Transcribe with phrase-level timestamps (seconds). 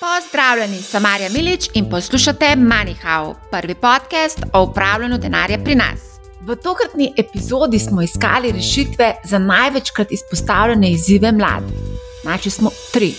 [0.00, 6.00] Pozdravljeni, sem Marja Milič in poslušate MoneyHow, prvi podcast o upravljanju denarja pri nas.
[6.40, 11.78] V tokratni epizodi smo iskali rešitve za največkrat izpostavljene izzive mladih.
[12.24, 13.14] Našli smo tri: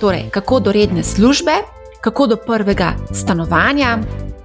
[0.00, 1.52] torej, kako do redne službe,
[2.00, 3.98] kako do prvega stanovanja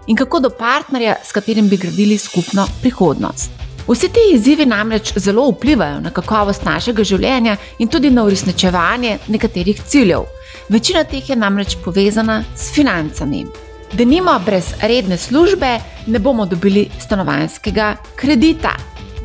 [0.07, 3.66] in kako do partnerja, s katerim bi gradili skupno prihodnost.
[3.87, 9.79] Vsi ti izzivi namreč zelo vplivajo na kakovost našega življenja in tudi na uresničevanje nekaterih
[9.87, 10.25] ciljev.
[10.69, 13.45] Večina teh je namreč povezana s financami.
[13.93, 15.69] Da nima brez redne službe,
[16.07, 18.73] ne bomo dobili stanovanjskega kredita.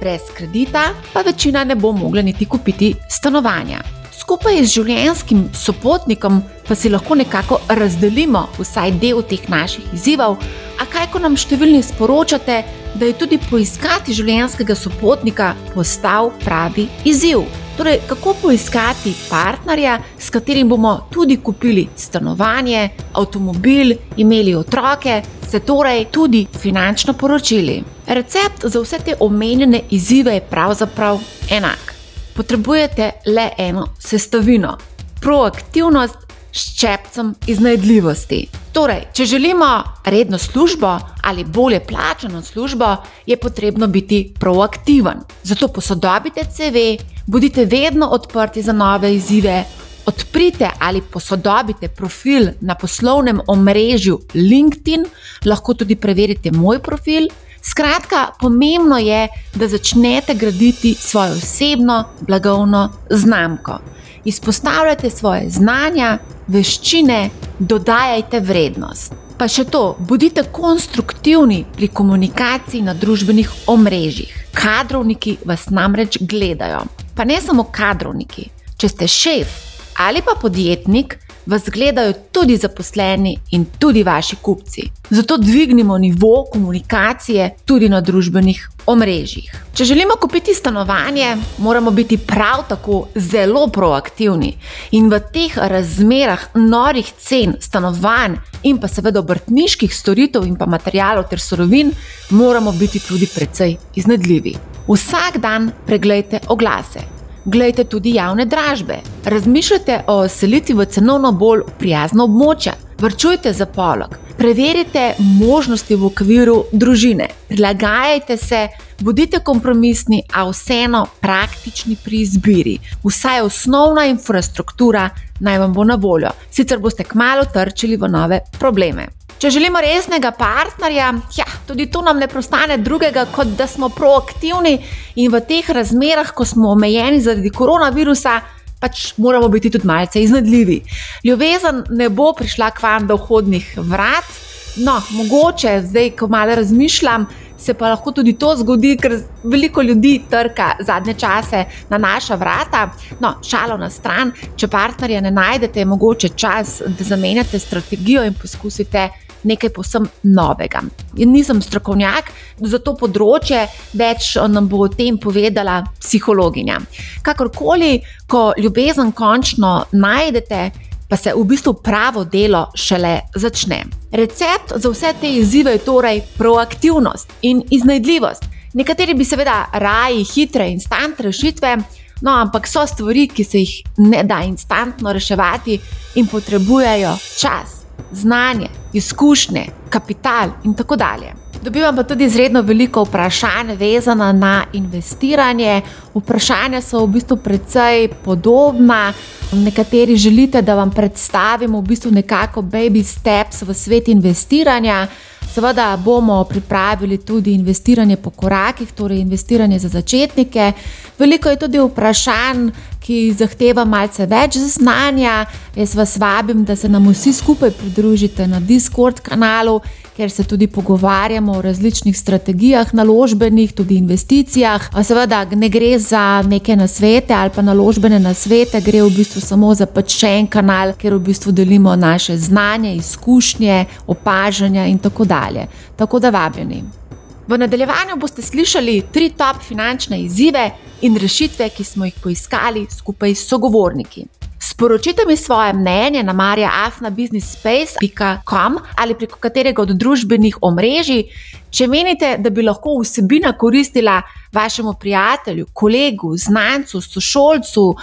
[0.00, 4.01] Brez kredita pa večina ne bo mogla niti kupiti stanovanja.
[4.22, 6.36] Skupaj z življenjskim sopotnikom
[6.68, 10.36] pa si lahko nekako razdelimo vsaj del teh naših izzivov,
[10.78, 12.60] a kaj, ko nam številni sporočate,
[12.94, 17.42] da je tudi poiskati življenjskega sopotnika postal pravi izziv.
[17.74, 26.06] Torej, kako poiskati partnerja, s katerim bomo tudi kupili stanovanje, avtomobil, imeli otroke, se torej
[26.14, 27.80] tudi finančno poročili.
[28.06, 31.18] Recept za vse te omenjene izzive je pravzaprav
[31.50, 31.91] enak.
[32.34, 34.78] Potrebujete le eno sestavino:
[35.20, 36.16] proaktivnost
[36.52, 38.46] s čepcem iznajdljivosti.
[38.72, 45.20] Torej, če želimo redno službo ali bolje plačano službo, je potrebno biti proaktiven.
[45.42, 49.64] Zato posodobite CV, bodite vedno odprti za nove izzive.
[50.06, 55.04] Odprite ali posodobite profil na poslovnem omrežju LinkedIn,
[55.44, 57.28] lahko tudi preverite moj profil.
[57.62, 63.78] Skratka, pomembno je, da začnete graditi svojo osebno blagovno znamko.
[64.24, 69.14] Izpostavljajte svoje znanja, veščine, dodajajte vrednost.
[69.38, 74.34] Pa še to, bodite konstruktivni pri komunikaciji na družbenih omrežjih.
[74.54, 76.84] Kadrovniki vas namreč gledajo.
[77.14, 78.48] Pa ne samo kadrovniki.
[78.76, 79.58] Če ste šef
[80.02, 84.90] ali pa podjetnik, vas gledajo tudi zaposleni in tudi vaši kupci.
[85.10, 89.54] Zato dvignimo nivo komunikacije tudi na družbenih omrežjih.
[89.74, 94.56] Če želimo kupiti stanovanje, moramo biti prav tako zelo proaktivni
[94.90, 101.28] in v teh razmerah norih cen stanovanj in pa seveda obrtniških storitev in pa materijalov
[101.30, 101.92] ter surovin,
[102.30, 104.56] moramo biti tudi precej iznedljivi.
[104.88, 107.21] Vsak dan pregledajte oglase.
[107.44, 108.98] Glejte tudi javne dražbe.
[109.24, 112.72] Razmišljate o selitvi v cenovno bolj prijazno območje.
[113.02, 114.14] Vrčujte za polog.
[114.38, 117.26] Preverite možnosti v okviru družine.
[117.48, 118.68] Prilagajajte se,
[119.00, 122.76] bodite kompromisni, a vseeno praktični pri izbiri.
[123.02, 125.08] Vsaj osnovna infrastruktura
[125.40, 129.08] naj vam bo na voljo, sicer boste kmalo trčili v nove probleme.
[129.38, 134.78] Če želimo resnega partnerja, ja, tudi tu nam ne prostane drugega, kot da smo proaktivni
[135.16, 138.40] in v teh razmerah, ko smo omejeni zaradi koronavirusa,
[138.82, 140.80] pač moramo biti tudi malce iznadljivi.
[141.24, 144.34] Ljubezen ne bo prišla k vam do vhodnih vrat,
[144.82, 147.26] no, mogoče zdaj, ko malo razmišljam.
[147.62, 149.12] Se pa lahko tudi to zgodi, ker
[149.46, 151.60] veliko ljudi trka zadnje čase
[151.90, 152.88] na naša vrata.
[153.22, 158.34] No, šalo na stran, če partnerja ne najdete, je mogoče čas, da zamenjate strategijo in
[158.34, 159.08] poskusite
[159.42, 160.82] nekaj posebno novega.
[161.16, 162.30] In nisem strokovnjak
[162.60, 163.66] za to področje,
[163.98, 166.80] več nam bo o tem povedala psihologinja.
[167.22, 170.70] Kakorkoli, ko ljubezen končno najdete,
[171.12, 173.82] pa se v bistvu pravo delo šele začne.
[174.16, 178.48] Recept za vse te izzive je torej proaktivnost in iznajdljivost.
[178.72, 181.76] Nekateri bi seveda raje hitre in instantne rešitve.
[182.22, 183.76] No, ampak so stvari, ki se jih
[184.08, 185.78] ne da instantno reševati
[186.16, 187.81] in potrebujejo čas
[188.12, 191.32] znanje, izkušnje, kapital in tako dalje.
[191.62, 195.82] Dobivam pa tudi izredno veliko vprašanj, vezana na investiranje.
[196.14, 199.12] Vprašanja so v bistvu precej podobna.
[199.52, 205.06] Nekateri želite, da vam predstavimo v bistvu nekako baby steps v svet investiranja.
[205.54, 210.72] Seveda bomo pripravili tudi investiranje po korakih, torej investiranje za začetnike.
[211.18, 212.70] Veliko je tudi vprašanj,
[213.02, 215.44] ki zahteva malce več znanja.
[215.76, 219.80] Jaz vas vabim, da se nam vsi skupaj pridružite na Discord kanalu,
[220.16, 224.90] kjer se tudi pogovarjamo o različnih strategijah, naložbenih, tudi investicijah.
[225.02, 229.86] Seveda ne gre za neke nasvete ali pa naložbene nasvete, gre v bistvu samo za
[229.86, 235.66] pač še en kanal, kjer v bistvu delimo naše znanje, izkušnje, opažanja in tako dalje.
[235.96, 237.01] Tako da vabljeni.
[237.48, 240.70] V nadaljevanju boste slišali tri top finančne izzive
[241.02, 244.24] in rešitve, ki smo jih poiskali skupaj s sogovorniki.
[244.60, 251.24] Sporočite mi svoje mnenje na marjaafnabusinessspace.com ali preko katerega od družbenih omrežij,
[251.70, 254.22] če menite, da bi lahko vsebina koristila
[254.52, 257.94] vašemu prijatelju, kolegu, znancu, sošolcu,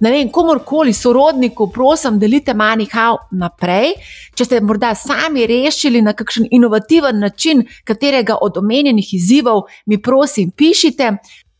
[0.00, 3.94] ne vem, komorkoli, sorodniku, prosim, delite manjkav naprej.
[4.36, 10.50] Če ste morda sami rešili na kakšen inovativen način katerega od omenjenih izzivov, mi prosim,
[10.50, 11.16] pišite.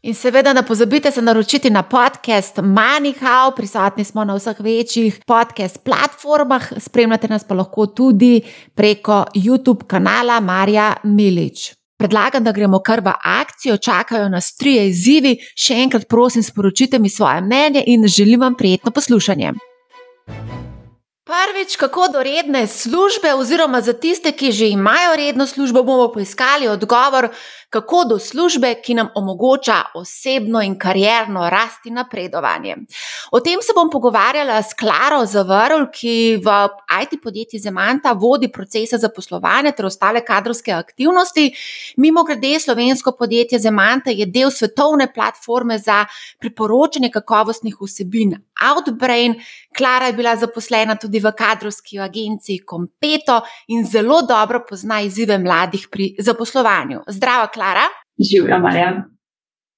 [0.07, 5.81] In seveda, ne pozabite se naročiti na podcast Manihau, prisotni smo na vseh večjih podcast
[5.85, 8.41] platformah, spremljate nas pa lahko tudi
[8.75, 11.73] preko YouTube kanala Marja Milič.
[11.97, 15.39] Predlagam, da gremo kar v akcijo, čakajo nas tri izzivi.
[15.57, 19.53] Še enkrat prosim, sporočite mi svoje mnenje in želim vam prijetno poslušanje.
[21.27, 26.69] Prvič, kako do redne službe, oziroma za tiste, ki že imajo redno službo, bomo poiskali
[26.69, 27.29] odgovor,
[27.71, 32.77] kako do službe, ki nam omogoča osebno in karjerno rast in napredovanje.
[33.33, 36.57] O tem se bom pogovarjala s Klaro Zavrl, ki v
[37.03, 41.51] IT podjetju Zemanta vodi procese zaposlovanja ter ostale kadrovske aktivnosti.
[41.97, 46.05] Mimo grede, slovensko podjetje Zemanta je del svetovne platforme za
[46.41, 49.35] priporočanje kakovostnih vsebin Outbrain.
[49.77, 55.89] Klara je bila zaposlena tudi v kadrovski agenciji Competo in zelo dobro pozna izzive mladih
[55.91, 57.03] pri zaposlovanju.
[57.09, 57.89] Zdravo, Klara.
[58.31, 58.91] Živijo, Marja.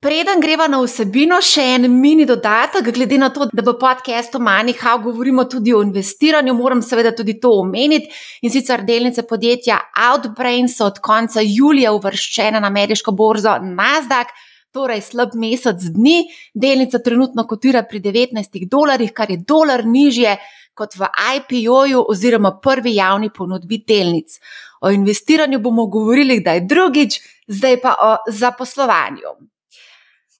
[0.02, 4.92] Preden greva na vsebino, še en mini dodatek, glede na to, da v podkastu Maniha
[5.02, 8.10] govorimo tudi o investiranju, moram seveda tudi to omeniti.
[8.46, 9.80] In sicer delnice podjetja
[10.10, 14.30] Outbrain so od konca julija uvrščene na ameriško borzo Nasdaq
[14.74, 20.36] torej slab mesec dni, delnica trenutno kotira pri 19 dolarjih, kar je dolar nižje
[20.78, 21.08] kot v
[21.38, 24.38] IPO-ju oziroma prvi javni ponudbi delnic.
[24.80, 29.36] O investiranju bomo govorili kdaj drugič, zdaj pa o zaposlovanju.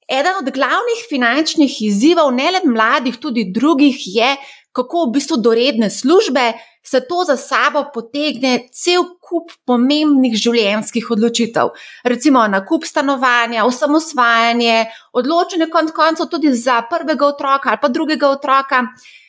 [0.08, 4.37] Eden od glavnih finančnih izzivov, ne le mladih, tudi drugih, je,
[4.72, 6.52] kako v bistvu do redne službe
[6.90, 11.75] se to za sabo potegne cel kup pomembnih življenjskih odločitev.
[12.05, 18.84] Recimo nakup stanovanja, osamosvajanje, odločanje konc koncev tudi za prvega otroka ali pa drugega otroka.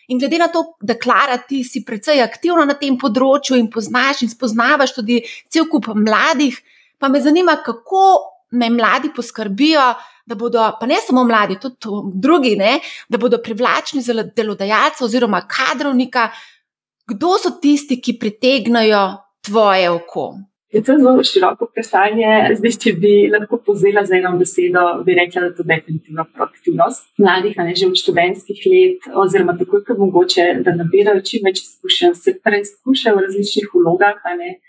[0.10, 4.24] In glede na to, da Klara, ti si precej aktivna na tem področju in poznaš
[4.26, 5.20] in spoznavaš tudi
[5.52, 6.56] cel kup mladih,
[7.00, 8.04] pa me zanima, kako
[8.52, 9.94] naj mladi poskrbijo,
[10.26, 11.76] da bodo, pa ne samo mladi, tudi
[12.14, 12.80] drugi, ne,
[13.10, 16.30] da bodo privlačni za delodajalca oziroma kadrovnika.
[17.10, 19.02] Kdo so tisti, ki pritegnajo
[19.46, 20.34] tvoje oko?
[20.70, 22.34] Je to zelo široko vprašanje.
[22.60, 27.08] Zdaj, če bi lahko povzela z eno besedo, bi rekla, da je to definitivno proaktivnost
[27.18, 31.64] mladih, a ne že od študentskih let, oziroma tako, kot mogoče, da nabirajo čim več
[31.64, 34.60] izkušenj, se preizkušajo v različnih vlogah, ne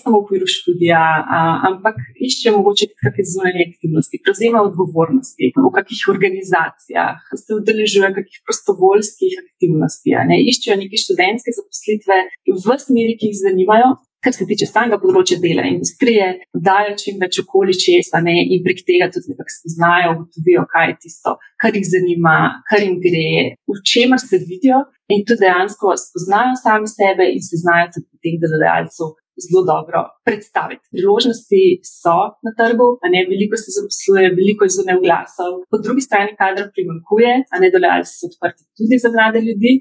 [0.00, 1.02] samo v okviru študija,
[1.36, 8.42] a, ampak iščejo mogoče kakšne zunanje aktivnosti, prevzemajo odgovornosti v kakšnih organizacijah, se udeležujejo kakšnih
[8.48, 12.18] prostovoljskih aktivnosti, ne, iščejo neke študentske zaposlitve
[12.50, 13.96] v smeri, ki jih zanimajo.
[14.24, 16.24] Kar se tiče samega področja dela in industrije,
[16.66, 20.96] dajo čim več okoli česa ne, in prek tega tudi nekako spoznajo, ugotovijo, kaj je
[21.04, 22.36] tisto, kar jih zanima,
[22.66, 24.80] kar jim gre, v čemer se vidijo
[25.14, 29.12] in tudi dejansko spoznajo sami sebe in se znajo tudi potem delodajalcu
[29.44, 30.84] zelo dobro predstaviti.
[30.94, 31.62] Priložnosti
[32.00, 32.16] so
[32.46, 36.64] na trgu, a ne veliko se zaposluje, veliko je zunaj glasov, po drugi strani kadra
[36.74, 39.72] primankuje, a ne dodajalci so odprti tudi za mlade ljudi.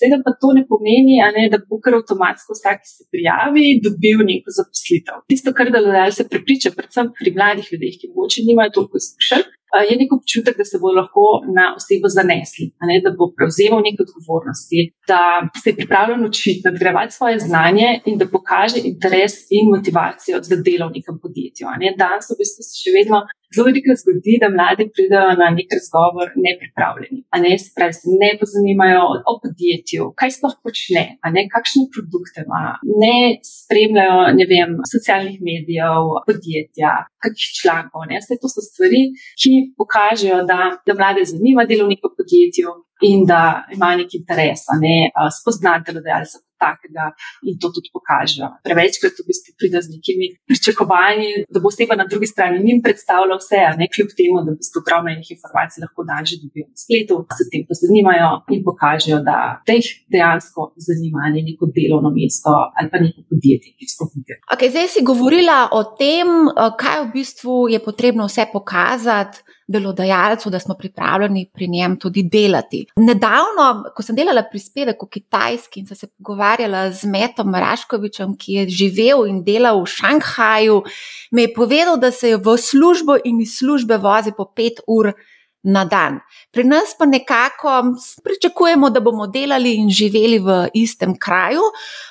[0.00, 4.24] Seveda pa to ne pomeni, ne, da bo kar avtomatsko vsak, ki se prijavi, dobil
[4.32, 5.22] neko zaposlitev.
[5.30, 9.48] Tisto, kar delodajalce prepriča, predvsem pri mladih ljudeh, ki morda nimajo toliko izkušenj,
[9.90, 11.24] je nek občutek, da se bo lahko
[11.56, 14.80] na osebo zanesli, ne, da bo prevzemal neke odgovornosti,
[15.10, 15.22] da
[15.62, 20.88] se je pripravljen učiti, nadgravati svoje znanje in da pokaže interes in motivacijo za delo
[20.88, 21.70] v nekem podjetju.
[21.82, 21.94] Ne.
[22.02, 23.22] Danes v bistvu še vedno
[23.54, 27.20] zelo veliko zgodi, da mladi pridejo na nek razgovor nepripravljeni.
[27.44, 31.04] Ne, se pravi, se ne pozanimajo o podjetju, kaj sploh počne,
[31.36, 32.62] ne, kakšne produkte ima,
[33.04, 33.16] ne
[33.54, 36.92] spremljajo ne vem, socialnih medijev, podjetja,
[37.24, 38.06] kakšnih člankov.
[38.10, 38.20] Ne.
[38.22, 39.02] Vse to so stvari,
[39.40, 42.76] ki pokažejo, da, da mlade zanima delo v nekem podjetju
[43.10, 43.42] in da
[43.74, 44.96] ima nek interes, ne
[45.40, 47.04] spoznati delodajalca takega
[47.48, 48.48] in to tudi pokažejo.
[48.66, 53.36] Prevečkrat v bistvu pride z nekimi pričakovanji, da bo oseba na drugi strani njim predstavila
[53.42, 57.14] vse, ne kljub temu, da bi prav nekaj informacij lahko dan že dobil na spletu,
[57.38, 62.88] se tem pa zanimajo in pokažejo, da jih dejansko zanima ne neko delovno mesto ali
[62.92, 64.40] pa neko podjetje, ki so videli.
[64.54, 66.28] Okay, zdaj si govorila o tem,
[66.82, 69.38] kaj v bistvu je potrebno vse pokazati
[69.70, 72.86] delodajalcu, da smo pripravljeni pri njem tudi delati.
[72.96, 76.49] Nedavno, ko sem delala prispevek o Kitajski in sem se pogovarjala
[76.92, 80.82] z Metom Raškovičem, ki je živel in delal v Šanghaju,
[81.30, 85.12] mi je povedal, da se je v službo in iz službe vozi po pet ur
[85.62, 86.20] na dan.
[86.52, 91.60] Pri nas pa nekako pričakujemo, da bomo delali in živeli v istem kraju.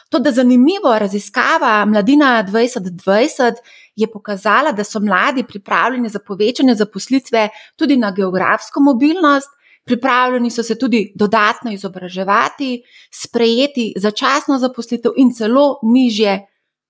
[0.10, 3.54] To, da zanimivo raziskava Mladina 2020
[3.96, 9.59] je pokazala, da so mladi pripravljeni za povečanje zaposlitve tudi na geografsko mobilnost.
[9.90, 16.36] Pripravljeni so se tudi dodatno izobraževati, sprejeti začasno zaposlitev in celo nižje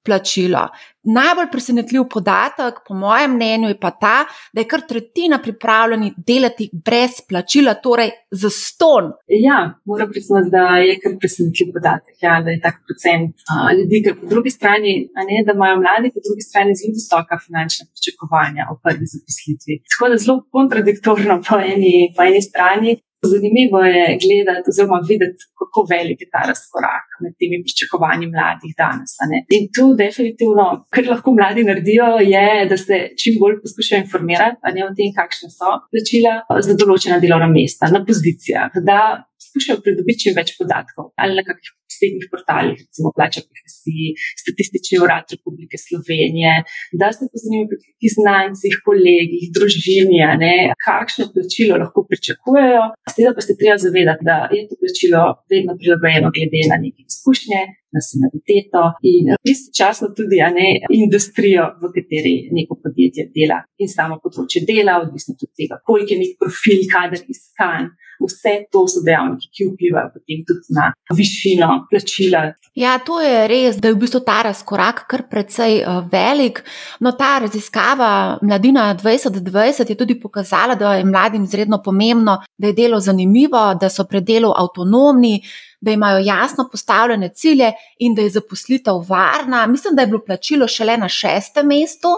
[0.06, 0.68] plačilo.
[1.04, 4.18] Najbolj presenetljiv podatek, po mojem mnenju, je pa ta,
[4.54, 9.12] da je kar tretjina pripravljeni delati brez plačila, torej za ston.
[9.28, 14.04] Ja, moram priznati, da je kar presenetljiv podatek, ja, da je tak procent a, ljudi,
[14.06, 14.94] ker po drugi strani,
[15.30, 19.82] ne, da imajo mladi, po drugi strani zelo visoka finančna pričakovanja o prvi zaposlitvi.
[19.92, 22.92] Tako da zelo kontradiktorno po eni, po eni strani.
[23.32, 29.12] Zanimivo je gledati, oziroma videti, kako velik je ta razkorak med temi pričakovanji mladih danes.
[29.58, 34.82] In tu, definitivno, kar lahko mladi naredijo, je, da se čim bolj poskušajo informirati ne,
[34.88, 36.34] o tem, kakšne so plačila
[36.68, 41.80] za določena delovna mesta na pozicijah, da poskušajo pridobiti čim več podatkov ali na kakšnih
[42.00, 44.08] spletnih portalih, recimo plača profesiji,
[44.44, 46.54] statistični urad Republike Slovenije,
[47.00, 50.56] da se pozanimajo pri znancih, kolegih, družini, ne,
[50.88, 52.84] kakšno plačilo lahko pričakujejo.
[53.14, 57.62] Seveda pa se treba zavedati, da je to plačilo vedno prilagojeno glede na neke izkušnje.
[57.98, 58.82] Nacionaliteto
[59.12, 60.68] in istočasno tudi ne,
[61.04, 66.20] industrijo, v kateri neko podjetje dela, in samo področje dela, odvisno od tega, koliko je
[66.20, 67.90] nek profil, kader iskan,
[68.20, 72.50] Vse to so dejavniki, ki vplivajo potem tudi na višino plačila.
[72.80, 76.62] Ja, to je res, da je v bistvu ta razkorak kar precej uh, velik.
[77.04, 82.78] No, ta raziskava Mladina 2020 je tudi pokazala, da je mladim izredno pomembno, da je
[82.78, 85.42] delo zanimivo, da so pri delu avtonomni.
[85.82, 87.70] Da imajo jasno postavljene cilje
[88.04, 89.62] in da je zaposlitev varna.
[89.68, 92.12] Mislim, da je bilo plačilo šele na šestem mestu.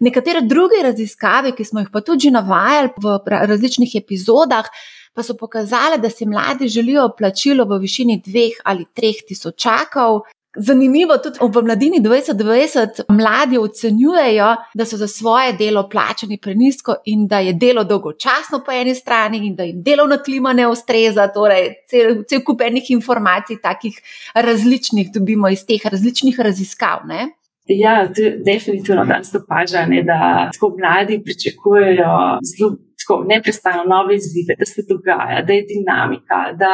[0.00, 4.66] Nekatere druge raziskave, ki smo jih pa tudi navajali v različnih epizodah,
[5.16, 10.20] pa so pokazale, da si mladi želijo plačilo v višini dveh ali treh tisočakov.
[10.58, 17.26] Zanimivo tudi v mladini 2020 mladi ocenjujejo, da so za svoje delo plačani prenisko in
[17.26, 21.28] da je delo dolgočasno po eni strani in da jim delovna klima ne ustreza.
[21.28, 24.00] Torej, cel, cel kup enih informacij, takih
[24.34, 27.04] različnih, dobimo iz teh različnih raziskav.
[27.06, 27.28] Ne?
[27.66, 34.52] Ja, to je definitivno danes opaža, da tako mladi pričakujejo zelo tako neprestano nove izzive,
[34.60, 36.72] da se dogaja, da je dinamika, da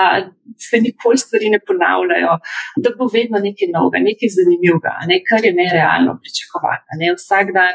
[0.68, 2.32] se nikoli stvari ne ponavljajo,
[2.82, 6.86] da bo vedno nekaj novega, nekaj zanimivega, ne, kar je nerealno pričakovati.
[7.00, 7.06] Ne.
[7.18, 7.74] Vsak dan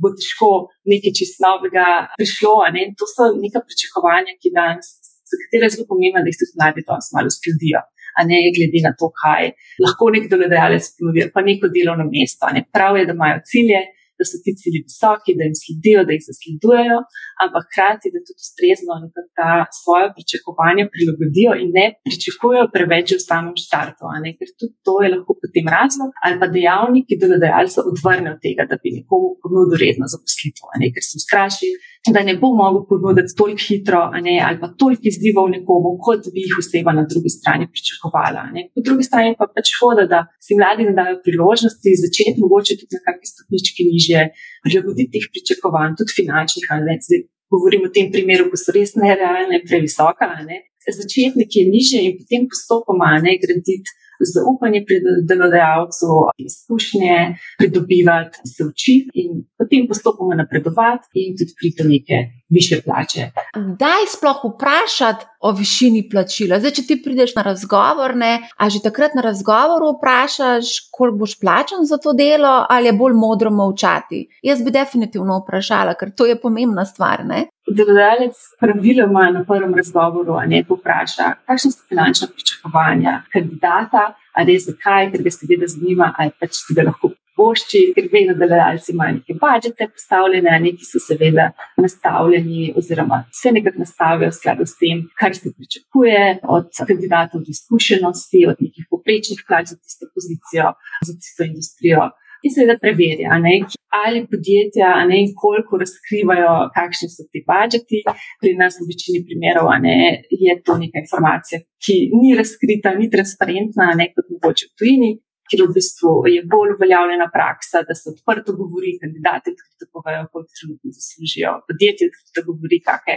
[0.00, 0.48] bo težko
[0.92, 2.56] nekaj čist novega prišlo.
[2.74, 2.82] Ne.
[2.98, 4.86] To so neka pričakovanja, ki danes,
[5.30, 7.80] za katere je zelo pomembno, da jih tudi mladi danes malo skladijo.
[8.18, 9.44] A ne glede na to, kaj
[9.84, 12.50] lahko nek delodajalec ponudi, pa neko delovno mesto.
[12.54, 12.60] Ne.
[12.74, 13.80] Prav je, da imajo cilje,
[14.18, 16.98] da so ti cilji visoki, da jim sledijo, da jih zasledujejo,
[17.42, 18.92] ampak hkrati, da tudi ustrezno
[19.38, 19.50] ta
[19.80, 24.02] svoje pričakovanja prilagodijo in ne pričakujejo preveč v samem štartu.
[24.38, 28.62] Ker tudi to je lahko potem razlog ali pa dejavnik, ki delodajalca odvrne od tega,
[28.70, 31.74] da bi nekomu ponudil redno zaposlitev, ker so strašili
[32.10, 36.42] da ne bo mogel ponuditi toliko hitro, ne, ali pa toliko izzivov nekomu, kot bi
[36.44, 38.42] jih oseba na drugi strani pričakovala.
[38.54, 38.62] Ne.
[38.74, 42.98] Po drugi strani pa pač hoda, da si mladi ne dajo priložnosti začeti mogoče tudi
[42.98, 44.24] na kakšni stopnički niže,
[44.64, 46.66] prilagoditi teh pričakovanj, tudi finančnih.
[47.06, 47.22] Zdaj
[47.54, 50.26] govorim o tem primeru, ko so res nerealne previsoka.
[50.48, 50.64] Ne.
[50.82, 53.94] Začeti nekje niže in potem postopoma ne graditi
[54.34, 54.96] zaupanje pri
[55.28, 57.16] delodajalcu, izkušnje
[57.58, 62.18] pridobivati, se učiti in potem postopoma napredovati in tudi priti do neke
[62.54, 63.30] više plače.
[63.78, 66.58] Daj sploh vprašati o višini plačila.
[66.60, 71.38] Zdaj, če ti prideš na razgovor, ne, a že takrat na razgovoru vprašaš, koliko boš
[71.40, 74.26] plačan za to delo, ali je bolj modro molčati.
[74.42, 77.24] Jaz bi definitivno vprašala, ker to je pomembna stvar.
[77.26, 77.46] Ne?
[77.70, 85.10] Delodajalec praviloma na prvem razgovoru ne popraša, kakšne so finančne pričakovanja kandidata, ali res zakaj,
[85.12, 87.11] ker ga seveda zanima, ali pač si ga lahko
[87.42, 91.50] pošči, ker vedno delodajalci imajo neke budžete postavljene, neki so seveda
[91.84, 96.24] nastavljeni oziroma se nekako nastavijo v skladu s tem, kar se pričakuje
[96.56, 100.74] od kandidatov, od izkušenosti, od nekih poprečnih plač za tisto pozicijo,
[101.06, 102.10] za tisto industrijo
[102.42, 103.54] in seveda preverja, ne,
[104.02, 108.02] ali podjetja, ne, koliko razkrivajo, kakšni so ti budžeti.
[108.42, 109.98] Pri nas v večini primerov ne,
[110.44, 115.12] je to neka informacija, ki ni razkrita, ni transparentna, ne kot mogoče v tujini.
[115.52, 120.52] Ker v bistvu je bolj uveljavljena praksa, da se odprto govori, kandidati odkrito povejo, koliko
[120.58, 123.16] trenutno zaslužijo, podjetje odkrito govori, kakšne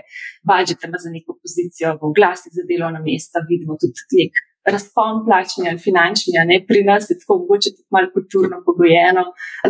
[0.51, 4.43] budžete ima za neko pozicijo, v glasih za delovna mesta, vidimo tudi nek
[4.73, 9.23] razpon plačni ali finančni, ne pri nas je tako mogoče tudi malo kulturno pogojeno,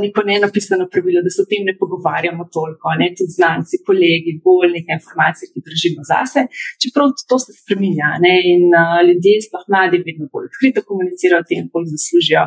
[0.05, 4.69] neko nenapisano pravilo, da se o tem ne pogovarjamo toliko, ne tudi znanci, kolegi, bolj
[4.77, 6.39] nekaj informacij, ki držimo zase.
[6.81, 8.35] Čeprav to se spreminja ne?
[8.53, 12.43] in uh, ljudje, sploh mladi, vedno bolj odkrito komunicirajo o tem, koliko zaslužijo,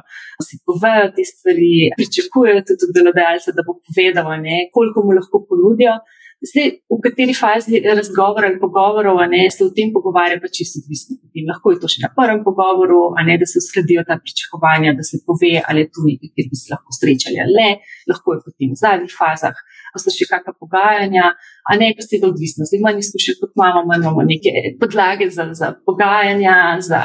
[0.48, 4.56] si povejo te stvari, pričakujejo tudi od delodajalca, da bo povedal, ne?
[4.76, 5.96] koliko mu lahko ponudijo.
[6.38, 11.16] Zdaj, v kateri fazi razgovora ali pogovorov ne, se o tem pogovarja, pa čisto odvisno.
[11.48, 15.02] Lahko je to še na prvem pogovoru, a ne da se uskladijo ta pričakovanja, da
[15.02, 17.70] se pove, ali je tu nekaj, kjer bi se lahko srečali ali ne,
[18.10, 19.58] lahko je potem v zadnjih fazah,
[19.92, 21.32] pa so še kakšna pogajanja,
[21.68, 22.66] a ne pa seveda odvisno.
[22.68, 26.56] Zdaj, manj izkušen kot imamo, imamo neke podlage za, za pogajanja,
[26.88, 27.00] za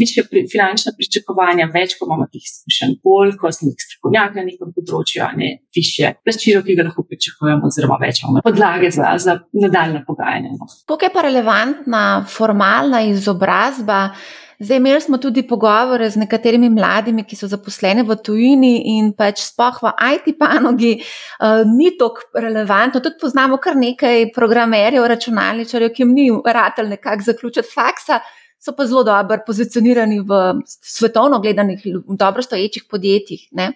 [0.00, 4.46] više pri, finančna pričakovanja, več, ko imamo teh izkušenj, bolj, ko smo nek strokovnjak na
[4.48, 9.14] nekem področju, a ne više plačilo, ki ga lahko pričakujemo, oziroma več imamo podlage za,
[9.22, 10.54] za nadaljne pogajanja.
[10.56, 10.68] No.
[10.90, 14.00] Kako je pa relevantna formalna izobrazba?
[14.60, 19.40] Zdaj, imeli smo tudi pogovore z nekaterimi mladimi, ki so zaposleni v tujini in pač
[19.46, 23.00] spoh v IT panogi uh, ni tako relevantno.
[23.00, 28.20] Tudi poznamo kar nekaj programerjev, računalničarjev, ki jim ni ratelj nekako zaključiti faksa,
[28.60, 31.80] so pa zelo dobro pozicionirani v svetovno gledanih,
[32.20, 33.48] dobro stoječih podjetjih.
[33.56, 33.72] Ne?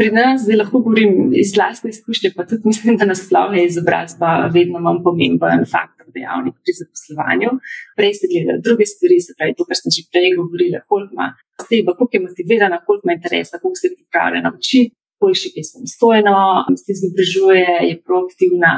[0.00, 4.30] Pri nas, zdaj lahko govorim iz vlastne izkušnje, pa tudi mislim, da nasplošno je izobrazba
[4.54, 7.50] vedno manj pomemben faktor dejavnik pri zaposlovanju.
[7.98, 11.26] Prej ste gledali druge stvari, se pravi to, kar sem že prej govorila, koliko ima
[11.60, 16.36] oseba, koliko je motivirana, koliko ima interesa, koliko se je pripravljena učiti, koliko je samostojno,
[16.82, 18.72] se izobražuje, je proaktivna,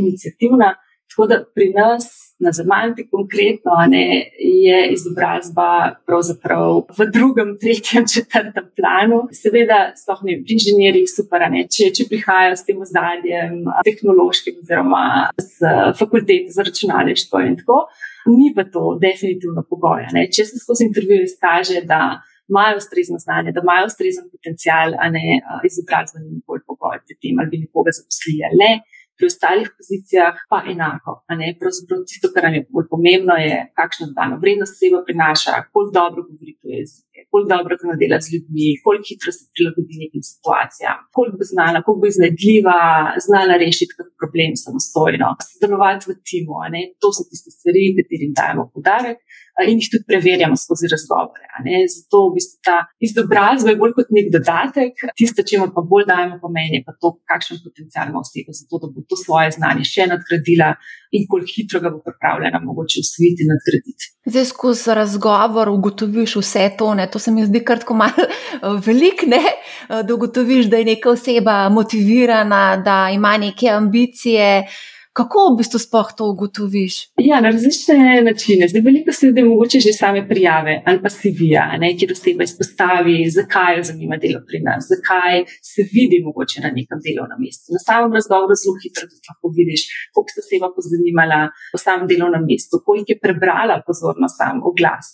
[0.00, 0.68] inicijativna.
[1.08, 2.04] Tako da pri nas
[2.42, 4.06] na Zamalti konkretno ne,
[4.38, 9.22] je izobrazba pravzaprav v drugem, tretjem, četrtem planu.
[9.36, 15.04] Seveda, sploh ne pri inženirjih super, ne, če, če prihajajo s tem ozadjem tehnološkim oziroma
[15.38, 17.84] z fakultete za računalništvo in tako,
[18.34, 20.08] ni pa to definitivno pogoj.
[20.34, 25.38] Če se skozi intervjuje izkaže, da imajo ustrezno znanje, da imajo ustrezen potencial, a ne
[25.68, 28.72] izobrazba ni nikoli pogoj, da tem ali bi nekoga zaposlili ali ne
[29.16, 31.12] pri ostalih pozicijah pa enako.
[31.60, 36.20] Pravzaprav tisto, kar nam je bolj pomembno, je, kakšno dodano vrednost oseba prinaša, koliko dobro
[36.28, 40.98] govori to jezik, koliko dobro zna delati z ljudmi, koliko hitro se prilagodi nekim situacijam,
[41.16, 42.78] koliko bo znala, koliko bo iznajdljiva,
[43.26, 46.54] znala rešiti kot problem samostojno, sodelovati v timu.
[47.00, 49.18] To so tiste stvari, katerim dajemo podarek
[49.68, 51.46] in jih tudi preverjamo skozi razgovore.
[51.94, 52.76] Zato v bistvu ta
[53.06, 57.14] izobrazba je bolj kot nek dodatek, tisto, čemu pa bolj dajemo pomen, je pa to,
[57.30, 60.72] kakšen potencial ima oseba za to, da bo to svoje znanje še nadgradila
[61.12, 64.08] in koliko hitro ga bo pripravljena mogoče usvojiti in nadgraditi.
[64.32, 67.08] Zdaj, skozi razgovor ugotoviš vse to, ne?
[67.10, 68.26] to se mi zdi kar tako malo
[68.86, 69.42] velik, ne?
[69.88, 74.64] da ugotoviš, da je neka oseba motivirana, da ima neke ambicije.
[75.12, 76.94] Kako v bistvu sploh to ugotoviš?
[77.20, 78.68] Ja, na različne načine.
[78.70, 81.64] Zdaj, veliko se ljudi mogoče že same prijave ali pa si vija,
[81.98, 85.34] kjer oseba izpostavi, zakaj jo zanima delo pri nas, zakaj
[85.72, 87.66] se vidi mogoče na nekem delovnem mestu.
[87.76, 91.40] Na samem razgovoru zelo hitro lahko vidiš, koliko se oseba pozanimala
[91.76, 95.06] o samem delovnem mestu, koliko je prebrala pozorno sam oglas,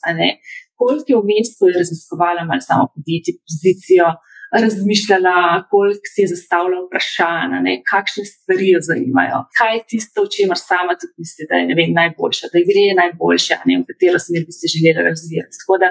[0.80, 4.06] koliko je v mestu raziskovala malo samo podjetje, pozicijo
[4.52, 7.58] razmišljala, koliko si je zastavljala vprašanja,
[7.90, 11.92] kakšne stvari jo zanimajo, kaj je tisto, o čemer sama tudi misli, da je vem,
[12.00, 15.58] najboljša, da gre najboljša, ne, v katero smer bi se želela razvijati.
[15.60, 15.88] Tako da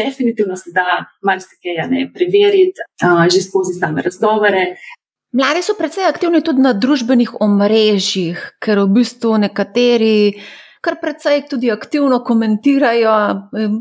[0.00, 0.86] definitivno se da
[1.28, 1.76] marsikaj
[2.14, 4.62] preveriti uh, že skozi same razgovore.
[5.34, 10.38] Mladi so precej aktivni tudi na družbenih omrežjih, ker v bistvu nekateri
[10.84, 13.14] kar precej tudi aktivno komentirajo,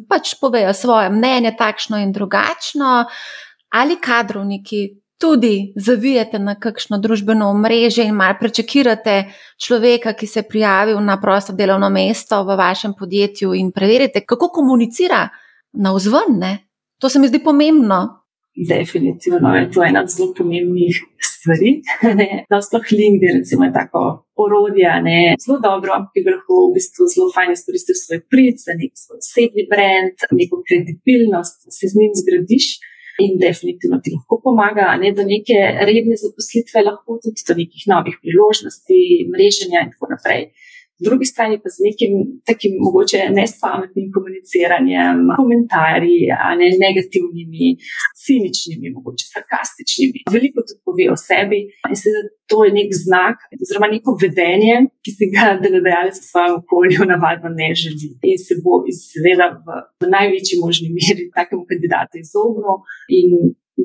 [0.08, 3.04] pač povejo svoje mnenje, takšno in drugačno
[3.74, 9.24] ali kadrovniki tudi zavijete na kakšno družbeno omrežje in malo prečakirate
[9.66, 14.52] človeka, ki se je prijavil na prosto delovno mesto v vašem podjetju in preverite, kako
[14.60, 15.30] komunicira
[15.74, 16.38] na vzven.
[16.40, 16.58] Ne?
[17.00, 18.02] To se mi zdi pomembno.
[18.70, 21.72] Definitivno je to ena od zelo pomembnih stvari.
[22.50, 24.02] Da, sploh LinkedIn, recimo, je tako
[24.44, 28.76] orodje, ne, zelo dobro, ki ga lahko v bistvu zelo fajn izkoristiš svoj prid, za
[28.78, 32.68] nek svoj osebni brand, neko kredibilnost, se z njim zgradiš.
[33.22, 38.16] In definitivno ti lahko pomaga, ne do neke redne zaposlitve, lahko tudi do nekih novih
[38.24, 40.48] priložnosti, mreženja in tako naprej
[41.08, 42.14] drugi strani pa z nekim
[42.50, 46.20] takim mogoče nespametnim komuniciranjem, komentarji,
[46.60, 47.68] ne negativnimi,
[48.24, 50.20] ciničnimi, mogoče sarkastičnimi.
[50.36, 51.60] Veliko tudi pove o sebi
[51.92, 52.10] in se
[52.50, 57.50] to je nek znak, oziroma neko vedenje, ki si ga delodajalec v svojem okolju navadno
[57.62, 62.84] ne želi in se bo izveda v, v največji možni meri takemu kandidatu izognil
[63.20, 63.30] in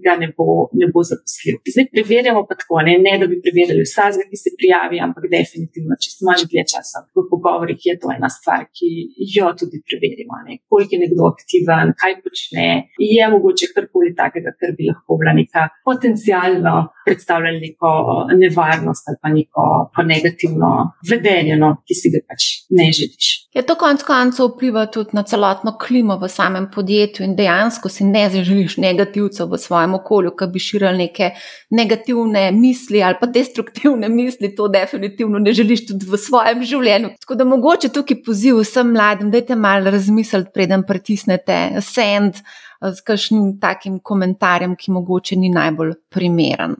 [0.04, 1.58] ga ne bo, ne bo zaposlil.
[1.74, 5.96] Zdaj preverjamo pa tako, ne, ne da bi preverjali vsakega, ki se prijavi, ampak definitivno,
[6.02, 8.88] če smo že dlje časa v pogovorih, je to ena stvar, ki
[9.36, 10.42] jo tudi preverimo.
[10.46, 10.60] Ne.
[10.68, 12.68] Koliko je nekdo aktiven, kaj počne,
[13.00, 16.76] je mogoče karkoli takega, kar bi lahko bila neka potencijalno
[17.08, 17.90] predstavljala neko
[18.36, 20.70] nevarnost ali pa neko pa negativno
[21.10, 23.47] vedenje, no, ki si ga pač ne želiš.
[23.58, 28.04] Je to konec koncev vpliva tudi na celotno klimo v samem podjetju in dejansko si
[28.06, 31.32] ne zaželiš negativcev v svojem okolju, ki bi širili neke
[31.74, 37.10] negativne misli ali pa destruktivne misli, to definitivno ne želiš tudi v svojem življenju.
[37.18, 42.38] Tako da mogoče tukaj poziv vsem mladim, da je malo razmisliti, preden pritisnete send
[42.78, 46.78] z kakšnim takim komentarjem, ki mogoče ni najbolj primeren.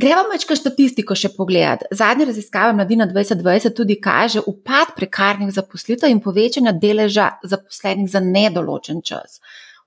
[0.00, 1.88] Gremo večkrat statistiko še pogledati.
[1.92, 9.02] Zadnja raziskava Mladina 2020 tudi kaže upad prekarnih zaposlitev in povečanja deleža zaposlenih za nedoločen
[9.04, 9.40] čas.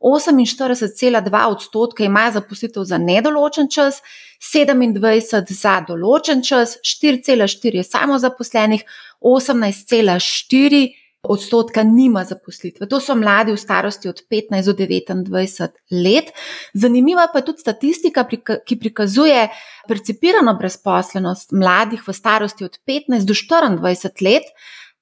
[0.04, 4.02] 48,2 odstotka imajo zaposlitev za nedoločen čas,
[4.44, 8.84] 27 za določen čas, 4,4 je samozaposlenih,
[9.24, 10.84] 18,4
[11.24, 12.88] odstotka nima zaposlitve.
[12.88, 16.32] To so mladi v starosti od 15 do 29 let.
[16.74, 18.26] Zanimiva pa je tudi statistika,
[18.66, 19.48] ki prikazuje
[19.88, 24.44] percipirano brezposlenost mladih v starosti od 15 do 24 let.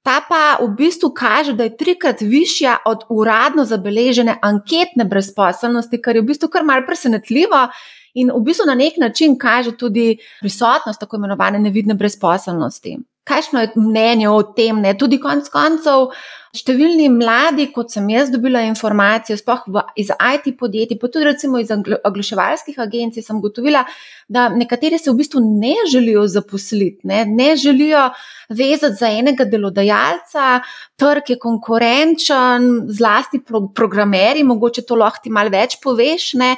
[0.02, 6.16] Ta pa v bistvu kaže, da je trikrat višja od uradno zabeležene anketne brezposelnosti, kar
[6.16, 7.68] je v bistvu kar malce presenetljivo
[8.14, 12.98] in v bistvu na nek način kaže tudi prisotnost tako imenovane nevidne brezposelnosti.
[13.24, 14.96] Kakšno je mnenje o tem, ne?
[14.98, 16.08] tudi konec koncev,
[16.52, 19.62] številni mladi, kot sem jaz dobila informacije, sploh
[19.96, 23.84] iz IT podjetij, pa tudi recimo iz oglaševalskih agencij, sem gotovila,
[24.28, 28.08] da nekateri se v bistvu ne želijo zaposliti, ne, ne želijo
[28.50, 30.58] vezati za enega delodajalca,
[31.00, 36.56] trg je konkurenčen, zlasti pro, programeri, mogoče to lahko ti malo več poveš, ne,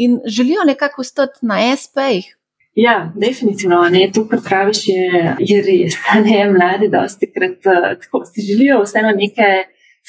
[0.00, 2.36] in želijo nekako ostati na SP-jih.
[2.76, 3.80] Ja, definitivno.
[3.88, 5.96] Ne, to, kar praviš, je, je res.
[6.26, 9.48] Ne, mladi, dosti krat eh, tako si želijo vseeno neke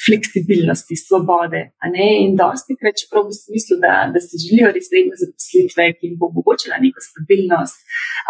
[0.06, 1.60] fleksibilnosti, svobode.
[2.26, 6.14] In dosti krat, čeprav v smislu, da, da si želijo res redne zaposlitve, ki jim
[6.20, 7.78] bo omogočila neko stabilnost,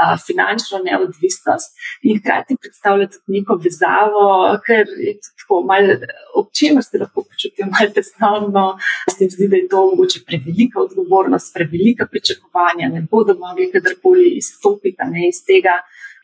[0.03, 1.71] a, finančno neodvisnost
[2.09, 4.25] in hkrati predstavlja tudi neko vezavo,
[4.67, 5.99] ker je tako malo,
[6.41, 8.65] ob čemer se lahko počutijo malo tesnovno,
[9.13, 14.27] se jim zdi, da je to mogoče prevelika odgovornost, prevelika pričakovanja, ne bodo mogli kadarkoli
[14.41, 15.75] izstopiti ne, iz tega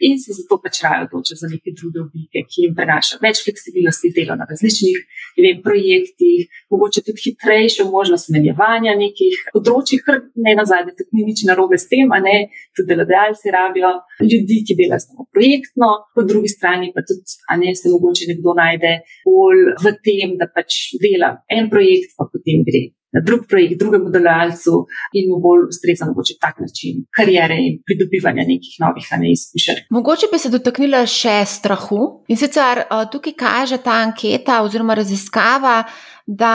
[0.00, 4.12] in se zato pač raje odločijo za neke druge oblike, ki jim prinašajo več fleksibilnosti
[4.16, 4.98] dela na različnih
[5.44, 11.28] vem, projektih, mogoče tudi hitrejšo možnost menjevanja nekih področji, kar ne na zadnje, tudi ni
[11.30, 12.36] nič narobe s tem, a ne
[12.76, 17.74] tudi delodajalci rabijo ljudi, ki delajo samo projektno, po drugi strani pa tudi, a ne
[17.78, 22.86] se mogoče nekdo najde bolj v tem, da pač dela en projekt, pa potem gre
[23.20, 28.74] drug projekt, drugemu delovalcu in mu bolj ustreza mogoče tak način karijere in pridobivanja nekih
[28.80, 29.86] novih ne, izkušenj.
[29.90, 35.82] Mogoče bi se dotaknila še strahu in sicer uh, tukaj kaže ta anketa oziroma raziskava,
[36.26, 36.54] da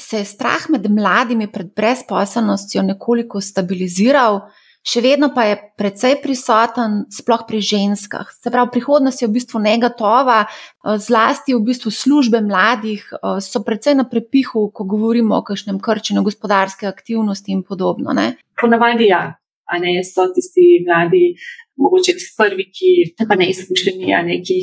[0.00, 4.40] se je strah med mladimi pred brezposobnostjo nekoliko stabiliziral
[4.86, 8.30] še vedno pa je precej prisoten, sploh pri ženskah.
[8.32, 13.62] Se pravi, prihodnost je v bistvu negatova, eh, zlasti v bistvu službe mladih eh, so
[13.64, 18.12] precej na prepihu, ko govorimo o kakšnem krčenju gospodarske aktivnosti in podobno.
[18.12, 18.36] Ne?
[18.60, 19.36] Ponavadi ja,
[19.70, 21.34] a ne so tisti mladi
[21.76, 22.90] mogoče prvi, ki
[23.28, 24.56] pa ne izkušeni, ki,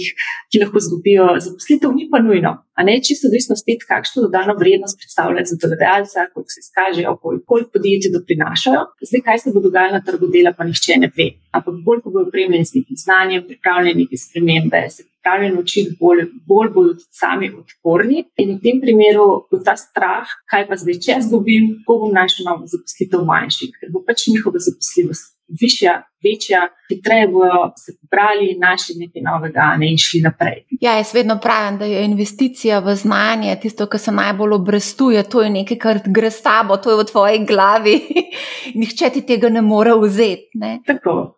[0.51, 2.53] ki lahko zgubijo zaposlitev, ni pa nujno.
[2.77, 7.69] A ne čisto odvisno spet, kakšno dodano vrednost predstavljajo za delodajalca, koliko se izkažejo, koliko
[7.73, 8.81] podjetij doprinašajo.
[9.09, 11.27] Zdaj, kaj se bo dogajalo na trgu dela, pa nihče ne ve.
[11.57, 16.21] Ampak bolj, ko bodo opremljeni s nekim znanjem, pripravljeni neke spremembe, se pripravljeni učiti, bolj,
[16.49, 18.27] bolj bodo tudi sami odporni.
[18.41, 22.45] In v tem primeru bo ta strah, kaj pa zdaj, če zgubim, ko bom našel
[22.49, 28.95] novo zaposlitev manjši, ker bo pač njihova zaposljivost višja, večja, hitreje bodo se pobrali, našli
[28.95, 30.65] nekaj novega ne, in šli naprej.
[30.81, 35.41] Ja, jaz vedno pravim, da je investicija v znanje tisto, kar se najbolj obrestuje, to
[35.41, 37.95] je nekaj, kar gre s tabo, to je v tvoji glavi.
[38.79, 40.49] Nihče ti tega ne more vzeti.
[40.53, 40.79] Ne.
[40.87, 41.33] Tako.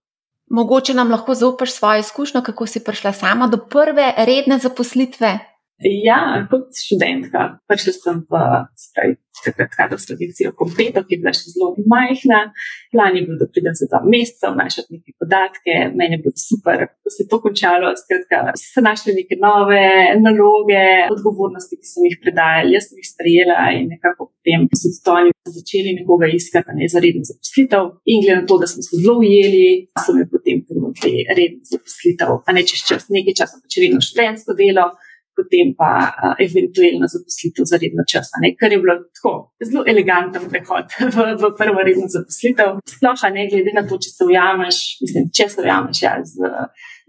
[0.50, 5.38] Mogoče nam lahko zaupaš svojo izkušnjo, kako si prišla sama do prve redne zaposlitve.
[5.80, 8.40] Ja, kot študentka, prišla sem v
[9.46, 12.40] takrat kadrovsko agencijo Kompleto, ki je bila še zelo majhna.
[12.92, 16.84] Plan je bil, da pridem za dva meseca, vnašati neke podatke, meni je bilo super,
[17.00, 17.94] ko se je to končalo.
[18.02, 19.88] Skratka, so našli neke nove
[20.20, 20.84] naloge,
[21.16, 25.36] odgovornosti, ki sem jih predajala, jaz sem jih sprejela in nekako potem so tudi oni
[25.60, 27.92] začeli nekoga iskati ne, za redno zaposlitev.
[28.12, 32.42] In glede na to, da smo se zelo ujeli, so mi potem ponudili redno zaposlitev,
[32.44, 34.92] a ne čez čas, nekaj časa, pa če vedno študentsko delo
[35.40, 40.92] potem pa uh, eventualno zaposlitev za redno čas, kar je bilo tako zelo eleganten prehod
[41.16, 42.80] v, v prvo redno zaposlitev.
[42.94, 46.54] Sploh ne glede na to, če se ujameš, mislim, če se ujameš ja, z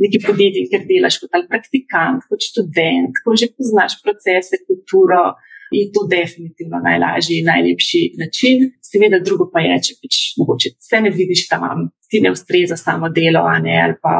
[0.00, 5.34] neki podjetji, ker delaš kot praktikant, kot študent, ko že poznaš procese, kulturo
[5.70, 8.70] je to definitivno najlažji in najlepši način.
[8.90, 13.08] Seveda, drugo pa je, če pač mogoče se ne vidiš tam, ti ne ustreza samo
[13.08, 14.14] delo, ne, ali pa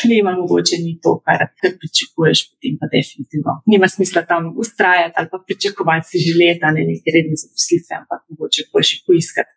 [0.00, 5.28] klima mogoče ni to, kar, kar pričakuješ, potem pa definitivno nima smisla tam ustrajati ali
[5.32, 9.52] pa pričakovati si že leta ne neke redne zaposlitve, ampak mogoče boš poiskati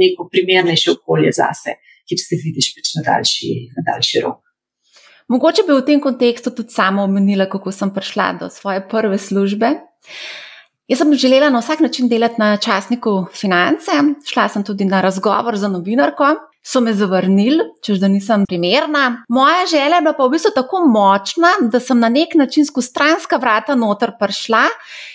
[0.00, 1.70] neko primernejše okolje zase,
[2.06, 4.40] kjer se vidiš pač na daljši, na daljši rok.
[5.28, 9.72] Mogoče bi v tem kontekstu tudi sama omenila, kako sem prišla do svoje prve službe.
[10.86, 13.90] Jaz sem želela na vsak način delati na časniku finance,
[14.30, 16.28] šla sem tudi na razgovor za novinarko,
[16.66, 19.22] so me zavrnili, čež da nisem primerna.
[19.28, 22.88] Moja želja je bila pa v bistvu tako močna, da sem na nek način skozi
[22.90, 24.64] stranska vrata noter prišla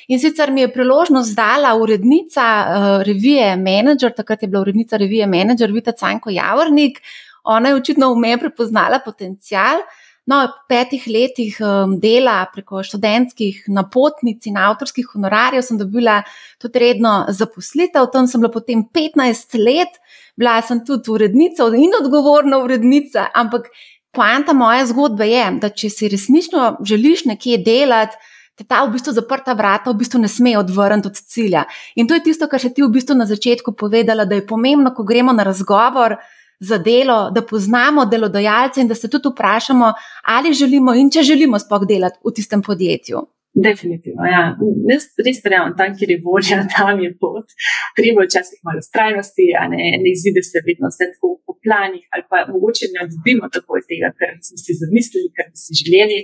[0.08, 5.28] in sicer mi je priložnost dala urednica uh, revije Manager, takrat je bila urednica revije
[5.28, 7.02] Manager Vita Canko Javornik.
[7.44, 9.84] Ona je očitno v meni prepoznala potencial.
[10.26, 16.22] No, v petih letih um, dela preko študentskih napotnic in avtorskih honorarjev sem dobila
[16.62, 19.98] tudi redno zaposlitev, tam sem bila potem 15 let,
[20.38, 23.28] bila sem tudi urednica in odgovorna urednica.
[23.34, 23.70] Ampak
[24.12, 28.18] poanta moje zgodbe je, da če si resnično želiš nekje delati,
[28.56, 31.64] te ta v bistvu zaprta vrata v bistvu ne sme odvrniti od cilja.
[31.96, 34.94] In to je tisto, kar si ti v bistvu na začetku povedala, da je pomembno,
[34.94, 36.18] ko gremo na razgovor
[36.62, 41.60] za delo, da poznamo delodajalce in da se tudi vprašamo, ali želimo in če želimo
[41.60, 43.26] sploh delati v tistem podjetju.
[43.52, 44.44] Definitivno, ja.
[44.88, 47.52] Jaz res verjamem, tam, kjer je volja, tam je pot.
[47.98, 52.24] Treba včasih malo strajnosti, a ne, ne izide se vedno vse tako po planih, ali
[52.32, 56.20] pa mogoče ne odbimo tako od tega, kar smo si zamislili, kar bi si želeli,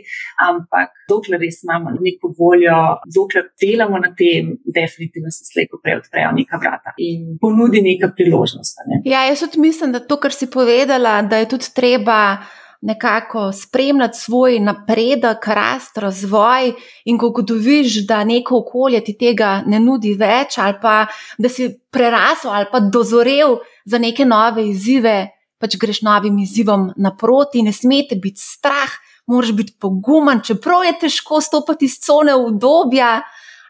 [0.49, 2.77] ampak dokler res imamo neko voljo,
[3.17, 8.79] dokler delamo na tem, definitivno se slejko prej odprejo neka vrata in ponudi neka priložnost.
[8.87, 9.01] Ne.
[9.13, 12.19] Ja, jaz tudi mislim, da to, kar si povedala, da je tudi treba
[12.81, 16.73] nekako spremljati svoj napredek, rast, razvoj,
[17.05, 21.05] in ko ugotoviš, da neko okolje ti tega ne nudi več, ali pa
[21.37, 25.17] da si prerasel ali pa dozorel za neke nove izzive,
[25.57, 28.93] pač greš novim izzivom naproti, ne smete biti strah,
[29.27, 33.21] moraš biti pogumen, čeprav je težko stopiti iz cone obdobja,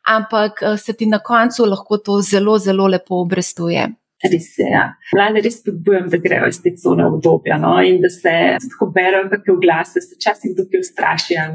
[0.08, 3.88] ampak eh, se ti na koncu lahko to zelo, zelo lepo obrestuje.
[4.26, 4.66] Res je.
[4.66, 4.88] Ja.
[5.14, 7.76] Mlade res spodbujam, da grejo iz te cone obdobja no?
[7.86, 11.46] in da se tako berejo, kakšne glase, se včasih dokaj ustrašijo.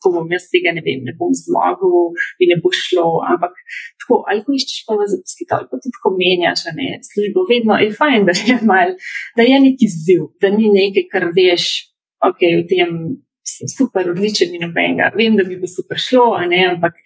[0.00, 3.20] Ko bom jaz tega ne vem, ne bom zmogel in ne bo šlo.
[3.30, 3.54] Ampak
[4.00, 7.90] tako, ali ko iščeš pa zaposlitev, ali pa tudi tako menjaš, ne, službo, vedno je
[7.94, 8.94] fajn, da je, mal,
[9.36, 11.66] da je neki ziv, da ni nekaj, kar veš,
[12.26, 12.96] ok, v tem
[13.76, 15.10] super, odličen in nobenega.
[15.16, 16.98] Vem, da bi bi super šlo, ne, ampak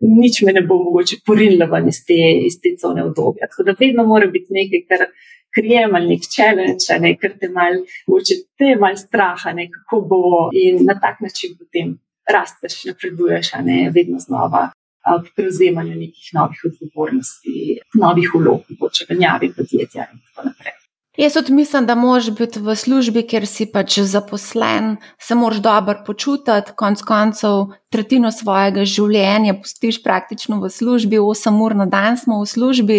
[0.00, 3.50] nič me ne bo mogoče porinilo ven iz te, iz te cone obdobja.
[3.50, 5.06] Tako da vedno mora biti nekaj, kar
[5.54, 10.22] krijem ali nek challenge, ne, kar te mal, mogoče te mal straha, ne, kako bo
[10.52, 11.96] in na tak način potem
[12.30, 14.70] rasteš, napreduješ, ne, vedno znova.
[15.00, 20.79] Pri prevzemanju nekih novih odgovornosti, novih vlog, mogoče v njavi podjetja in tako naprej.
[21.20, 25.98] Jaz tudi mislim, da moraš biti v službi, kjer si pač zaposlen, se moraš dobro
[26.06, 32.38] počutiti, konc koncev tretjino svojega življenja pustiš praktično v službi, 8 ur na dan smo
[32.40, 32.98] v službi,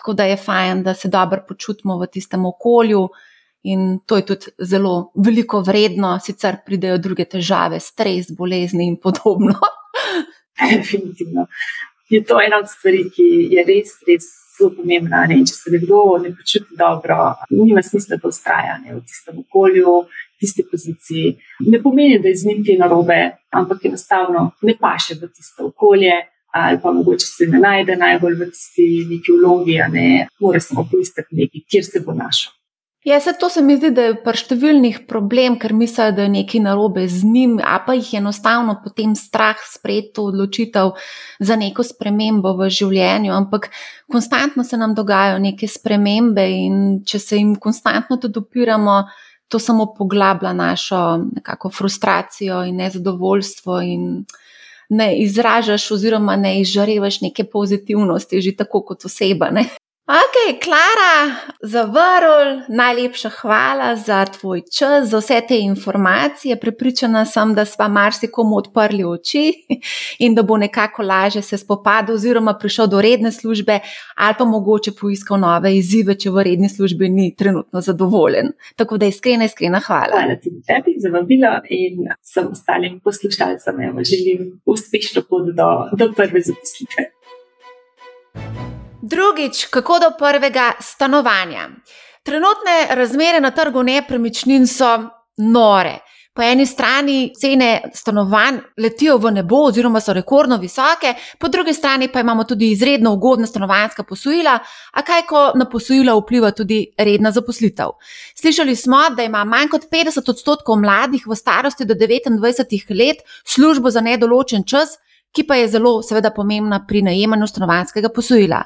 [0.00, 3.04] tako da je fajn, da se dobro počutimo v tistem okolju.
[3.68, 9.60] In to je tudi zelo veliko vredno, sicer pridejo druge težave, stres, bolezni in podobno.
[10.72, 11.50] Definitivno.
[12.08, 15.24] Je to ena od stvari, ki je res, res zelo pomembna.
[15.30, 15.40] Ne?
[15.46, 17.18] Če se nekdo ne počuti dobro,
[17.50, 18.96] nima smisla, da ustraja ne?
[18.96, 21.36] v tistem okolju, v tisti poziciji.
[21.68, 26.18] Ne pomeni, da je z njim kaj narobe, ampak enostavno ne paše v tisto okolje.
[26.58, 30.86] Ali pa mogoče se ne najde najbolj v tisti neki vlogi, a ne more samo
[30.90, 32.57] poiskati nekaj, kjer se bo našel.
[33.08, 36.32] Ja, se to se mi zdi, da je pri številnih problem, ker mislijo, da je
[36.34, 40.90] nekaj narobe z njim, a pa jih enostavno potem strah sprejeti to odločitev
[41.40, 43.32] za neko spremembo v življenju.
[43.32, 43.70] Ampak
[44.12, 46.76] konstantno se nam dogajajo neke spremembe in
[47.08, 48.98] če se jim konstantno tudi opiramo,
[49.48, 51.00] to samo poglablja našo
[51.32, 54.08] nekako frustracijo in nezadovoljstvo in
[54.92, 59.48] ne izražaš oziroma ne izžarevaš neke pozitivnosti, že tako kot oseba.
[59.48, 59.64] Ne?
[60.08, 66.56] Ok, Klara, zavrl, najlepša hvala za tvoj čas, za vse te informacije.
[66.60, 69.52] Pripričana sem, da smo marsikomu odprli oči
[70.24, 73.78] in da bo nekako lažje se spopadal, oziroma prišel do redne službe,
[74.16, 78.52] ali pa mogoče poiskal nove izzive, če v redni službi ni trenutno zadovoljen.
[78.76, 80.16] Tako da iskrena, iskrena hvala.
[80.16, 83.76] Hvala ti tebi za vabilo in vsem ostalim poslušalcem.
[84.08, 87.10] Želim uspešno pot do, do prve zaposlitve.
[89.10, 91.68] Drugič, kako do prvega stanovanja.
[92.22, 94.90] Trenutne razmere na trgu nepremičnin so
[95.36, 95.98] nore.
[96.34, 102.10] Po eni strani cene stanovanj letijo v nebo, oziroma so rekordno visoke, po drugi strani
[102.12, 104.58] pa imamo tudi izredno ugodna stanovanjska posojila,
[104.92, 107.96] a kaj, ko na posojila vpliva tudi redna zaposlitev.
[108.34, 113.90] Slišali smo, da ima manj kot 50 odstotkov mladih v starosti do 29 let službo
[113.90, 114.98] za nedoločen čas,
[115.34, 118.62] ki pa je zelo, seveda, pomembna pri najemanju stanovanjskega posojila.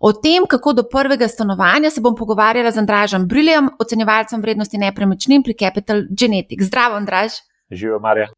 [0.00, 5.42] O tem, kako do prvega stanovanja, se bom pogovarjala z Andražem Briljem, ocenjevalcem vrednosti nepremičnin
[5.42, 6.70] pri Capital Genetics.
[6.70, 7.42] Zdravo, Andraž.
[7.70, 8.30] Živijo, Marja.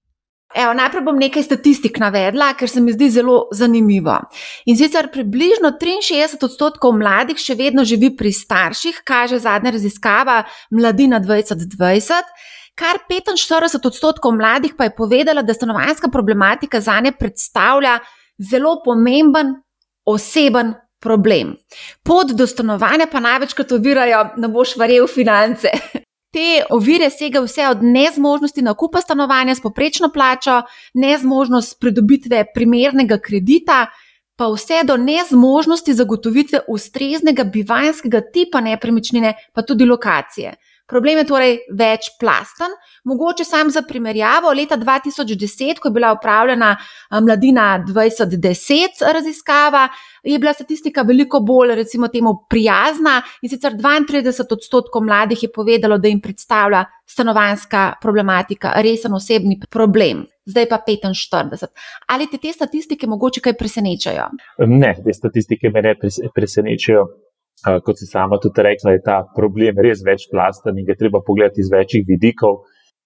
[0.55, 4.19] Evo, najprej bom nekaj statistik navedla, ker se mi zdi zelo zanimivo.
[4.69, 11.23] In sicer približno 63 odstotkov mladih še vedno živi pri starših, kaže zadnja raziskava Mladina
[11.25, 12.35] 2020.
[12.75, 17.99] Kar 45 odstotkov mladih pa je povedala, da stanovanjska problematika za nje predstavlja
[18.39, 19.55] zelo pomemben
[20.05, 21.57] oseben problem.
[22.03, 25.69] Pot do stanovanja pa največkrat ovirajo, da boš verjel finance.
[26.35, 30.63] Te ovire segajo vse od nezmožnosti nakupa stanovanja s poprečno plačo,
[30.95, 33.87] nezmožnost pridobitve primernega kredita,
[34.37, 40.55] pa vse do nezmožnosti zagotovitve ustreznega bivanskega tipa nepremičnine, pa tudi lokacije.
[40.93, 42.73] Problem je torej večplasten.
[43.05, 46.77] Mogoče sam za primerjavo, leta 2010, ko je bila upravljena
[47.11, 49.89] Mladina 2010 raziskava,
[50.23, 55.99] je bila statistika veliko bolj, recimo, temu prijazna in sicer 32 odstotkov mladih je povedalo,
[55.99, 60.27] da jim predstavlja stanovanska problematika resen osebni problem.
[60.45, 61.67] Zdaj pa 45.
[62.07, 64.29] Ali te, te statistike mogoče kaj presenečajo?
[64.67, 65.97] Ne, te statistike me ne
[66.35, 67.09] presenečajo
[67.63, 71.71] kot si sama tudi rekla, je ta problem res večplasten in ga treba pogledati iz
[71.71, 72.63] večjih vidikov.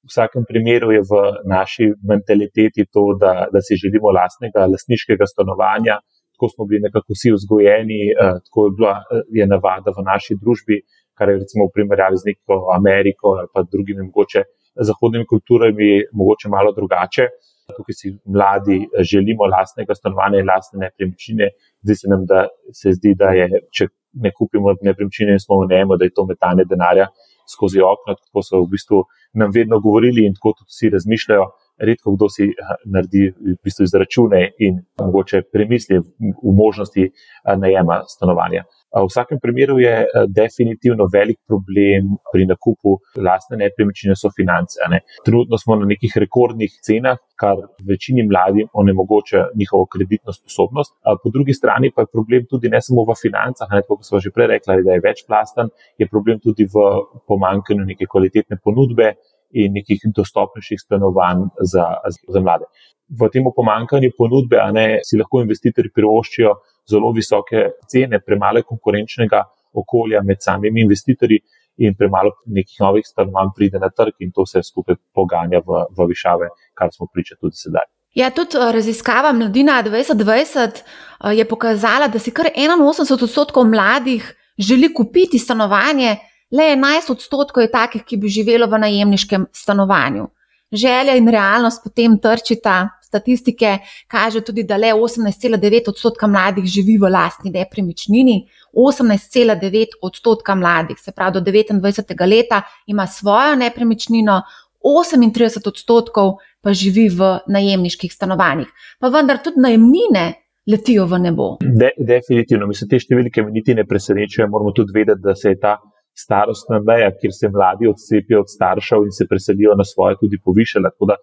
[0.07, 5.99] V vsakem primeru je v naši mentaliteti to, da, da si želimo lastnega, lastniškega stanovanja.
[6.37, 8.01] Tako smo bili nekako vsi vzgojeni,
[8.45, 8.95] tako je bila
[9.33, 10.83] je navada v naši družbi,
[11.17, 14.45] kar je recimo v primerjavi z neko Ameriko ali pa drugimi mogoče
[14.89, 17.29] zahodnimi kulturami, mogoče malo drugače.
[17.77, 18.79] Tukaj si mladi
[19.11, 21.49] želimo lastnega stanovanja in lastne nepremičnine.
[21.83, 23.89] Zdi se nam, da se zdi, da je, če
[24.23, 27.07] ne kupimo nepremičnine in smo v njemu, da je to metanje denarja
[27.53, 28.15] skozi okno.
[28.15, 31.47] Tako so v bistvu nam vedno govorili in tako tudi vsi razmišljajo.
[31.79, 32.49] Redko kdo si
[32.85, 37.11] naredi v bistvu izračune in mogoče premisli v možnosti
[37.45, 38.65] najema stanovanja.
[38.97, 44.81] V vsakem primeru je definitivno velik problem pri nakupu lastne nepremičnine, so finance.
[44.89, 45.03] Ne.
[45.25, 50.95] Trenutno smo na nekih rekordnih cenah, kar večini mladim onemogoča njihovo kreditno sposobnost.
[51.23, 54.33] Po drugi strani pa je problem tudi ne samo v financah, ne, kot smo že
[54.33, 56.87] prej rekli, da je večplasten, je problem tudi v
[57.29, 59.13] pomankanju neke kvalitetne ponudbe
[59.51, 61.87] in nekih dostopnejših stanovanj za,
[62.29, 62.65] za mlade.
[63.09, 66.55] V tem pomankanju ponudbe, ne si lahko investitorji privoščijo
[66.91, 69.45] zelo visoke cene, premalo konkurenčnega
[69.77, 71.39] okolja med samimi investitorji
[71.77, 76.09] in premalo nekih novih stanovanj pride na trg in to vse skupaj poganja v, v
[76.09, 77.85] višave, kar smo priča tudi sedaj.
[78.17, 84.25] Ja, tudi eh, raziskava Mladina 2020 eh, je pokazala, da si kar 81 odstotkov mladih
[84.59, 86.17] želi kupiti stanovanje,
[86.51, 90.29] le 11 odstotkov je takih, ki bi živelo v najemniškem stanovanju.
[90.73, 92.89] Želja in realnost potem trčita.
[93.07, 93.79] Statistike
[94.11, 101.13] kaže tudi, da le 18,9 odstotka mladih živi v lastni nepremičnini, 18,9 odstotka mladih, se
[101.13, 102.27] pravi do 29.
[102.27, 104.43] leta, ima svojo nepremičnino,
[104.87, 108.69] 38 odstotkov pa živi v najemniških stanovanjih.
[109.01, 110.33] Pa vendar tudi najemnine
[110.67, 111.57] letijo v nebo.
[111.63, 114.49] De, definitivno, mislim, te številke me niti ne presenečajo.
[114.51, 115.77] Moramo tudi vedeti, da se je ta
[116.17, 120.93] starostna meja, kjer se mladi odcepijo od staršev in se preselijo na svoje, tudi povišala.
[120.95, 121.17] Tako da,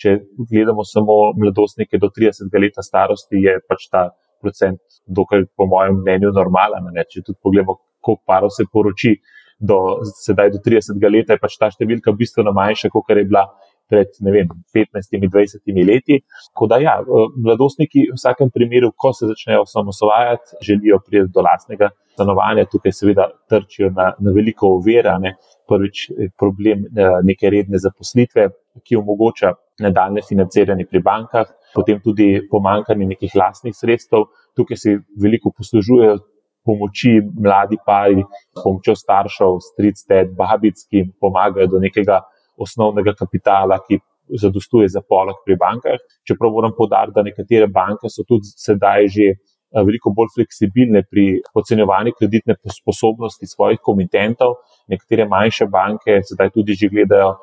[0.00, 0.14] če
[0.50, 4.08] gledamo samo mladostnike do 30 let starosti, je pač ta
[4.42, 6.88] procent, dokaj, po mojem mnenju, normalen.
[6.94, 7.04] Ne?
[7.10, 9.16] Če tudi pogledamo, koliko parov se poroči
[9.58, 9.78] do
[10.22, 13.48] sedaj, do 30 let, je pač ta številka bistveno manjša, kot je bila
[13.88, 16.20] pred 15-20 leti.
[16.52, 16.98] Tako da, ja,
[17.36, 23.28] mladostniki v vsakem primeru, ko se začnejo osamosvajati, želijo priti do lastnega stanovanja, tukaj seveda
[23.50, 25.36] trčijo na, na veliko overane.
[25.68, 28.48] Prvič je problem eh, neke redne zaposlitve,
[28.84, 34.26] ki omogoča nadaljne financiranje pri bankah, potem tudi pomankanje nekih lastnih sredstev.
[34.56, 36.18] Tukaj se veliko poslužujejo
[36.68, 38.24] pomoči mladi pari,
[38.56, 42.20] s pomočjo staršev, stric, ted, babic, ki jim pomagajo do nekega
[42.58, 44.00] osnovnega kapitala, ki
[44.40, 46.00] zadostuje za polog pri bankah.
[46.26, 49.36] Čeprav moram podariti, da nekatere banke so tudi sedaj že.
[49.68, 54.54] Veliko bolj fleksibilne pri ocenjevanju kreditne sposobnosti svojih komitentov.
[54.88, 57.34] Nekatere manjše banke zdaj tudi že gledajo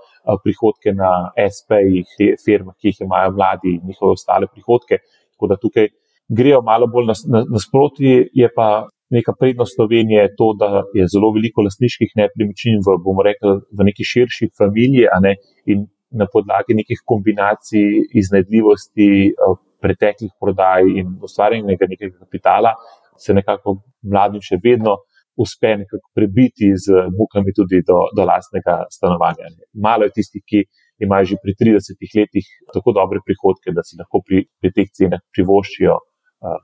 [0.41, 2.09] prihodke na SP-jih,
[2.41, 5.03] firmah, ki jih imajo mladi in njihove ostale prihodke.
[5.35, 5.91] Tako da tukaj
[6.27, 7.13] grejo malo bolj
[7.53, 12.97] nasproti, nas je pa neka prednost Slovenije to, da je zelo veliko lastniških nepremičnin v,
[13.05, 15.35] bomo rekli, v neki širši familiji ne,
[15.69, 17.85] in na podlagi nekih kombinacij
[18.21, 22.73] iznajdljivosti eh, preteklih prodaj in ustvarjenega nekega kapitala
[23.17, 24.97] se nekako mladim še vedno
[25.37, 29.51] uspe nekako prebiti z mukami tudi do, do lastnega stanovanja.
[29.87, 30.63] Malo je tistih, ki
[31.03, 35.23] imajo že pri 30 letih tako dobre prihodke, da si lahko pri, pri teh cenah
[35.35, 35.97] privoščijo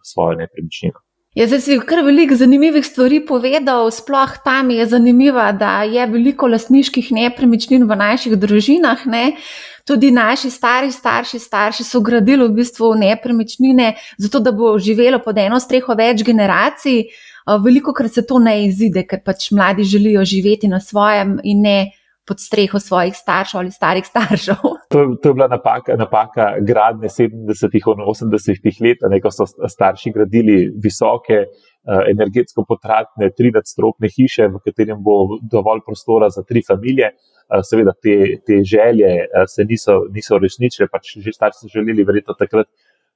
[0.07, 1.10] svojo nepremičnino.
[1.31, 6.49] Ja, zdaj si kar veliko zanimivih stvari povedal, sploh tam je zanimivo, da je veliko
[6.51, 9.05] lastniških nepremičnin v naših družinah.
[9.07, 9.37] Ne?
[9.87, 15.39] Tudi naši stari, starši, starši so gradili v bistvu nepremičnine, zato da bo živelo pod
[15.39, 17.05] eno streho več generacij.
[17.63, 21.77] Veliko krat se to ne izide, ker pač mladi želijo živeti na svojem in ne
[22.27, 24.61] pod streho svojih staršev ali starih staršev.
[24.91, 30.57] To, to je bila napaka, napaka gradnje 70-ih in 80-ih let, ko so starši gradili
[30.83, 37.13] visoke, uh, energetsko potratne, trinadstropne hiše, v katerem bo dovolj prostora za tri družine.
[37.51, 42.03] Uh, seveda te, te želje uh, se niso, niso resničile, pač že starši so želeli,
[42.03, 42.67] verjetno takrat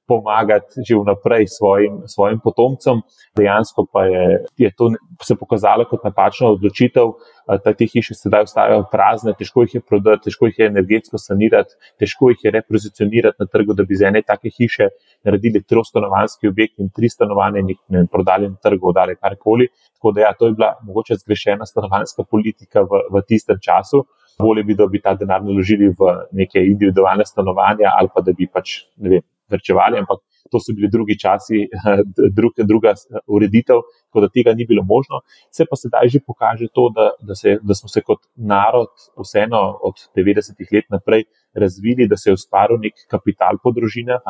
[0.06, 3.02] pomagati že vnaprej svojim, svojim potomcem.
[3.36, 4.90] Dejansko pa je, je to
[5.22, 7.12] se pokazalo kot napačna odločitev,
[7.46, 11.76] da te hiše sedaj ostajajo prazne, težko jih je prodati, težko jih je energetsko sanirati,
[12.00, 14.88] težko jih je repozicionirati na trgu, da bi za ene take hiše
[15.26, 19.68] naredili trostanovanski objekt in tri stanovanja in jih prodali na trgu, odali karkoli.
[19.94, 24.04] Tako da ja, to je bila mogoče zgrešena stanovanska politika v, v tistem času.
[24.38, 28.44] Bolje bi, da bi ta denar naložili v neke individualne stanovanja ali pa da bi
[28.52, 29.22] pač, ne vem,
[29.52, 31.66] vrčevali, ampak to so bili drugi časi,
[32.38, 32.94] drug, druga
[33.26, 35.22] ureditev, tako da tega ni bilo možno.
[35.50, 39.62] Se pa sedaj že pokaže to, da, da, se, da smo se kot narod, vseeno
[39.82, 44.22] od 90-ih let naprej, razvili, da se je ustvaril nek kapital po družinah.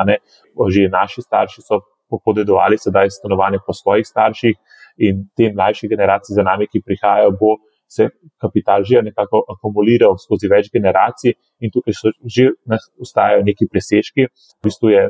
[0.72, 1.82] Že naši starši so
[2.24, 4.54] podedovali sedaj stanovanje po svojih starših
[4.96, 7.56] in te mlajše generacije za nami, ki prihajajo, bo
[7.88, 8.08] se
[8.40, 12.50] kapital že nekako akumuliral skozi več generacij in tukaj so že
[12.98, 14.28] ustajajo neki presežki.
[14.60, 15.02] V bistvu je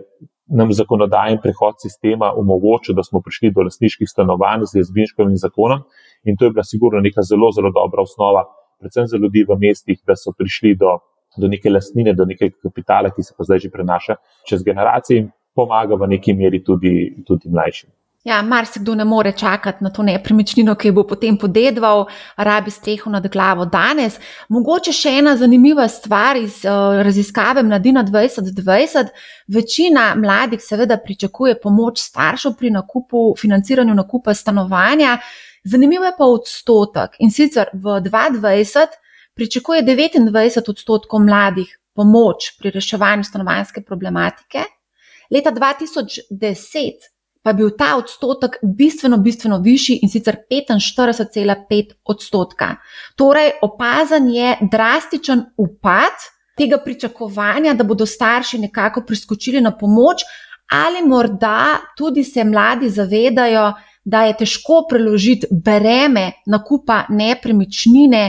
[0.46, 5.82] nam zakonodajen prehod sistema omogočil, da smo prišli do lasniških stanovanj z jazbinškovim zakonom
[6.24, 8.44] in to je bila sigurno neka zelo, zelo dobra osnova,
[8.78, 10.98] predvsem za ljudi v mestih, da so prišli do,
[11.36, 14.16] do neke lasnine, do nekega kapitala, ki se pa zdaj že prenaša
[14.46, 17.90] čez generacije in pomaga v neki meri tudi, tudi mlajšim.
[18.26, 23.28] Ja, marsikdo ne more čakati na to nepremičnino, ki bo potem podedval, rabi streho nad
[23.30, 24.16] glavo danes.
[24.50, 29.14] Mogoče še ena zanimiva stvar iz uh, raziskave Mladina 2020.
[29.46, 35.20] Večina mladih seveda pričakuje pomoč staršev pri nakupu, financiranju nakupa stanovanja.
[35.64, 39.02] Zanimivo je pa odstotek in sicer v 2020
[39.38, 44.66] pričakuje 29 odstotkov mladih pomoč pri reševanju stanovanske problematike.
[45.30, 47.14] Leta 2010
[47.46, 52.72] pa je bil ta odstotek bistveno, bistveno višji in sicer 45,5 odstotka.
[53.14, 56.24] Torej, opazan je drastičen upad
[56.58, 60.24] tega pričakovanja, da bodo starši nekako priskočili na pomoč,
[60.72, 63.72] ali morda tudi se mladi zavedajo,
[64.04, 68.24] da je težko preložiti breme nakupa nepremičnine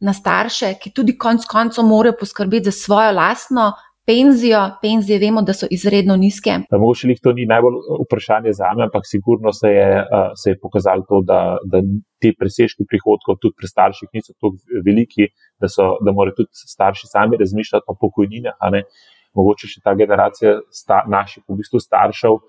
[0.00, 3.72] na starše, ki tudi konec koncev morajo poskrbeti za svojo lastno
[4.10, 6.56] penzijo, penzije vemo, da so izredno nizke.
[6.72, 9.88] Mogoče jih to ni najbolj vprašanje za me, ampak sigurno se je,
[10.42, 11.40] se je pokazalo to, da,
[11.72, 11.82] da
[12.22, 14.56] te presežki prihodkov tudi pri starših niso tako
[14.86, 15.30] veliki,
[15.62, 18.58] da, so, da morajo tudi starši sami razmišljati o pokojninah.
[19.38, 22.40] Mogoče še ta generacija sta, naših v bistvu staršev.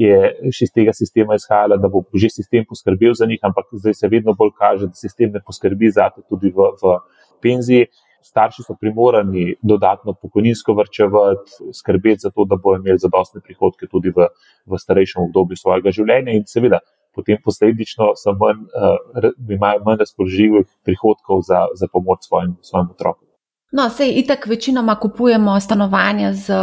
[0.00, 0.16] Je
[0.54, 4.08] še iz tega sistema izhajala, da bo že sistem poskrbel za njih, ampak zdaj se
[4.08, 6.94] vedno bolj kaže, da sistem ne poskrbi za to tudi v, v
[7.42, 7.90] penziji
[8.22, 14.12] starši so primorani dodatno pokojninsko vrčevati, skrbeti za to, da bodo imeli zadostne prihodke tudi
[14.16, 14.28] v,
[14.66, 16.80] v starejšem obdobju svojega življenja in seveda.
[17.14, 23.26] Potem posledično manj, uh, imajo manj razpoložljivih prihodkov za, za pomoč svojim, svojim otrokom.
[23.72, 26.54] No, sej itak večinoma kupujemo stanovanja z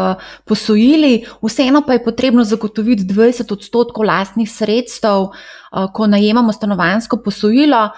[0.45, 7.89] posojili, vseeno pa je potrebno zagotoviti 20 odstotkov lastnih sredstev, uh, ko najemamo stanovansko posojilo.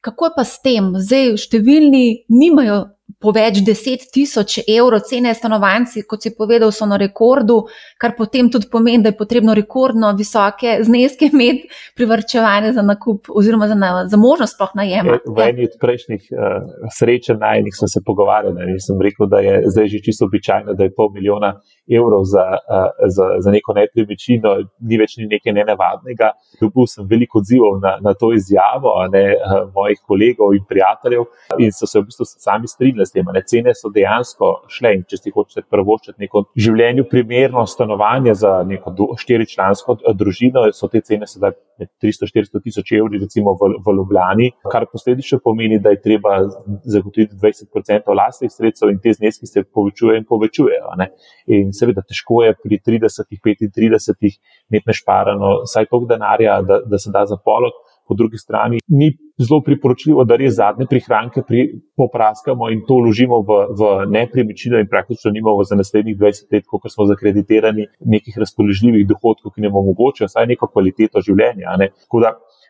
[0.00, 0.90] Kako je pa s tem?
[0.98, 2.78] Zdaj, številni nimajo
[3.22, 7.62] po več deset tisoč evrov cene stanovanci, kot si povedal, so na rekordu,
[8.00, 13.68] kar potem tudi pomeni, da je potrebno rekordno visoke zneske imeti privrčevanje za nakup oziroma
[13.70, 15.18] za, na, za možnost sploh najema.
[15.26, 19.62] V eni od prejšnjih uh, srečanj najnih smo se pogovarjali in sem rekel, da je
[19.74, 21.54] zdaj že čisto običajno, da je pol milijona
[21.90, 24.56] evrov za, uh, za, za neko nepremičnino,
[24.88, 26.32] ni več ni nekaj nenavadnega.
[26.60, 31.26] Dobil sem veliko odzivov na, na to izjavo ne, uh, mojih kolegov in prijateljev
[31.58, 33.24] in so se v bistvu sami strinjali s tem.
[33.32, 33.42] Ne.
[33.48, 38.92] Cene so dejansko šle in če si hočeš prvoščiti neko življenju primerno stanovanje za neko
[39.18, 41.54] štiričlansko družino, so te cene sedaj
[42.02, 46.36] 300-400 tisoč evrov, recimo v, v Ljubljani, kar posledično pomeni, da je treba
[46.84, 50.92] zagotoviti 20% lastnih sredstev in te zneski se povečujejo in povečujejo.
[51.00, 51.08] Ne.
[51.56, 54.38] In seveda težko je pri 30-35
[54.70, 57.80] imeti nešparano vsaj toliko denarja, da, da se da zapolot
[58.12, 61.64] po drugi strani ni zelo priporočljivo, da res zadnje prihranke pri,
[61.96, 66.92] popraskamo in to vložimo v, v nepremičnino in praktično nimamo za naslednjih 20 let, kot
[66.92, 71.78] smo zakreditirani, nekih razpoložljivih dohodkov, ki nam omogočajo vsaj neko kvaliteto življenja.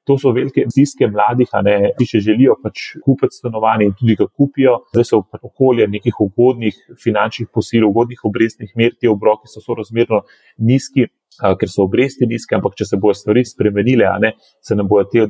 [0.08, 4.26] To so velike stiske mladih, ne, ki še želijo pač kupiti stanovanje in tudi ga
[4.26, 4.80] kupijo.
[4.90, 10.24] Zdaj so pač okolje nekih ugodnih finančnih posil, ugodnih obrestnih mer, ti obroki so sorazmerno
[10.58, 11.06] nizki
[11.40, 15.26] ker so obresti nizke, ampak če se bodo stvari spremenile, ne, se, bojo te,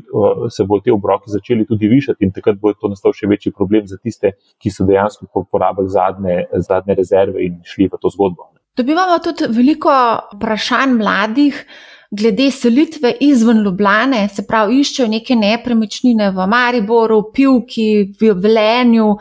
[0.51, 3.87] se bodo te obroki začeli tudi višati in takrat bo to nastal še večji problem
[3.91, 8.51] za tiste, ki so dejansko porabili zadnje, zadnje rezerve in šli v to zgodbo.
[8.77, 9.95] Dobivamo tudi veliko
[10.35, 11.65] vprašanj mladih.
[12.13, 19.15] Glede selitve izven Ljubljane, se pravi, iščejo neke nepremičnine v Mariboru, Pivki, v Velenju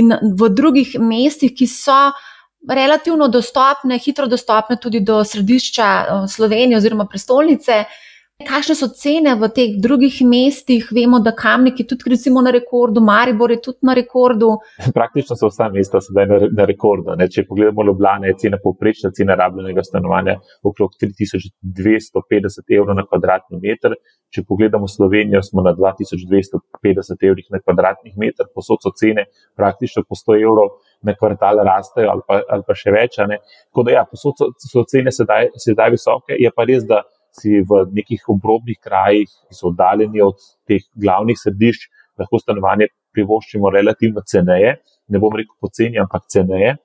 [0.00, 1.98] in v drugih mestih, ki so
[2.68, 7.84] relativno dostopne, hitro dostopne tudi do središča eh, Slovenije oziroma prestolnice.
[8.40, 10.86] Kakšne so cene v teh drugih mestih?
[10.96, 14.48] Vemo, da Kamnik je tudi recimo, na rekordu, Maribor je tudi na rekordu.
[14.96, 17.16] Praktično so vsa mesta sedaj na, na rekordu.
[17.20, 17.28] Ne?
[17.28, 23.98] Če pogledamo Ljubljana, je cena povprečna cena rabljenega stanovanja okrog 3250 evrov na kvadratni meter.
[24.32, 29.28] Če pogledamo Slovenijo, smo na 2250 evrih na kvadratni meter, posod so cene
[29.58, 33.20] praktično po 100 evrov na kvartal rastejo ali pa, ali pa še več.
[33.20, 37.04] Tako da ja, posod so, so cene sedaj, sedaj visoke, je pa res, da
[37.36, 41.88] si v nekih obrobnih krajih, ki so oddaljeni od teh glavnih središč,
[42.20, 44.76] lahko stanovanje privoščimo relativno ceneje.
[45.10, 46.76] Ne bom rekel poceni, ampak ceneje.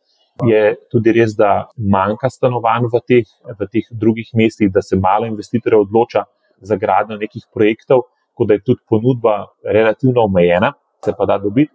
[0.43, 5.30] Je tudi res, da manjka stanovanj v teh, v teh drugih mestih, da se malo
[5.30, 6.26] investitorjev odloča
[6.62, 10.74] za gradnjo nekih projektov, tako da je tudi ponudba relativno omejena,
[11.06, 11.72] se pa da dobiti.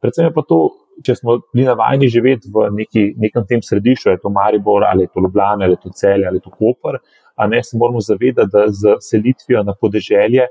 [0.00, 0.58] Predvsem je pa to,
[1.06, 5.12] če smo bili navajeni živeti v neki, nekem tem središču, je to Maribor ali je
[5.14, 7.00] to Ljubljana ali je to Celje ali je to Koper,
[7.36, 10.46] a ne se moramo zavedati, da z selitvijo na podeželje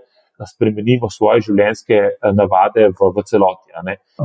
[0.47, 3.73] spremenimo svoje življenjske eh, navade v, v celoti.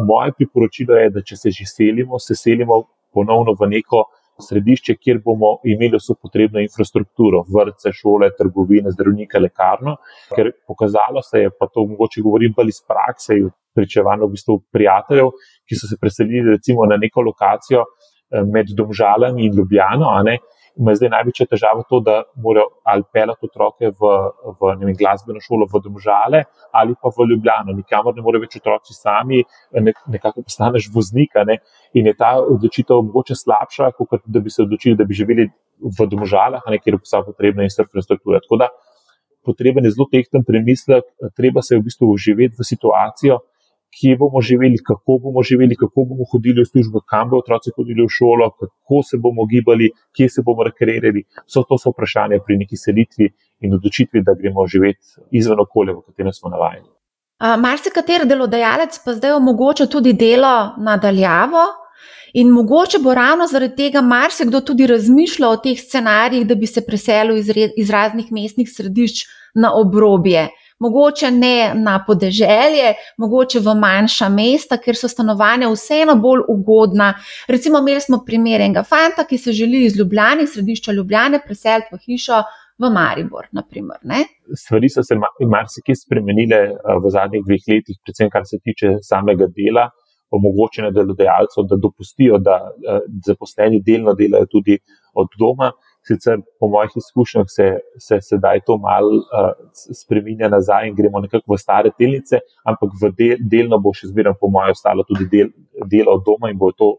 [0.06, 2.84] Moje priporočilo je, da če se že selimo, se selimo
[3.14, 4.04] ponovno v neko
[4.42, 9.96] središče, kjer bomo imeli vso potrebno infrastrukturo, vrtce, šole, trgovine, zdravnike, lekarno.
[10.34, 13.38] Ker pokazalo se je, pa to mogoče govorim bolj iz prakse,
[13.74, 15.30] pričevano v bistvu prijateljev,
[15.66, 20.10] ki so se preselili recimo na neko lokacijo eh, med Domžalami in Ljubljano,
[20.76, 24.12] ima zdaj največja težava to, da morajo ali pelati otroke v,
[24.60, 26.42] v vem, glasbeno šolo v Domžale
[26.74, 27.74] ali pa v Ljubljano.
[27.76, 31.36] Nikamor ne morejo več otroci sami, ne, nekako postaneš voznik.
[31.46, 31.60] Ne?
[31.94, 35.48] In je ta odločitev mogoče slabša, kot da bi se odločili, da bi živeli
[35.78, 38.42] v Domžalah, kjer je vsa potrebna infrastruktura.
[38.42, 38.70] Tako da
[39.44, 41.06] potreben je zelo tehten premislek,
[41.36, 43.42] treba se v bistvu uživeti v situacijo
[43.94, 48.02] kje bomo živeli, kako bomo živeli, kako bomo hodili v službo, kam bodo otroci hodili
[48.04, 51.24] v šolo, kako se bomo gibali, kje se bomo rekreirali.
[51.46, 53.30] Vso to so vprašanja pri neki selitvi
[53.60, 56.90] in odločitvi, da gremo živeti izven okolja, v katerem smo navajeni.
[57.60, 61.64] Marsikater delodajalec pa zdaj omogoča tudi delo nadaljavo.
[62.34, 66.82] In mogoče bo ravno zaradi tega marsikdo tudi razmišljal o teh scenarijih, da bi se
[66.86, 69.22] preselil iz, iz raznih mestnih središč
[69.54, 70.48] na obrobje
[70.84, 77.14] mogoče ne na podeželje, mogoče v manjša mesta, kjer so stanovanja vseeno bolj ugodna.
[77.48, 82.02] Recimo, imeli smo primer enega fanta, ki se želi iz Ljubljana, središča Ljubljane, preseliti v
[82.06, 82.42] hišo
[82.78, 83.46] v Maribor.
[83.52, 84.00] Naprimer,
[84.58, 85.16] Stvari so se
[85.50, 86.60] marsikaj spremenile
[87.02, 89.90] v zadnjih dveh letih, predvsem kar se tiče samega dela.
[90.34, 92.56] Omogočene delodajalcev, da dopustijo, da
[93.26, 94.80] zaposleni delno delajo tudi
[95.14, 95.68] od doma.
[96.04, 97.66] Sicer po mojih izkušnjah se,
[97.98, 103.38] se sedaj to malo uh, spremenja nazaj in gremo nekako v stare delnice, ampak del,
[103.40, 105.52] delno bo še zmeraj, po mojem, ostalo tudi del,
[105.88, 106.90] delo od doma in bo, to,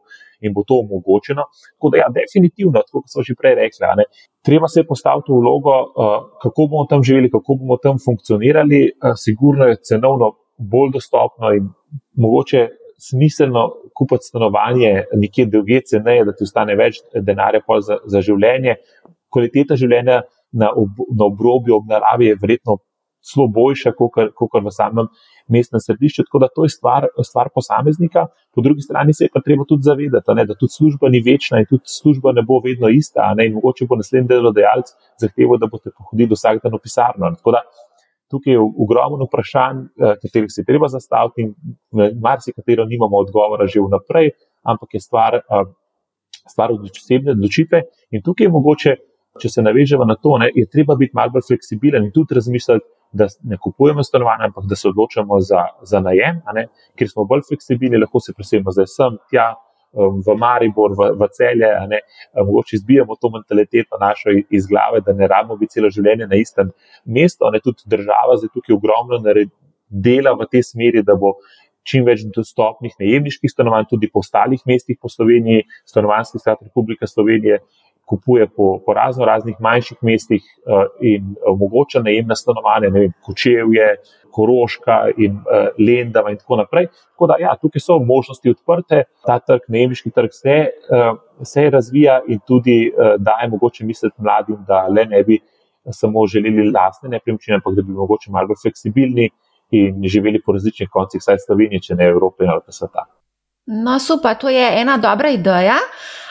[0.42, 1.46] in bo to omogočeno.
[1.76, 4.08] Tako da, ja, definitivno, kot so že prej rekli, ne,
[4.46, 8.82] treba se postaviti v vlogo, uh, kako bomo tam živeli, kako bomo tam funkcionirali.
[8.90, 11.70] Uh, sigurno je cenovno bolj dostopno in
[12.18, 12.66] mogoče
[12.98, 18.76] smiselno kupiti stanovanje nekje druge ceneje, da ti ostane več denarja za, za življenje.
[19.34, 20.22] Kvaliteta življenja
[20.54, 22.80] na, ob, na obrobju, ob naravi je verjetno
[23.26, 25.08] zelo boljša, kot v samem
[25.50, 26.28] mestnem središču.
[26.28, 28.28] Tako da to je stvar, stvar posameznika.
[28.54, 31.60] Po drugi strani se je pa treba tudi zavedati, ne, da tudi služba ni večna
[31.60, 33.34] in tudi služba ne bo vedno ista.
[33.38, 37.34] Ne, mogoče bo naslednji delodajalec zahteval, da boste pohodili vsak dan v pisarno.
[37.40, 37.66] Tako da
[38.36, 43.84] tukaj je ogromno vprašanj, eh, katerih se je treba zastaviti, in marsikatero nimamo odgovora že
[43.88, 44.32] vnaprej,
[44.64, 45.66] ampak je stvar, eh,
[46.50, 47.82] stvar osebne odločitve.
[48.12, 48.96] In tukaj je mogoče,
[49.42, 52.86] če se navežemo na to, ne, je treba biti malo bolj fleksibilen in tudi razmišljati
[53.16, 56.42] da ne kupujemo stanovanja, ampak da se odločamo za, za najem,
[57.00, 59.54] ker smo bolj fleksibilni, lahko se preselimo zdaj sem, tja,
[59.96, 61.72] v Maribor, v, v celje.
[62.36, 66.72] Mogoče izbijemo to mentaliteto našo iz glave, da ne rabimo biti celo življenje na istem
[67.06, 67.48] mestu.
[67.52, 69.22] Ne, tudi država zdaj tukaj ogromno
[69.90, 71.38] dela v tej smeri, da bo.
[71.86, 77.60] Čim več dostopnih najemniških stanovanj, tudi po ostalih mestih po Sloveniji, stanovanjski sklad Republike Slovenije
[78.06, 83.96] kupuje po, po razno raznih manjših mestih uh, in omogoča najemna stanovanja, ne vem, Kočevje,
[84.36, 86.88] Koroška in uh, Lendava in tako naprej.
[87.16, 90.56] Tako da, ja, tukaj so možnosti odprte, ta trg, najemniški trg se,
[91.44, 95.40] se razvija in tudi daje mogoče misliti mladim, da le ne bi
[95.92, 99.30] samo želeli lastne nepremičnine, ampak da bi mogoče malo bolj fleksibilni
[99.72, 103.06] in živeli po različnih koncih, saj Slovenije, če ne Evrope in sveta.
[103.66, 105.78] No, super, to je ena dobra ideja.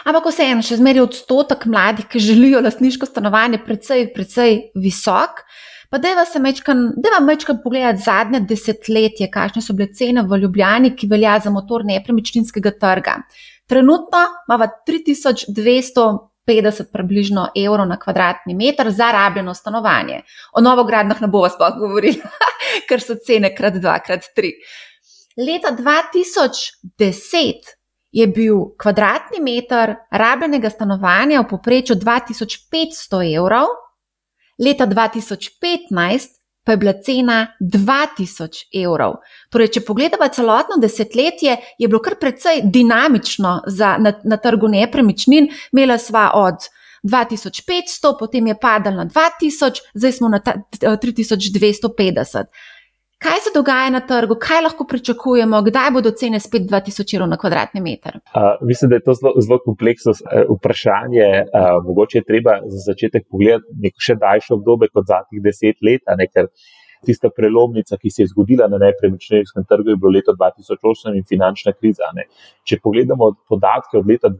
[0.04, 5.42] Ampak vseeno, še zmeraj odstotek mladih, ki želijo lastniško stanovanje, precej, precej visok.
[5.90, 11.38] Pa da vam mečkam pogledati zadnje desetletje, kakšne so bile cene v Ljubljani, ki velja
[11.44, 13.18] za motor nepremičninskega trga.
[13.70, 20.20] Trenutno imamo 3250 približno evrov na kvadratni meter za rabljeno stanovanje.
[20.52, 22.20] O novogradnjah ne bomo sploh govorili,
[22.88, 24.52] ker so cene krat dva, krat tri.
[25.36, 27.54] Leta 2010
[28.12, 33.66] je bil kvadratni meter rabljenega stanovanja v povprečju 2500 evrov,
[34.58, 39.18] leta 2015 pa je bila cena 2000 evrov.
[39.52, 45.50] Torej, če pogledamo celotno desetletje, je bilo kar precej dinamično za, na, na trgu nepremičnin.
[45.72, 46.64] Imela sva od
[47.04, 52.48] 2500, potem je padala na 2000, zdaj smo na ta, 3250.
[53.24, 57.38] Kaj se dogaja na trgu, kaj lahko pričakujemo, kdaj bodo cene spet 2000 evrov na
[57.40, 58.18] kvadratni meter?
[58.20, 61.28] Uh, mislim, da je to zelo, zelo kompleksno uh, vprašanje.
[61.44, 66.26] Uh, mogoče je treba za začetek pogledati še daljše obdobje kot zadnjih deset let, ne,
[66.28, 66.50] ker
[67.06, 71.72] tista prelomnica, ki se je zgodila na nepremičninskem trgu, je bilo leto 2008 in finančna
[71.72, 72.10] kriza.
[72.14, 72.26] Ne.
[72.64, 74.30] Če pogledamo podatke od leta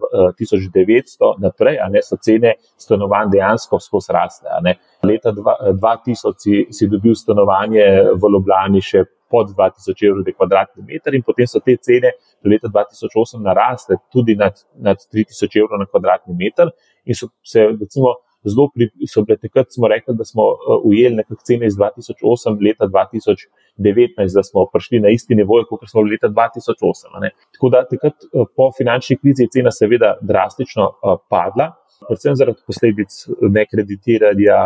[0.41, 4.77] 1900 eh, naprej, ne, so cene stanovanj dejansko skozi rasle.
[5.05, 7.85] Leta 2000 si, si dobil stanovanje
[8.15, 12.53] v Ljubljani še pod 2000 evrov na kvadratni meter, in potem so te cene do
[12.53, 16.71] leta 2008 narasle tudi nad, nad 3000 evrov na kvadratni meter.
[17.05, 18.15] In so se, recimo,
[18.51, 22.59] zelo pri, so bile takrat, smo rekli, da smo uh, ujeli nekaj cene iz 2008,
[22.67, 27.21] leta 2019, da smo prišli na isti nivo, kot smo bili leta 2008.
[27.23, 27.31] Ne.
[27.57, 31.73] Tako da takrat uh, po finančni krizi je cena seveda drastično uh, padla.
[32.09, 33.15] Predvsem zaradi posledic
[33.55, 34.57] nekreditiranja,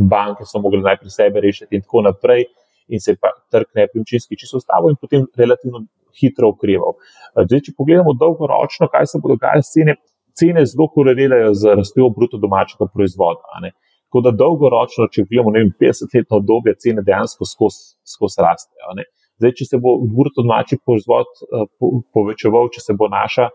[0.00, 2.46] banke so mogli najprej sebe rešiti, in tako naprej,
[2.88, 5.82] in se je pa trg nepremičninski čisto ustavil, in potem relativno
[6.20, 6.96] hitro ukreval.
[7.36, 10.00] Zdaj, če pogledamo dolgoročno, kaj se bo dogajalo s cenami,
[10.38, 13.60] cene zelo korelirajo z rastjo bruto domačega proizvoda.
[14.06, 18.94] Tako da dolgoročno, če gledamo 50-letno obdobje, cene dejansko skozi skos rastejo.
[19.40, 21.66] Zdaj, če se bo bruto domači proizvod uh,
[22.14, 23.50] povečeval, če se bo naša,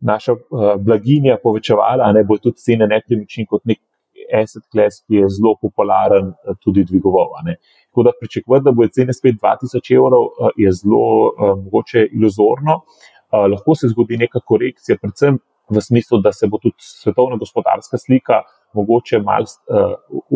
[0.00, 3.82] naša uh, blaginja povečevala, ne bo tudi cene nepremičnin kot nek
[4.32, 7.34] asset class, ki je zelo popularen, uh, tudi dvigoval.
[7.50, 11.04] Tako da pričakovati, da bo cene spet 2000 evrov, je zelo
[11.64, 12.80] mogoče iluzorno.
[13.32, 15.38] Lahko se zgodi neka korekcija, predvsem
[15.70, 18.42] v smislu, da se bo tudi svetovna gospodarska slika
[18.74, 19.94] mogoče malo uh,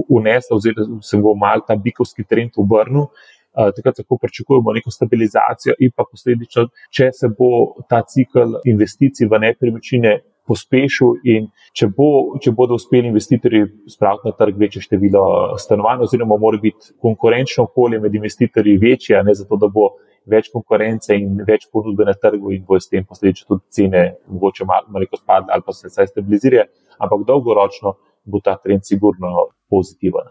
[0.09, 3.07] unesla, oziroma se bo malo ta bikovski trend obrnil.
[3.51, 7.51] Uh, takrat lahko pričakujemo neko stabilizacijo, in pa posledično, če se bo
[7.91, 10.21] ta cikl investicij v nepremičnine
[10.51, 15.25] pospešil, in če, bo, če bodo uspeli investitorji spraviti na trg večje število
[15.63, 19.93] stanovanj, oziroma mora biti konkurenčno okolje med investitorji večje, ne zato, da bo
[20.31, 24.65] več konkurence in več ponudbe na trgu, in bo s tem posledično tudi cene mogoče
[24.65, 26.67] malo spadle ali pa se vsaj stabilizirajo,
[26.99, 30.31] ampak dolgoročno bo ta trend sigurno pozitiven.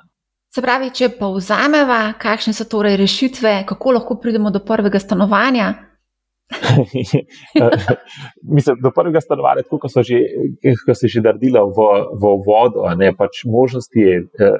[0.50, 5.68] Se pravi, če pa vzameva, kakšne so torej rešitve, kako lahko pridemo do prvega stanovanja,
[8.56, 10.18] Mislim, do prvega stanovanja, tako kot so že,
[10.86, 11.86] ko se že naredila v,
[12.22, 14.16] v vodo, ne, pač možnosti je,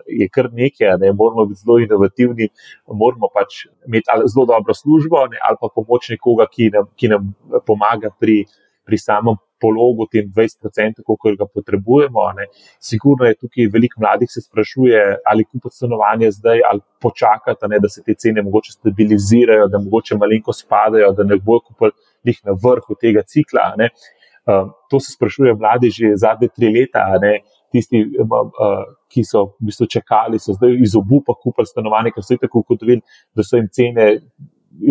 [0.06, 2.50] je kar nekaj, ne, moramo biti zelo inovativni,
[2.88, 7.34] moramo pač imeti zelo dobro službo ne, ali pa pomoč nekoga, ki nam, ki nam
[7.66, 8.44] pomaga pri,
[8.90, 12.26] pri samem pologu, tem 20%, koliko ga potrebujemo.
[12.38, 12.48] Ne.
[12.82, 17.92] Sigurno je tukaj veliko mladih, se sprašuje, ali kupiti stanovanje zdaj, ali počakati, ne, da
[17.92, 21.92] se te cene mogoče stabilizirajo, da mogoče malenko spadajo, da ne bojo kupili
[22.26, 23.74] njih na vrhu tega cikla.
[23.80, 27.06] Um, to se sprašuje mladi že zadnje tri leta.
[27.22, 27.40] Ne.
[27.70, 28.80] Tisti, uh,
[29.14, 33.04] ki so v bistvu čakali, so zdaj iz obupa kupili stanovanje, ker so tako ugotovili,
[33.38, 34.08] da so jim cene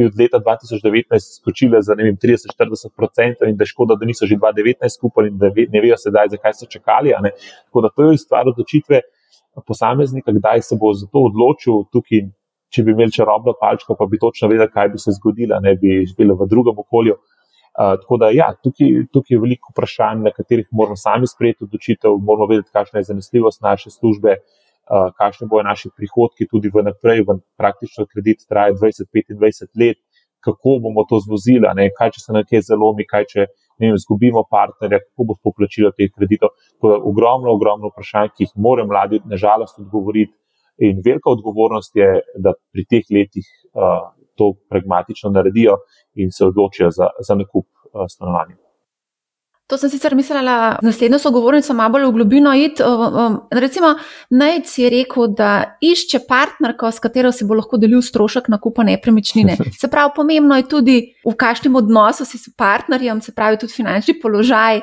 [0.07, 5.29] od leta 2019 skočile za 30-40%, in da je škoda, da niso že 2019 skupaj
[5.29, 7.15] in da ne vejo sedaj, zakaj so čakali.
[7.67, 9.01] Tako da to je stvar odločitve
[9.67, 11.87] posameznika, kdaj se bo za to odločil.
[11.93, 12.29] Tukaj,
[12.75, 16.05] če bi imeli čarobno palčko, pa bi točno vedeli, kaj bi se zgodilo, ne bi
[16.07, 17.17] živeli v drugem okolju.
[17.79, 22.17] Uh, tako da, ja, tukaj, tukaj je veliko vprašanj, na katerih moramo sami sprejeti odločitev,
[22.19, 26.85] moramo vedeti, kakšna je zanesljivost naše službe, uh, uh, kakšni bodo naši prihodki tudi v
[26.89, 30.01] naprej, v praktično kredit traja 20-25 let,
[30.45, 33.47] kako bomo to zvozili, ne, kaj če se nekaj zalomi, kaj če
[33.81, 36.55] vem, zgubimo partnerja, kako bo poplačilo teh kreditov.
[36.83, 40.35] To je ogromno, ogromno vprašanj, ki jih morajo mladi, nažalost, odgovoriti.
[40.87, 42.09] In velika odgovornost je,
[42.39, 45.81] da pri teh letih uh, to pragmatično naredijo
[46.15, 48.68] in se odločijo za, za nakup uh, stanovanja.
[49.69, 52.83] To sem sicer mislila, z naslednjo sogovornico malo bolj v globino iti.
[53.53, 53.95] Recimo,
[54.31, 59.59] Najc je rekel, da išče partnerko, s katero si bo lahko delil strošek nakupa nepremičnine.
[59.81, 64.17] Se pravi, pomembno je tudi, v kakšnem odnosu si s partnerjem, se pravi, tudi finančni
[64.21, 64.81] položaj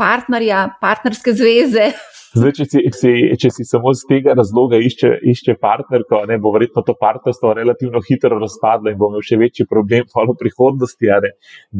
[0.00, 1.90] partnerja, partnerske zveze.
[2.30, 6.52] Zdaj, če, si, si, če si samo z tega razloga išče, išče partnerko, ne, bo
[6.54, 11.10] verjetno to partnerstvo relativno hitro razpadlo in bo imel še večji problem v prihodnosti.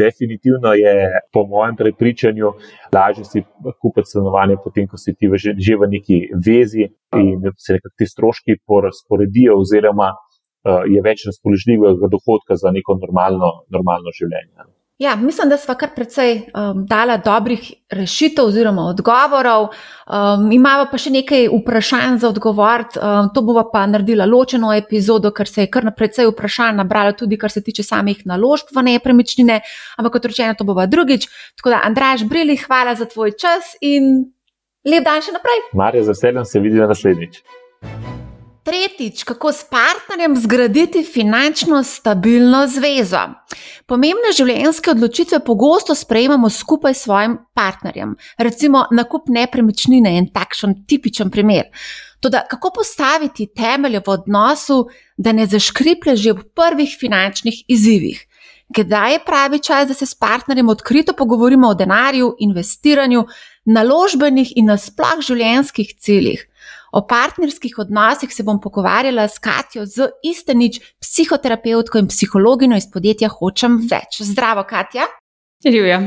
[0.03, 0.95] Definitivno je,
[1.31, 2.51] po mojem prepričanju,
[2.97, 3.45] lažje si
[3.79, 8.11] kupiti stanovanje, potem ko si ti že, že v neki vezi in se nekako ti
[8.11, 14.67] stroški porazporedijo, oziroma uh, je več razpoložljivega dohodka za neko normalno, normalno življenje.
[15.01, 19.63] Ja, mislim, da smo kar precej um, dala dobrih rešitev oziroma odgovorov.
[19.65, 22.85] Um, imamo pa še nekaj vprašanj za odgovor.
[23.01, 27.41] Um, to bomo pa naredila ločeno epizodo, ker se je kar precej vprašanj nabralo, tudi
[27.41, 29.63] kar se tiče samih naložb v nepremičnine.
[29.97, 31.31] Ampak kot rečeno, to bova drugič.
[31.57, 34.27] Tako da, Andraš, brili, hvala za tvoj čas in
[34.85, 35.71] lep dan še naprej.
[35.73, 37.41] Marja, z veseljem se vidimo naslednjič.
[38.63, 43.23] Tretjič, kako s partnerjem zgraditi finančno stabilno zvezo.
[43.89, 48.13] Pomembne življenjske odločitve pogosto sprejemamo skupaj s svojim partnerjem.
[48.39, 51.71] Recimo, nakup nepremičnine je en takšen tipičen primer.
[52.21, 54.83] Toda, kako postaviti temelje v odnosu,
[55.17, 58.27] da ne zaškriple že v prvih finančnih izzivih?
[58.77, 63.25] Kdaj je pravi čas, da se s partnerjem odkrito pogovorimo o denarju, investiranju,
[63.65, 66.50] naložbenih in nasploh življenjskih ciljih?
[66.93, 73.31] O partnerskih odnosih se bom pogovarjala s Katjo z istenič, psihoterapevtko in psihologinjo iz podjetja
[73.31, 74.23] Hočem več.
[74.27, 75.07] Zdravo, Katja.
[75.65, 76.01] Živja.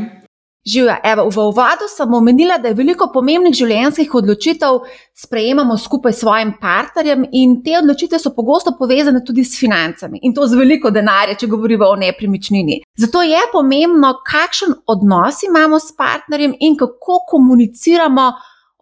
[0.66, 0.98] Živja.
[1.04, 4.78] Evo, v uvodu sem omenila, da je veliko pomembnih življenjskih odločitev
[5.26, 10.32] sprejemamo skupaj s svojim partnerjem, in te odločitve so pogosto povezane tudi s financami in
[10.34, 12.80] to z veliko denarja, če govorimo o nepremičnini.
[13.00, 18.32] Zato je pomembno, kakšen odnos imamo s partnerjem in kako komuniciramo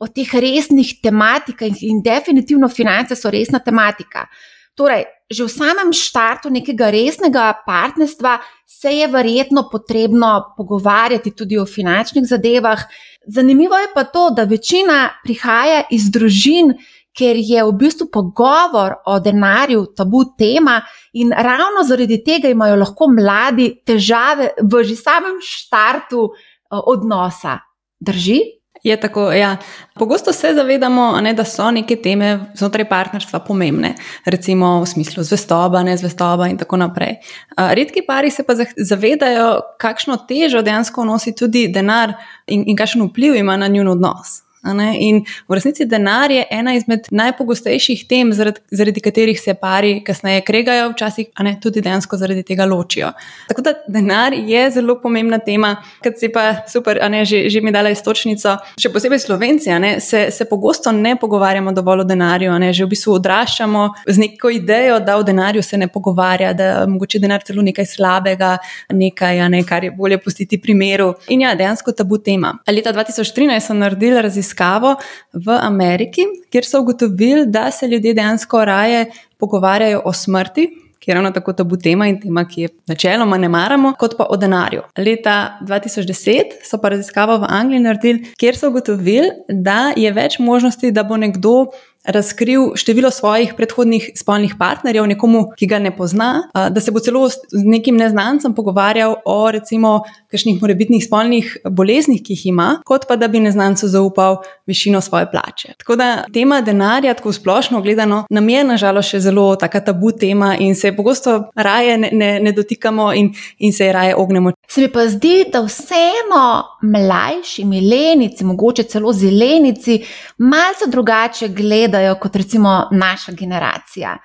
[0.01, 4.25] o teh resnih tematikah in definitivno finance so resna tematika.
[4.73, 11.65] Torej, že v samem štartu nekega resnega partnerstva se je verjetno potrebno pogovarjati tudi o
[11.65, 12.79] finančnih zadevah.
[13.27, 16.73] Zanimivo je pa to, da večina prihaja iz družin,
[17.11, 20.79] ker je v bistvu pogovor o denarju tabu tema
[21.13, 27.59] in ravno zaradi tega imajo lahko mladi težave v že samem štartu eh, odnosa.
[27.99, 28.60] Drži?
[28.83, 29.57] Je tako, ja.
[29.95, 33.93] Pogosto se zavedamo, ne, da so neke teme znotraj partnerstva pomembne,
[34.25, 37.19] recimo v smislu zvestoba, ne zvestoba in tako naprej.
[37.57, 42.15] Redki pari se pa zavedajo, kakšno težo dejansko nosi tudi denar
[42.47, 44.41] in, in kakšen vpliv ima na njun odnos.
[44.63, 50.43] In v resnici denar je ena izmed najpogostejših tem, zaradi, zaradi katerih se pari kasneje
[50.45, 53.09] kregajo, včasih ne, tudi dejansko zaradi tega ločijo.
[53.49, 57.73] Tako da denar je zelo pomembna tema, kot si pa super, ne, že, že mi
[57.73, 58.53] dala istočnico.
[58.77, 62.93] Še posebej slovenci, ne, se, se pogosto ne pogovarjamo dovolj o denarju, ne, že v
[62.93, 67.65] bistvu odraščamo z neko idejo, da o denarju se ne pogovarja, da mogoče denar celo
[67.65, 68.53] nekaj slabega,
[68.93, 71.15] nekaj, ne, kar je bolje pustiti primeru.
[71.33, 72.53] In ja, dejansko tabu tema.
[72.69, 74.95] Leta 2013 sem naredila raziskave raziskavo
[75.33, 76.21] v Ameriki,
[76.51, 81.53] kjer so ugotovili, da se ljudje dejansko raje pogovarjajo o smrti, ki je ravno tako
[81.53, 84.81] tabu tema in tema, ki je načeloma ne maramo, kot pa o denarju.
[84.97, 90.91] Leta 2010 so pa raziskavo v Angliji naredili, kjer so ugotovili, da je več možnosti,
[90.91, 91.71] da bo nekdo
[92.03, 97.27] razkril število svojih predhodnih spolnih partnerjev nekomu, ki ga ne pozna, da se bo celo
[97.29, 103.15] z nekim neznancem pogovarjal o recimo kakšnih morebitnih spolnih boleznih, ki jih ima, kot pa
[103.15, 105.75] da bi neznancu zaupal višino svoje plače.
[105.77, 110.55] Tako da tema denarja, tako splošno gledano, nam je nažalost še zelo taka tabu tema
[110.59, 114.51] in se pogosto raje ne, ne, ne dotikamo in, in se raje ognemo.
[114.69, 119.99] Se mi pa zdi, da vseeno mlajši, milenici, mogoče celo zelenici,
[120.37, 124.17] malce drugače gledajo kot recimo naša generacija.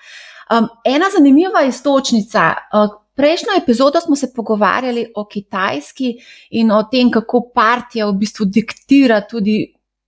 [0.51, 2.55] Um, ena zanimiva istočnica.
[2.73, 6.15] Uh, prejšnjo epizodo smo se pogovarjali o Kitajski
[6.51, 9.63] in o tem, kako partija v bistvu diktira tudi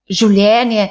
[0.09, 0.88] življenje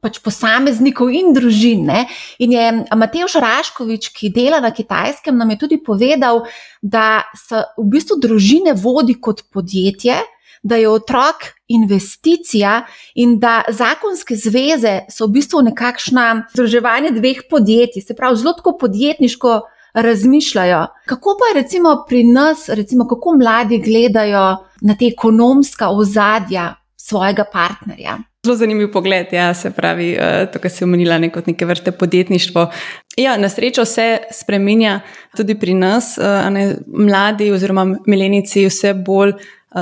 [0.00, 1.84] pač posameznikov in družin.
[1.88, 2.04] Ne?
[2.40, 2.66] In je
[2.96, 6.44] Matejš Raškovič, ki dela na kitajskem, nam je tudi povedal,
[6.80, 10.20] da se v bistvu družine vodi kot podjetje,
[10.62, 11.36] da je otrok
[11.68, 18.52] investicija in da zakonske zveze so v bistvu nekakšna združevanje dveh podjetij, se pravi, zelo
[18.52, 19.60] tako podjetniško.
[19.94, 26.74] Razmišljajo, kako pa je recimo pri nas, recimo kako mladi gledajo na te ekonomska ozadja
[26.96, 28.18] svojega partnerja.
[28.46, 31.92] Zelo zanimiv pogled, ja, se pravi, uh, to, kar si omenila, ne kot neke vrste
[31.92, 32.70] podjetništvo.
[33.16, 35.00] Ja, na srečo se spremenja
[35.36, 39.34] tudi pri nas, uh, ne, mladi oziroma milenici vse bolj.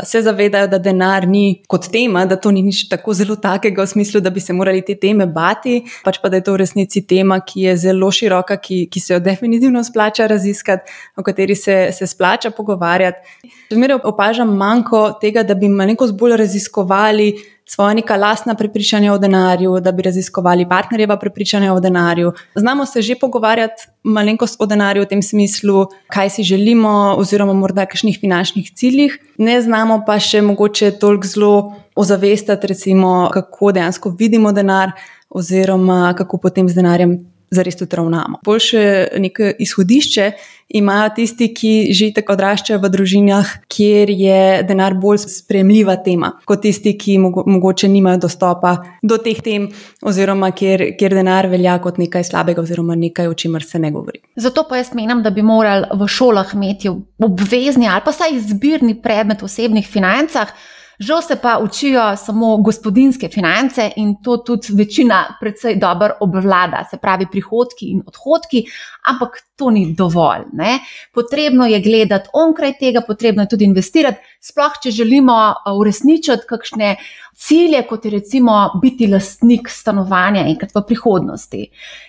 [0.04, 3.88] Se zavedajo, da denar ni kot tema, da to ni nič tako zelo takega, v
[3.88, 7.00] smislu, da bi se morali te teme bati, pač pa da je to v resnici
[7.08, 11.78] tema, ki je zelo široka, ki, ki se jo definitivno splača raziskati, o kateri se,
[11.96, 13.48] se splača pogovarjati.
[13.72, 17.30] Zmeraj opažam manjko tega, da bi malenkost bolj raziskovali
[17.70, 22.32] svoje neka lastna prepričanja o denarju, da bi raziskovali partnerjeva prepričanja o denarju.
[22.54, 27.86] Znamo se že pogovarjati malenkost o denarju v tem smislu, kaj si želimo, oziroma morda
[27.86, 34.52] kakšnih finančnih ciljih, ne znamo pa še mogoče toliko zelo ozavestati, recimo, kako dejansko vidimo
[34.52, 34.92] denar,
[35.30, 37.18] oziroma kako potem z denarjem
[37.50, 38.38] zares tudi ravnamo.
[38.44, 40.30] Boljše neko izhodišče
[40.68, 46.62] imajo tisti, ki že tako odraščajo v družinah, kjer je denar bolj spremljiva tema, kot
[46.66, 49.70] tisti, ki mogoče nimajo dostopa do teh tem,
[50.04, 54.20] oziroma kjer, kjer denar velja kot nekaj slabega, oziroma nekaj, o čemer se ne govori.
[54.36, 58.98] Zato pa jaz menim, da bi morali v šolah imeti obvezni ali pa saj izbirni
[59.02, 60.52] predmet v osebnih financah.
[60.98, 66.96] Žal se pa učijo samo gospodinske finance in to tudi večina predvsej dobro obvlada, se
[66.96, 68.64] pravi prihodki in odhodki,
[69.06, 70.48] ampak to ni dovolj.
[70.52, 70.78] Ne?
[71.14, 76.96] Potrebno je gledati onkraj tega, potrebno je tudi investirati, sploh če želimo uresničiti kakšne
[77.34, 81.62] cilje, kot je recimo biti lastnik stanovanja enkrat v prihodnosti.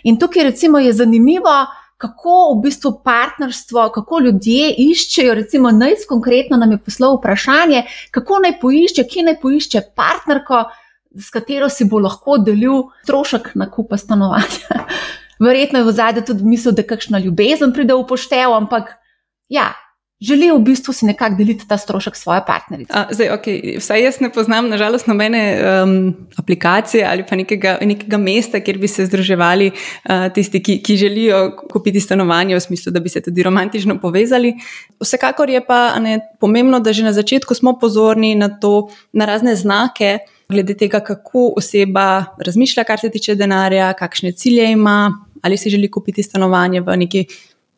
[0.03, 1.59] In tukaj recimo je zanimivo,
[1.99, 7.83] kako v bistvu partnerstvo, kako ljudje iščejo, recimo, naj konkretno nam je poslal vprašanje,
[8.15, 10.63] kako naj poišče, kje naj poišče partnerko,
[11.19, 14.85] s katero si bo lahko delil strošek nakupa stanovanja.
[15.43, 18.95] Verjetno je v zadnjem tudi misel, da kakšna ljubezen pride v poštev, ampak
[19.51, 19.73] ja,
[20.21, 22.91] želi v bistvu si nekako deliti ta strošek svoje partnerice.
[22.93, 28.17] A, zdaj, okay, vsaj jaz ne poznam, nažalost, nobene um, aplikacije ali pa nekega, nekega
[28.17, 31.39] mesta, kjer bi se združevali uh, tisti, ki, ki želijo
[31.71, 34.53] kupiti stanovanje, v smislu, da bi se tudi romantično povezali.
[34.99, 39.55] Vsekakor je pa ne, pomembno, da že na začetku smo pozorni na to, na razne
[39.55, 40.17] znake.
[40.49, 45.91] Glede tega, kako oseba razmišlja, kar se tiče denarja, kakšne cilje ima, ali si želi
[45.91, 47.25] kupiti stanovanje v neki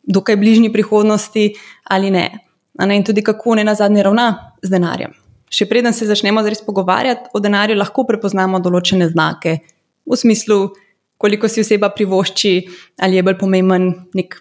[0.02, 1.52] dokaj bližnji prihodnosti
[1.84, 2.30] ali ne.
[2.78, 2.96] ne.
[2.96, 5.12] In tudi kako ne na zadnje ravna z denarjem.
[5.52, 9.58] Še preden se začnemo zares pogovarjati o denarju, lahko prepoznamo določene znake,
[10.08, 10.70] v smislu,
[11.20, 12.54] koliko si oseba privošči,
[13.04, 14.40] ali je bolj pomemben nek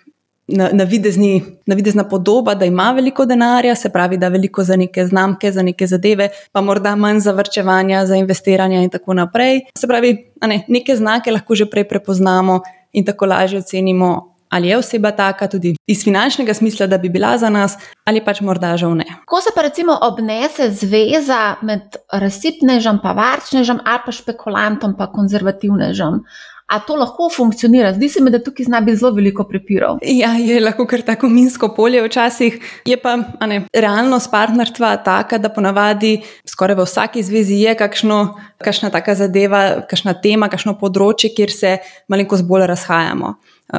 [0.52, 5.88] navidezna podoba, da ima veliko denarja, se pravi, da veliko za neke znamke, za neke
[5.88, 9.62] zadeve, pa morda manj za vrčevanje, za investiranje in tako naprej.
[9.78, 10.16] Se pravi,
[10.48, 15.48] ne, neke znake lahko že prej prepoznamo in tako lažje ocenimo, ali je oseba taka
[15.48, 19.06] tudi iz finančnega smisla, da bi bila za nas, ali pač morda žal ne.
[19.26, 26.24] Ko se pa recimo obnese zveza med razsipnežem, pa varčnežem, ali pa špekulantom, pa konzervativnežem.
[26.72, 27.94] A to lahko funkcionira?
[27.94, 29.98] Zdi se mi, da tukaj zna biti zelo veliko prepirov.
[30.08, 32.60] Ja, je lahko kar tako minsko polje včasih.
[32.88, 36.14] Je pa ne, realnost partnerstva taka, da ponavadi
[36.48, 38.20] skoraj v vsaki zvezi je kakšno,
[38.64, 41.74] kakšna taka zadeva, kakšna tema, kakšno področje, kjer se
[42.08, 43.36] malenkost bolj razhajamo.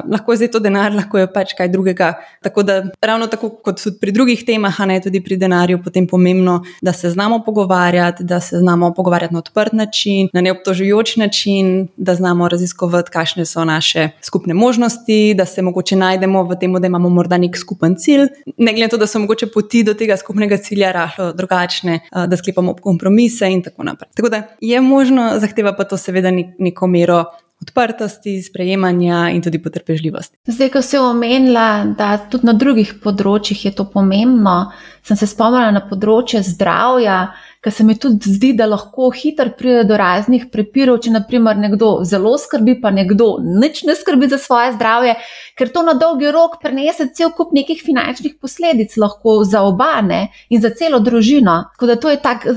[0.09, 2.13] Lahko je zdaj to denar, lahko je pač kaj drugega.
[2.43, 6.07] Tako da, ravno tako kot tudi pri drugih temah, a ne tudi pri denarju, potem
[6.07, 11.89] pomembno, da se znamo pogovarjati, da se znamo pogovarjati na odprt način, na neobtožujoč način,
[11.97, 16.87] da znamo raziskovati, kakšne so naše skupne možnosti, da se mogoče najdemo v tem, da
[16.87, 18.29] imamo morda nek skupen cilj.
[18.57, 22.37] Ne glede na to, da so mogoče poti do tega skupnega cilja rahlo drugačne, da
[22.37, 24.11] sklepamo kompromise in tako naprej.
[24.17, 27.25] Tako da je možno, zahteva pa to seveda neko mero
[27.63, 30.37] odprtosti, sprejemanja in tudi potrpežljivosti.
[30.47, 34.73] Zdaj, ko si omenila, da tudi na drugih področjih je to pomembno,
[35.07, 37.19] sem se spomnila na področje zdravja
[37.63, 41.93] ker se mi tudi zdi, da lahko hitro pride do raznih prepirov, če naprimer nekdo
[42.09, 45.15] zelo skrbi, pa nekdo nič ne skrbi za svoje zdravje,
[45.59, 50.63] ker to na dolgi rok prenese cel kup nekih finančnih posledic, lahko za obane in
[50.63, 51.55] za celo družino.
[51.77, 52.49] Tako da to je tak,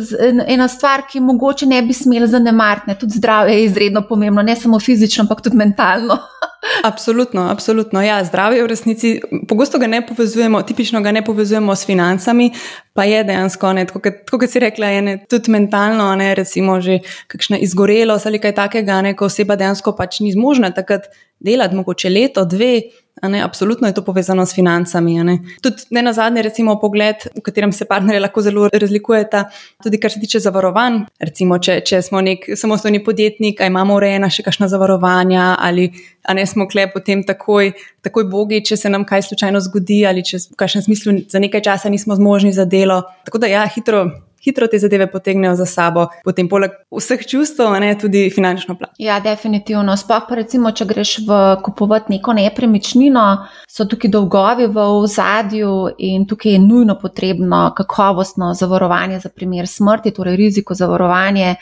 [0.48, 2.98] ena stvar, ki mogoče ne bi smela zanemariti.
[3.00, 6.18] Tudi zdravje je izredno pomembno, ne samo fizično, ampak tudi mentalno.
[6.84, 8.02] Absolutno, absolutno.
[8.02, 12.52] Ja, zdravje v resnici pogosto ga ne povezujemo, tipično ga ne povezujemo s financami,
[12.94, 17.58] pa je dejansko, ne, tako, kot si rekla, ne, tudi mentalno, ne, recimo že kakšna
[17.58, 21.10] izgorelost ali kaj takega, ne, ko oseba dejansko pač ni zmožna takrat
[21.40, 23.05] delati, mogoče leto, dve.
[23.24, 25.24] Ne, absolutno je to povezano s financami.
[25.24, 25.38] Ne.
[25.62, 29.46] Tudi ne na zadnje, recimo, pogled, v katerem se partnerji lahko zelo razlikujeta,
[29.84, 31.00] tudi kar se tiče zavarovanj.
[31.20, 35.88] Recimo, če, če smo nek samostojni podjetnik, ali imamo urejena še kakšna zavarovanja, ali
[36.36, 37.72] ne smo klep potem takoj,
[38.04, 41.64] takoj bogi, če se nam kaj slučajno zgodi, ali če v kažem smislu za nekaj
[41.72, 43.06] časa nismo zmožni za delo.
[43.24, 44.10] Tako da, ja, hitro
[44.46, 48.94] hitro te zadeve potegnejo za sabo, potem poleg vseh čustev, ne tudi finančno plat.
[49.02, 49.98] Ja, definitivno.
[49.98, 53.26] Sploh pa recimo, če greš v kupovati neko nepremičnino,
[53.70, 60.14] so tukaj dolgovi v ozadju in tukaj je nujno potrebno kakovostno zavarovanje za primer smrti,
[60.14, 61.56] torej riziko zavarovanje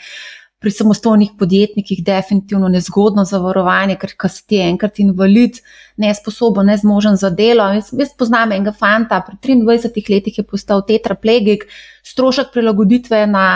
[0.64, 5.58] pri samostojnih podjetnikih definitivno nezgodno zavarovanje, ker ko si ti enkrat invalid,
[6.00, 7.66] nesposoben, nezmožen za delo.
[7.76, 11.66] Jaz, jaz poznam enega fanta, pri 23 letih je postal tetraplegik,
[12.08, 13.48] strošek prilagoditve na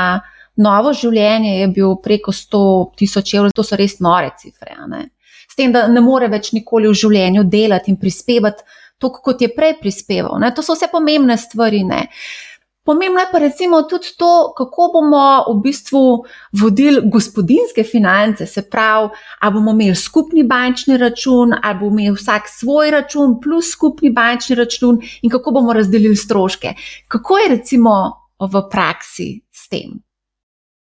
[0.60, 2.60] novo življenje je bil preko 100
[3.00, 4.76] tisoč evrov, to so res nore cifre.
[5.48, 8.76] S tem, da ne more več nikoli v življenju delati in prispevati.
[8.98, 10.50] To, kot je prej prispeval, ne?
[10.50, 11.84] to so vse pomembne stvari.
[11.86, 12.08] Ne?
[12.88, 16.24] Pomembno je pa recimo tudi to, kako bomo v bistvu
[16.56, 19.10] vodili gospodinske finance, se pravi,
[19.40, 24.56] ali bomo imeli skupni bančni račun, ali bomo imeli vsak svoj račun plus skupni bančni
[24.56, 26.74] račun in kako bomo razdelili stroške.
[27.08, 27.92] Kako je recimo
[28.40, 30.07] v praksi s tem?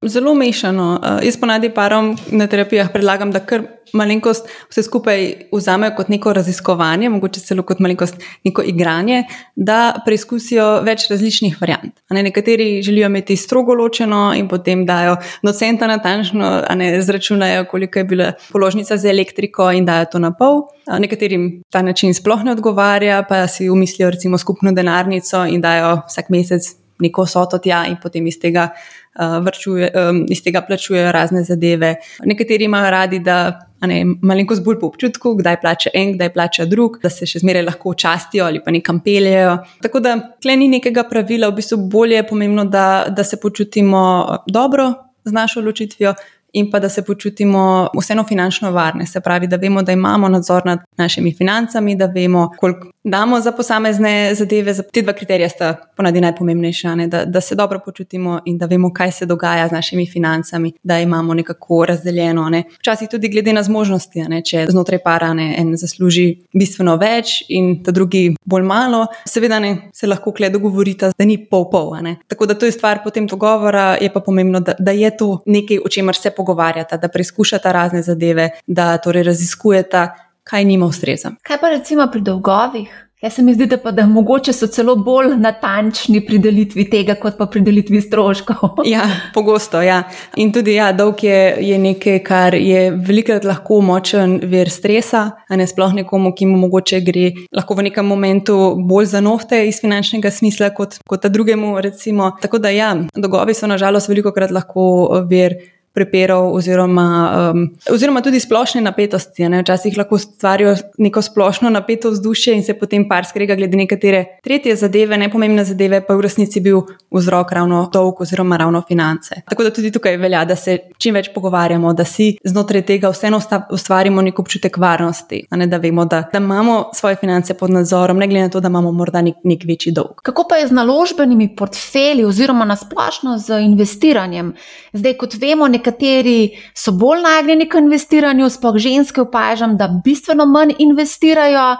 [0.06, 1.00] Zelo mešano.
[1.02, 3.64] Uh, jaz ponadi parom na terapijah predlagam, da kar
[3.98, 9.24] malenkost vse skupaj vzamejo kot neko raziskovanje, mogoče celo kot malenkost neko igranje,
[9.56, 11.95] da preizkusijo več različnih variant.
[12.14, 18.06] Ne, nekateri želijo imeti strogo ločeno in potem dajo nocenta natančno, ne zračunajo, koliko je
[18.06, 20.68] bila položnica za elektriko in dajo to na pol.
[20.86, 26.04] A nekaterim ta način sploh ne odgovarja, pa si umislijo recimo skupno denarnico in dajo
[26.06, 28.98] vsak mesec neko soto tja in potem iz tega uh,
[29.41, 31.95] vrčuje, um, iz tega plačujejo razne zadeve.
[32.26, 33.38] Nekateri imajo radi, da
[33.82, 37.65] ne, malenkost bolj po občutku, kdaj plača en, kdaj plača drug, da se še zmeraj
[37.68, 39.57] lahko častijo ali pa nekam peljejo.
[39.82, 44.01] Tako da tle ni nekega pravila, v bistvu bolje je pomembno, da, da se počutimo
[44.47, 44.93] dobro
[45.26, 46.13] z našo odločitvijo
[46.57, 49.05] in pa da se počutimo vseeno finančno varne.
[49.05, 53.51] Se pravi, da vemo, da imamo nadzor nad našimi financami, da vemo, koliko damo za
[53.51, 54.74] posamezne zadeve.
[54.93, 59.12] Te dva kriterija sta ponadi najpomembnejša, da, da se dobro počutimo in da vemo, kaj
[59.12, 62.49] se dogaja z našimi financami, da imamo nekako razdeljeno.
[62.49, 62.64] Ne.
[62.80, 67.84] Včasih tudi glede na zmožnosti, ne, če znotraj para ne, en zasluži bistveno več in
[67.84, 71.88] ta drugi bolj malo, seveda ne, se lahko kle dogovorita, da ni pol-pol.
[72.28, 75.80] Tako da to je stvar potem dogovora, je pa pomembno, da, da je to nekaj,
[75.86, 81.36] o čemer se pogovarjata, da preizkušata razne zadeve, da torej raziskujeta, kaj njima ustreza.
[81.43, 83.04] Kaj pa recimo pri dolgovih?
[83.22, 87.16] Jaz se mi zdi, da, pa, da mogoče so celo bolj natančni pri delitvi tega,
[87.18, 88.84] kot pa pri delitvi stroškov.
[88.93, 89.82] ja, pogosto.
[89.82, 90.04] Ja.
[90.38, 95.58] In tudi ja, dolg je, je nekaj, kar je velikokrat lahko močen vir stresa, a
[95.58, 99.82] ne sploh nekomu, ki mu mogoče gre lahko v nekem momentu bolj za nohte iz
[99.82, 101.74] finančnega smisla, kot, kot drugemu.
[101.82, 102.36] Recimo.
[102.41, 104.86] Tako da ja, dolgovi so nažalost velikokrat lahko
[105.26, 105.58] vir
[105.98, 107.08] prepirov, oziroma,
[107.54, 109.48] um, oziroma tudi splošne napetosti.
[109.50, 109.64] Ne?
[109.64, 114.76] Včasih lahko stvarijo neko splošno napeto vzdušje in se potem par skrega glede nekatere tretje
[114.78, 116.84] zadeve, nepomembne zadeve, pa v resnici bil
[117.14, 119.41] vzrok ravno dolg oziroma ravno finance.
[119.50, 123.41] Tako da tudi tukaj velja, da se čim več pogovarjamo, da si znotraj tega vseeno
[123.74, 128.28] ustvarimo nek občutek varnosti, ne, da vemo, da, da imamo svoje finance pod nadzorom, ne
[128.28, 130.22] glede na to, da imamo morda nek, nek večji dolg.
[130.24, 134.54] Kako pa je z naložbenimi portfelji oziroma nasplošno z investiranjem?
[134.93, 140.46] Zdaj, kot vemo, nek nekateri so bolj nagnjeni k investiranju, spoh ženske opažam, da bistveno
[140.46, 141.78] manj investirajo.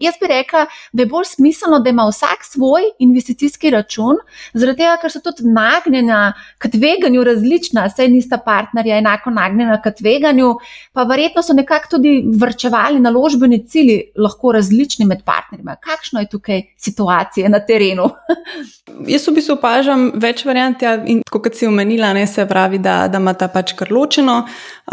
[0.00, 4.16] Jaz bi rekla, da je bolj smiselno, da ima vsak svoj investicijski račun,
[4.52, 9.92] zaradi tega, ker so tudi nagnjena k tveganju različna, saj nista partnerja enako nagnjena k
[9.98, 10.54] tveganju,
[10.92, 15.76] pa verjetno so nekako tudi vrčevali naložbeni cilji lahko različni med partnerima.
[15.80, 18.08] Kakšno je tukaj situacija na terenu?
[19.12, 23.06] Jaz v bistvu opažam več variant, ja, in kot si omenila, ne se pravi, da,
[23.08, 24.42] da ima ta pač kar ločeno,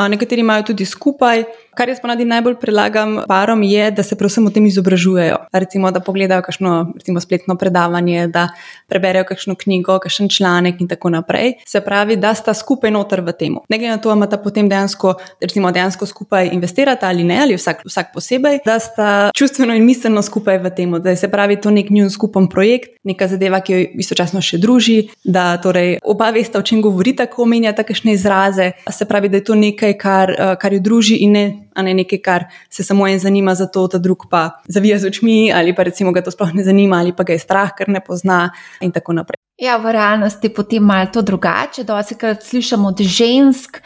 [0.10, 1.44] nekateri imajo tudi skupaj.
[1.80, 5.38] Kar jaz ponadi najbolj prilagam parom, je, da se predvsem o tem izobražujejo.
[5.54, 8.50] Recimo, da pogledajo kakšno recimo, spletno predavanje, da
[8.92, 11.54] preberejo kakšno knjigo, kakšen članek in tako naprej.
[11.68, 13.56] Se pravi, da sta skupaj noter v tem.
[13.70, 17.56] Ne glede na to, ali imata potem dejansko, recimo, dejansko skupaj investirati ali ne, ali
[17.56, 21.00] vsak, vsak posebej, da sta čustveno in miselno skupaj v tem.
[21.16, 24.98] Se pravi, to je nek njun skupen projekt, neka zadeva, ki jo istočasno še druži,
[25.24, 28.72] da torej oba veste, o čem govorite, ko omenjate kakšne izraze.
[28.92, 32.22] Se pravi, da je to nekaj, kar, kar jo druži in ne a ne nekaj,
[32.22, 35.84] kar se samo en zanima za to, da drug pa zavija z očmi, ali pa
[35.84, 38.50] recimo ga to sploh ne zanima, ali pa ga je strah, ker ne pozna
[38.82, 39.40] in tako naprej.
[39.60, 41.84] Ja, v realnosti je potem malo to drugače.
[41.84, 43.82] Dosti krat slišimo od žensk,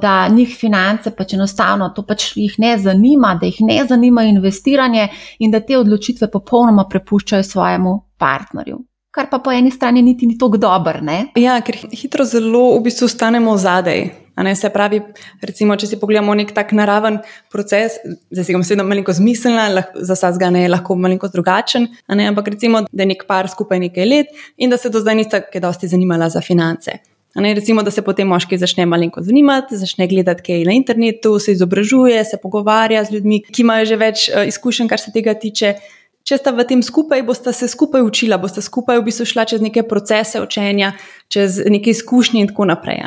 [0.00, 5.08] da njih finance pač enostavno to pač jih ne zanima, da jih ne zanima investiranje
[5.38, 8.80] in da te odločitve popolnoma prepuščajo svojemu partnerju.
[9.14, 11.04] Kar pa po eni strani niti ni tako dobro.
[11.36, 14.23] Ja, ker hitro zelo v bistvu stanemo zadaj.
[14.36, 14.98] Ne, se pravi,
[15.46, 17.20] recimo, če si pogledamo nek tak naraven
[17.52, 18.00] proces,
[18.34, 21.86] zdaj si ga mislim, da je malo zmiselna, za vsakega ne je lahko malo drugačen,
[22.08, 25.20] ne, ampak recimo, da je nek par skupaj nekaj let in da se do zdaj
[25.22, 26.98] nista kaj dosti zanimala za finance.
[27.34, 31.52] Ne, recimo, da se potem moški začne malo zanimati, začne gledati kaj na internetu, se
[31.52, 35.74] izobražuje, se pogovarja z ljudmi, ki imajo že več uh, izkušenj, kar se tega tiče
[36.24, 39.64] če sta v tem skupaj, boste se skupaj učila, boste skupaj v bistvu šla čez
[39.64, 40.94] neke procese učenja,
[41.34, 43.02] čez neke izkušnje in tako naprej.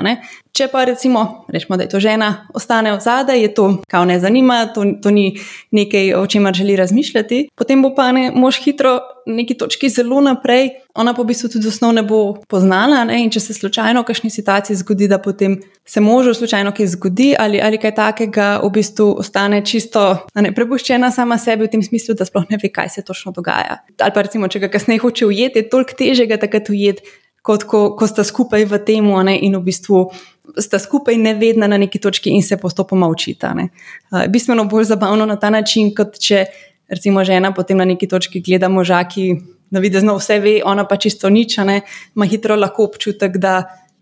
[0.58, 4.18] Če pa recimo, rečemo, da je to žena, ostane v zadaj, je to, kao ne
[4.20, 5.38] zanima, to, to ni
[5.72, 8.98] nekaj, o čemer želi razmišljati, potem bo pa ne mož hitro
[9.28, 13.04] neki točki zelo naprej, ona pa v bistvu tudi osnov ne bo poznala.
[13.06, 13.20] Ne?
[13.22, 17.30] In če se slučajno v kakšni situaciji zgodi, da potem se možu slučajno kaj zgodi
[17.40, 22.18] ali, ali kaj takega, v bistvu ostane čisto ne, prepuščena sama sebi v tem smislu,
[22.18, 23.84] da sploh ne ve, kaj se točno dogaja.
[24.00, 27.06] Ali pa recimo, če ga kasneje hoče ujeti, je toliko teže ga takrat ujeti,
[27.48, 29.06] kot ko, ko sta skupaj v tem
[29.40, 30.10] in v bistvu.
[30.58, 33.54] Sta skupaj nevedna na neki točki in se postopoma učita.
[33.56, 36.46] Uh, bistveno bolj zabavno na ta način, kot če
[36.90, 39.36] recimo žena potem na neki točki gleda moža, ki
[39.72, 41.82] na videzno vse ve, ona pa čisto nič, ne,
[42.16, 43.56] ima hitro lahko občutek, da,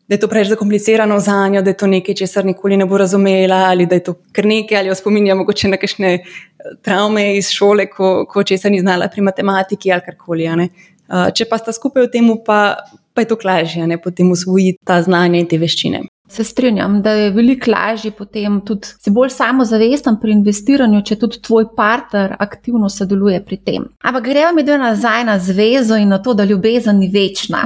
[0.08, 2.98] da je to preveč zakomplicirano za njo, da je to nekaj, česar nikoli ne bo
[2.98, 7.32] razumela, ali da je to kar nekaj, ali jo spominja mogoče na kakšne eh, travme
[7.38, 10.50] iz šole, ko, ko česar ni znala pri matematiki ali karkoli.
[10.50, 12.78] Uh, če pa sta skupaj v tem, pa,
[13.16, 16.04] pa je to lažje, potem usvojiti ta znanje in te veščine.
[16.28, 21.38] Se strinjam, da je veliko lažje potem tudi si bolj samozavesten pri investiranju, če tudi
[21.46, 23.86] tvoj partner aktivno sodeluje pri tem.
[24.02, 27.62] Ampak gremo mi dve nazaj na zvezo in na to, da ljubezen ni večna.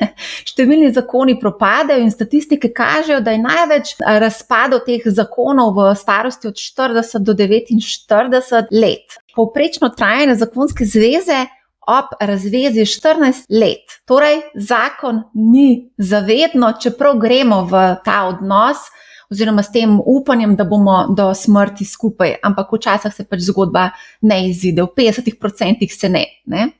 [0.50, 6.62] Številni zakoni propadajo in statistike kažejo, da je največ razpadov teh zakonov v starosti od
[6.62, 9.18] 40 do 49 let.
[9.34, 11.42] Povprečno trajanje zakonske zveze
[11.86, 13.98] ob razvezi 14 let.
[14.04, 18.88] Torej, zakon ni zavedno, čeprav gremo v ta odnos,
[19.30, 23.90] oziroma s tem upanjem, da bomo do smrti skupaj, ampak včasih se pač zgodba
[24.22, 26.24] ne izide, v 50% se ne.
[26.46, 26.70] ne?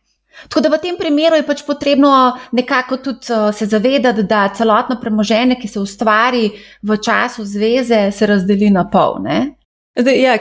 [0.49, 2.11] Tako da v tem primeru je pač potrebno
[2.53, 6.51] nekako tudi eh, se zavedati, da celotno premoženje, ki se ustvari
[6.83, 9.21] v času zveze, se razdeli na pol.
[9.23, 9.55] Ne?
[9.95, 10.35] Zdaj, ja,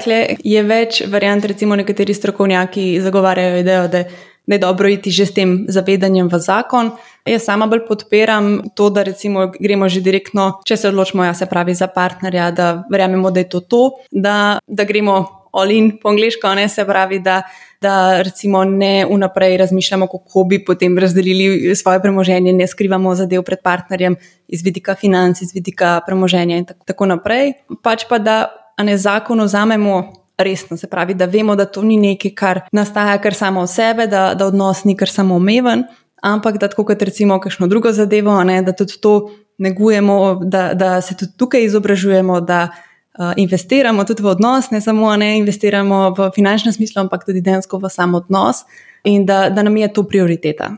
[0.44, 4.04] je več variant, recimo nekateri strokovnjaki zagovarjajo idejo, da
[4.48, 6.92] da je dobro iti že s tem zavedanjem v zakon.
[7.26, 11.46] Jaz sama bolj podpiram to, da recimo gremo že direktno, če se odločimo, ja, se
[11.46, 16.56] pravi za partnerja, da verjamemo, da je to to, da, da gremo all-in po angliško,
[16.56, 17.42] ne se pravi, da,
[17.82, 23.62] da recimo ne vnaprej razmišljamo, kako bi potem razdelili svoje premoženje, ne skrivamo zadev pred
[23.64, 24.16] partnerjem
[24.48, 27.54] iz vidika financ, iz vidika premoženja in tako, tako naprej.
[27.84, 28.50] Pač pa da
[28.82, 30.78] ne zakon vzamemo resno.
[30.78, 34.34] Se pravi, da vemo, da to ni nekaj, kar nastaja kar samo od sebe, da,
[34.34, 35.84] da odnos ni kar samo omeven,
[36.22, 41.02] ampak da tako kot recimo kakšno drugo zadevo, ne, da tudi to negujemo, da, da
[41.02, 46.32] se tudi tukaj izobražujemo, da uh, investiramo tudi v odnos, ne samo ne investiramo v
[46.36, 48.64] finančnem smislu, ampak tudi dejansko v sam odnos
[49.04, 50.72] in da, da nam je to prioriteta.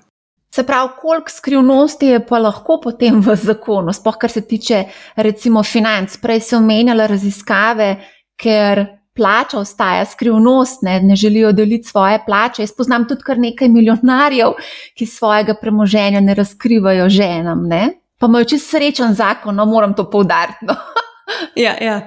[0.56, 4.84] Se pravi, koliko skrivnosti je pa lahko potem v zakonu, spoh kar se tiče
[5.16, 6.18] recimo financ.
[6.18, 7.96] Prej se omenjala raziskave,
[8.40, 8.86] ker
[9.16, 12.62] plača ostaja skrivnost, ne, ne želijo deliti svoje plače.
[12.62, 14.54] Jaz poznam tudi kar nekaj milijonarjev,
[14.96, 17.68] ki svojega premoženja ne razkrivajo ženam.
[17.68, 17.90] Ne.
[18.18, 20.66] Pa imajo čisto srečen zakon, no moram to poudariti.
[20.66, 20.76] No.
[21.66, 22.02] ja, ja.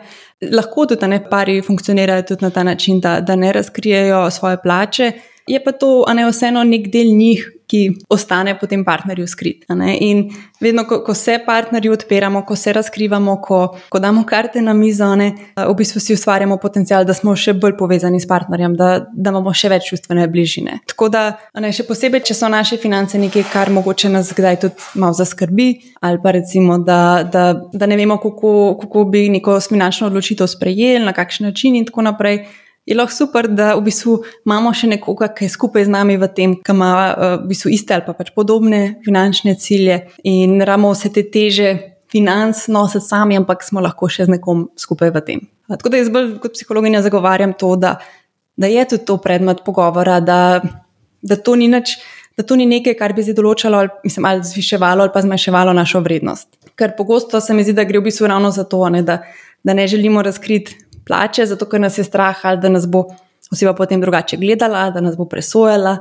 [0.53, 5.13] Lahko tudi ne pari funkcionirajo tudi na ta način, da, da ne razkrijejo svoje plače.
[5.47, 9.65] Je pa to, a ne vseeno, nek del njih, ki ostane potem partnerju skrit.
[10.01, 10.25] In
[10.61, 15.11] vedno, ko, ko se partnerji odpiramo, ko se razkrivamo, ko, ko damo karte na mizo,
[15.17, 19.35] ne, v bistvu si ustvarjamo potencial, da smo še bolj povezani s partnerjem, da, da
[19.35, 20.79] imamo še več čustvene bližine.
[20.89, 21.25] Tako da,
[21.61, 25.69] ne, še posebej, če so naše finance nekaj, kar mogoče nas kdaj tudi malo zaskrbi,
[26.01, 31.05] ali pa recimo, da, da, da ne vemo, kako, kako bi neko finančno odločitev sprejeli,
[31.05, 32.47] na kakšen način in tako naprej
[32.89, 34.15] je lahko super, da v bistvu
[34.49, 37.73] imamo še nekoga, ki je skupaj z nami v tem, ki ima eh, v bistvu
[37.77, 41.75] iste ali pa pač podobne finančne cilje in ramo vse te teže
[42.09, 45.45] financ nositi sami, ampak smo lahko še z nekom skupaj v tem.
[45.69, 47.99] Tako da jaz bolj kot psihologinja zagovarjam to, da,
[48.57, 50.63] da je tudi to predmet pogovora, da,
[51.21, 51.99] da to ni nič.
[52.39, 55.73] Da to ni nekaj, kar bi zdaj določalo, ali, mislim, ali zviševalo ali pa zmanjševalo
[55.75, 56.47] našo vrednost.
[56.79, 59.19] Ker pogosto se mi zdi, da gre v bistvu ravno za to, ne, da,
[59.67, 60.77] da ne želimo razkriti
[61.09, 63.07] plače, zato ker nas je strah, ali da nas bo
[63.53, 65.97] oseba potem drugače gledala, da nas bo presojala,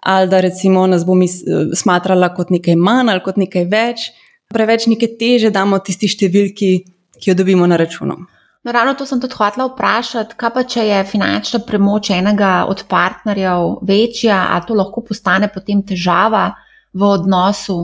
[0.00, 1.40] ali da recimo nas bo mis,
[1.74, 4.10] smatrala kot nekaj manj ali kot nekaj več.
[4.54, 6.70] Preveč neke teže damo tisti številki,
[7.18, 8.16] ki jo dobimo na računu.
[8.64, 12.84] No, ravno to sem tudi hotela vprašati, kaj pa če je finančna premoč enega od
[12.88, 16.46] partnerjev večja, ali to lahko postane potem težava
[16.94, 17.76] v odnosu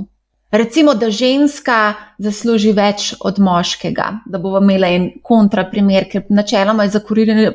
[0.51, 6.99] Recimo, da ženska zasluži več od moškega, da bo imela en kontraprimer, ker načeloma je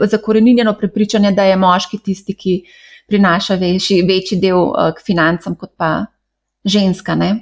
[0.07, 2.53] zakorenjeno prepričanje, da je moški tisti, ki
[3.11, 6.05] prinaša večji, večji del uh, k financam, kot pa
[6.63, 7.17] ženska.
[7.19, 7.34] Ne?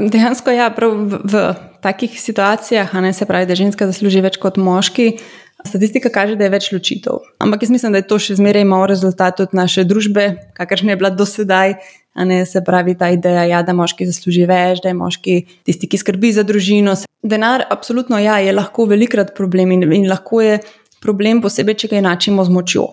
[0.00, 1.42] Dejansko je ja, prav v, v
[1.84, 5.18] takih situacijah, ne se pravi, da ženska zasluži več kot moški.
[5.64, 7.20] Statistika kaže, da je več ločitev.
[7.44, 10.26] Ampak jaz mislim, da je to še zmeraj malo rezultat od naše družbe,
[10.56, 11.76] kakršna je bila do sedaj.
[12.14, 15.98] Ne, se pravi, ta ideja, ja, da moški zasluži več, da je moški tisti, ki
[15.98, 16.94] skrbi za družino.
[17.26, 20.60] Denar, absolutno, ja, je lahko velikrat problem in, in lahko je
[21.02, 22.86] problem, posebej, če ga enačimo z močjo.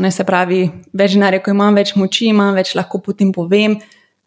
[0.00, 0.62] Ne, se pravi,
[0.96, 3.76] več denarja, ko imam več moči, imam več lahko potem povem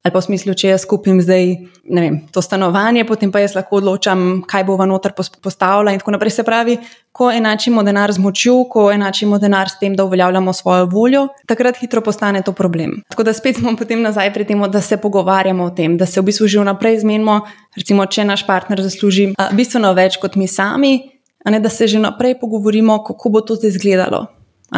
[0.06, 1.48] ali pa v smislu, če jaz kupim zdaj
[1.90, 6.14] vem, to stanovanje, potem pa jaz lahko odločam, kaj bo v noter postavila in tako
[6.14, 6.36] naprej.
[6.36, 6.76] Se pravi,
[7.10, 11.82] ko enačimo denar z močjo, ko enačimo denar s tem, da uveljavljamo svojo voljo, takrat
[11.82, 13.02] hitro postane to problem.
[13.10, 16.22] Tako da spet smo potem nazaj pri tem, da se pogovarjamo o tem, da se
[16.22, 17.42] v bistvu že vnaprej zmenimo,
[17.74, 21.00] recimo, če naš partner zasluži bistveno več kot mi sami.
[21.46, 24.26] Ne, da se že naprej pogovorimo, kako bo to zdaj izgledalo.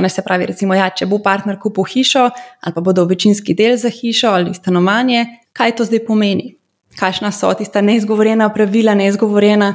[0.01, 2.29] Ne, se pravi, recimo, ja, če bo partner kupil hišo,
[2.61, 5.25] ali pa bodo večinski del za hišo ali stanovanje,
[5.57, 6.53] kaj to zdaj pomeni?
[6.97, 9.73] Kakšna so tista neizgovorjena pravila, neizgovorjena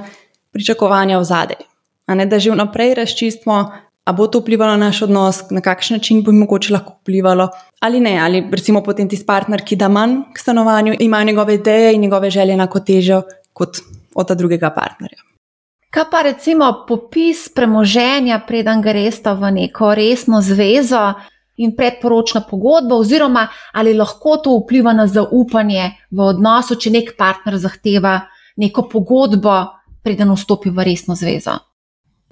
[0.53, 1.63] pričakovanja v zadej?
[2.13, 3.59] Ne, da že vnaprej razčistimo,
[4.05, 7.49] ali bo to vplivalo na naš odnos, na kakšen način bo mogoče lahko vplivalo,
[7.81, 11.95] ali ne, ali recimo potem tisti partner, ki da manj k stanovanju, ima njegove ideje
[11.95, 13.23] in njegove želje enako težo
[13.53, 13.79] kot
[14.15, 15.32] od drugega partnerja.
[15.93, 21.13] Kaj pa recimo popis premoženja, preden greste v neko resno zvezo
[21.61, 23.43] in predporočna pogodba, oziroma
[23.73, 28.15] ali lahko to vpliva na zaupanje v odnosu, če nek partner zahteva
[28.57, 29.59] neko pogodbo,
[30.03, 31.59] preden vstopi v resno zvezo?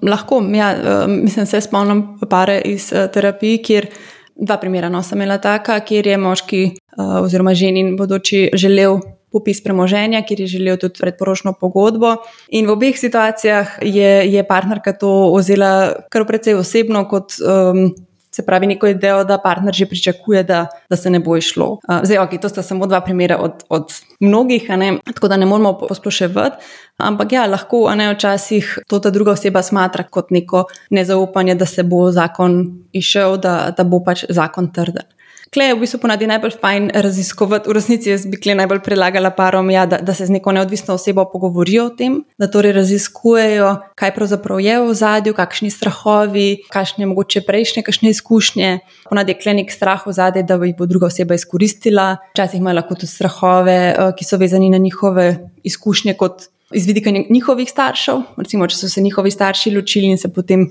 [0.01, 3.87] Lahko, ja, eh, mislim, se spomnim pare iz eh, terapije, kjer
[4.35, 8.97] dva primera, no, sem imela taka, kjer je moški eh, oziroma ženin bodoči želel
[9.31, 12.15] popis premoženja, kjer je želel tudi predporočno pogodbo.
[12.49, 17.91] In v obeh situacijah je, je partnerka to vzela kar precej osebno, kot um,
[18.31, 21.71] se pravi, neko idejo, da partner že pričakuje, da, da se ne bo išlo.
[21.71, 24.97] Uh, zdaj, ok, to sta samo dva primera od, od mnogih, ne?
[25.13, 26.65] tako da ne moramo posploševati.
[26.97, 31.83] Ampak ja, lahko ne včasih to ta druga oseba smatra kot neko nezaupanje, da se
[31.83, 35.07] bo zakon išel, da, da bo pač zakon trden.
[35.51, 37.67] Klej je v bistvu ponadi najbolj fajn raziskovati.
[37.67, 40.95] V resnici jaz bi klej najbolj predlagala parom, ja, da, da se z neko neodvisno
[40.95, 47.09] osebo pogovorijo o tem, da torej raziskujejo, kaj pravzaprav je v zadju, kakšni strahovi, kakšne
[47.11, 48.69] mogoče prejšnje, kakšne izkušnje.
[49.09, 52.15] Ponadi je klej nek strah v zadju, da jih bo druga oseba izkoristila.
[52.31, 55.35] Včasih imajo lahko tudi strahove, eh, ki so vezani na njihove
[55.67, 58.23] izkušnje kot iz vidika njihovih staršev.
[58.37, 60.69] Recimo, če so se njihovi starši ločili in se potem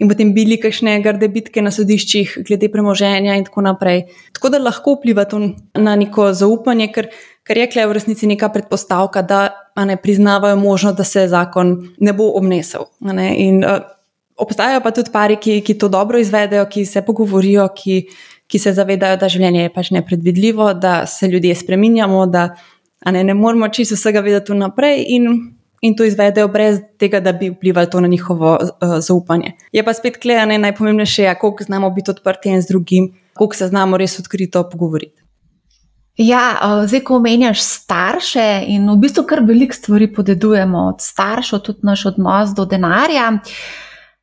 [0.00, 4.06] in potem bili kakšne grde bitke na sodiščih, glede premoženja in tako naprej.
[4.34, 5.40] Tako da lahko vpliva to
[5.78, 7.10] na neko zaupanje, ker,
[7.46, 9.42] ker je klej v resnici neka predpostavka, da
[9.86, 12.88] ne priznavajo možnost, da se zakon ne bo obnesel.
[13.00, 13.30] Ne?
[13.44, 13.80] In uh,
[14.36, 18.02] obstajajo pa tudi pari, ki, ki to dobro izvedejo, ki se pogovorijo, ki,
[18.50, 22.48] ki se zavedajo, da življenje je pač nepredvidljivo, da se ljudje spreminjamo, da
[23.06, 25.04] ne, ne moramo čisto vsega vedeti vnaprej.
[25.14, 25.28] In
[25.82, 29.52] in to izvedejo brez tega, da bi vplivali to na njihovo uh, zaupanje.
[29.72, 33.68] Je pa spet klejane najpomembnejše, ja, koliko znamo biti odprti en z drugim, koliko se
[33.68, 35.22] znamo res odkrito pogovoriti.
[36.16, 41.88] Ja, zdaj, ko omenjaš starše in v bistvu kar veliko stvari podedujemo od staršev, tudi
[41.88, 43.30] naš odnos do denarja.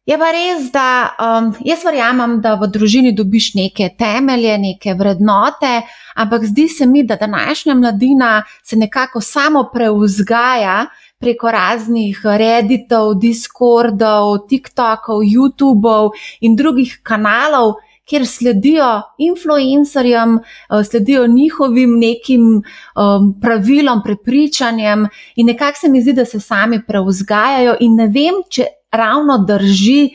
[0.05, 0.85] Je pa res, da
[1.21, 5.81] um, jaz verjamem, da v družini dobiš neke temelje, neke vrednote,
[6.15, 10.85] ampak zdi se mi, da današnja mladina se nekako samo preuzgaja
[11.19, 17.75] preko raznih Redditov, Discordov, TikTokov, YouTubeov in drugih kanalov
[18.09, 26.13] kjer sledijo influencerjem, eh, sledijo njihovim nekim um, pravilom, prepričanjem, in nekako se mi zdi,
[26.13, 27.75] da se sami preuzgajajo.
[27.79, 30.09] In ne vem, če ravno drži,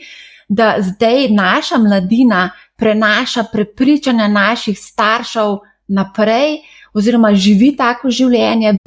[0.47, 5.57] da zdaj naša mladina prenaša prepričanja naših staršev
[5.87, 6.59] naprej.
[6.95, 8.77] Oziroma, živi tako življenje.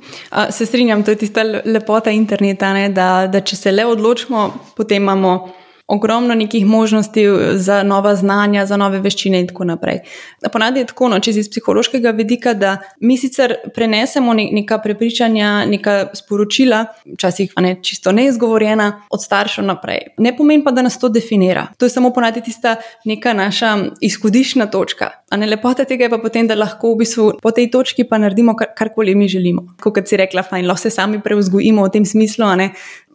[0.51, 5.03] Se strinjam, to je tista lepota interneta, ne, da, da če se le odločimo, potem
[5.03, 5.35] imamo
[5.89, 7.25] ogromno nekih možnosti
[7.55, 10.03] za nova znanja, za nove veščine in tako naprej.
[10.53, 15.95] Ponadi je tako, no, če iz psihološkega vidika, da mi sicer prenesemo neka prepričanja, neka
[16.15, 16.83] sporočila,
[17.15, 20.13] včasih ne čisto neizgovorjena, od staršev naprej.
[20.19, 21.67] Ne pomeni pa, da nas to definira.
[21.79, 22.77] To je samo ponadi tista
[23.09, 25.11] neka naša izhodišna točka.
[25.31, 28.17] A ne lepota tega je pa potem, da lahko v bistvu po tej točki pa
[28.21, 29.67] naredimo kar, karkoli mi želimo.
[29.81, 32.49] Kot si rekla, fajn, lahko se sami preuzgojimo v tem smislu,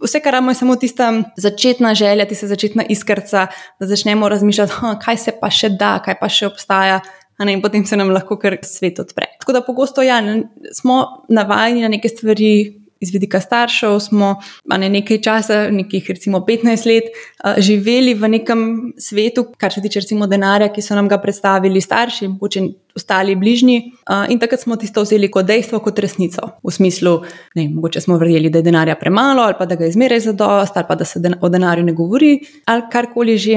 [0.03, 3.47] vse, kar imamo, je samo tista začetna želja, tista začetna iskrca,
[3.79, 4.73] da začnemo razmišljati,
[5.05, 7.01] kaj se pa še da, kaj pa še obstaja.
[7.43, 9.25] Ne, in potem se nam lahko kar svet odpre.
[9.41, 14.33] Tako da pogosto ja, ne, smo navajeni na neke stvari, iz vidika staršev, smo
[14.65, 17.11] ne, nekaj časa, nekih recimo 15 let,
[17.57, 18.63] živeli v nekem
[18.97, 20.01] svetu, kar se tiče
[20.31, 23.91] denarja, ki so nam ga predstavili starši, mogoče ostali bližnji.
[24.29, 26.49] In takrat smo tisto vzeli kot dejstvo, kot resnico.
[26.63, 27.21] V smislu,
[27.55, 30.33] ne, mogoče smo verjeli, da je denarja premalo, ali pa da ga je zmeraj za
[30.33, 33.53] dost, ali pa da se o denarju ne govori, ali karkoli že.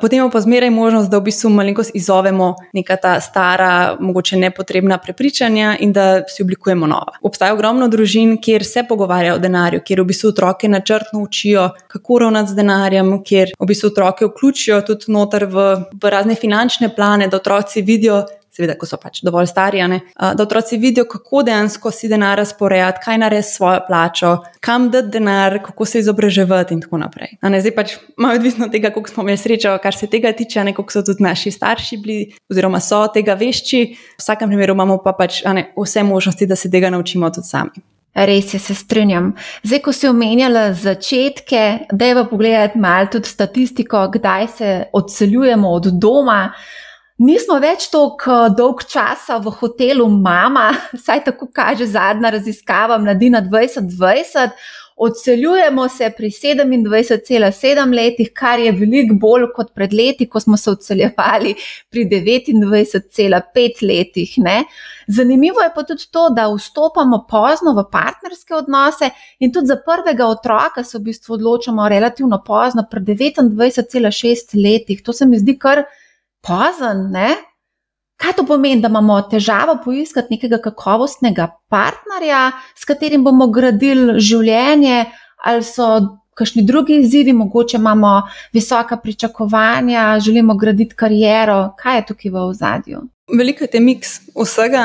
[0.00, 5.76] Potem pa zmeraj možnost, da v bistvu malenkost izzovemo neka ta stara, mogoče nepotrebna prepričanja
[5.80, 7.18] in da si oblikujemo nova.
[7.22, 12.18] Obstaja ogromno družin, kjer se pogovarjajo o denarju, kjer v bistvu otroke načrtno učijo, kako
[12.18, 15.70] ravnati z denarjem, kjer v bistvu otroke vključijo tudi noter v,
[16.02, 18.24] v razne finančne plane, da otroci vidijo
[18.60, 23.02] seveda, ko so pač dovolj stari, ne, da otroci vidijo, kako dejansko si denar razporejati,
[23.04, 27.36] kaj narediti s svojo plačo, kam dati denar, kako se izobraževati in tako naprej.
[27.42, 30.64] Ne, zdaj pač malo odvisno od tega, koliko smo imeli srečo, kar se tega tiče,
[30.64, 32.18] ne, koliko so tudi naši starši bili,
[32.50, 33.84] oziroma so tega vešči.
[34.18, 37.88] V vsakem primeru imamo pa pač ne, vse možnosti, da se tega naučimo tudi sami.
[38.14, 39.30] Res je, se strinjam.
[39.62, 41.62] Zdaj, ko si omenjala začetke,
[41.94, 46.40] da je pa pogledati malo tudi statistiko, kdaj se odseljujemo od doma.
[47.20, 50.70] Nismo več tako dolg časa v hotelu Mama,
[51.04, 54.54] saj tako kaže zadnja raziskava Mladina 2020.
[55.00, 60.74] Odseljujemo se pri 27,7 letih, kar je veliko bolj kot pred leti, ko smo se
[60.74, 61.54] odseljevali
[61.88, 64.34] pri 29,5 letih.
[64.44, 64.58] Ne?
[65.08, 69.08] Zanimivo je pa tudi to, da vstopamo pozno v partnerske odnose
[69.40, 75.02] in tudi za prvega otroka se v bistvu odločamo relativno pozno, pri 29,6 letih.
[75.02, 75.84] To se mi zdi kar
[76.46, 77.08] pozen.
[77.14, 77.34] Ne?
[78.20, 85.06] Kaj to pomeni, da imamo težavo poiskati nekega kakovostnega partnerja, s katerim bomo gradili življenje,
[85.40, 85.86] ali so
[86.40, 88.22] kakšni drugi izzivi, mogoče imamo
[88.52, 91.74] visoka pričakovanja, želimo graditi kariero.
[91.78, 93.02] Kaj je tukaj v ozadju?
[93.38, 94.84] Veliko je miks vsega,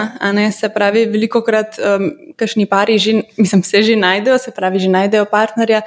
[0.52, 4.90] se pravi, veliko krat, um, kašni pari, že, mislim, se že najdejo, se pravi, že
[4.90, 5.82] najdejo partnerja,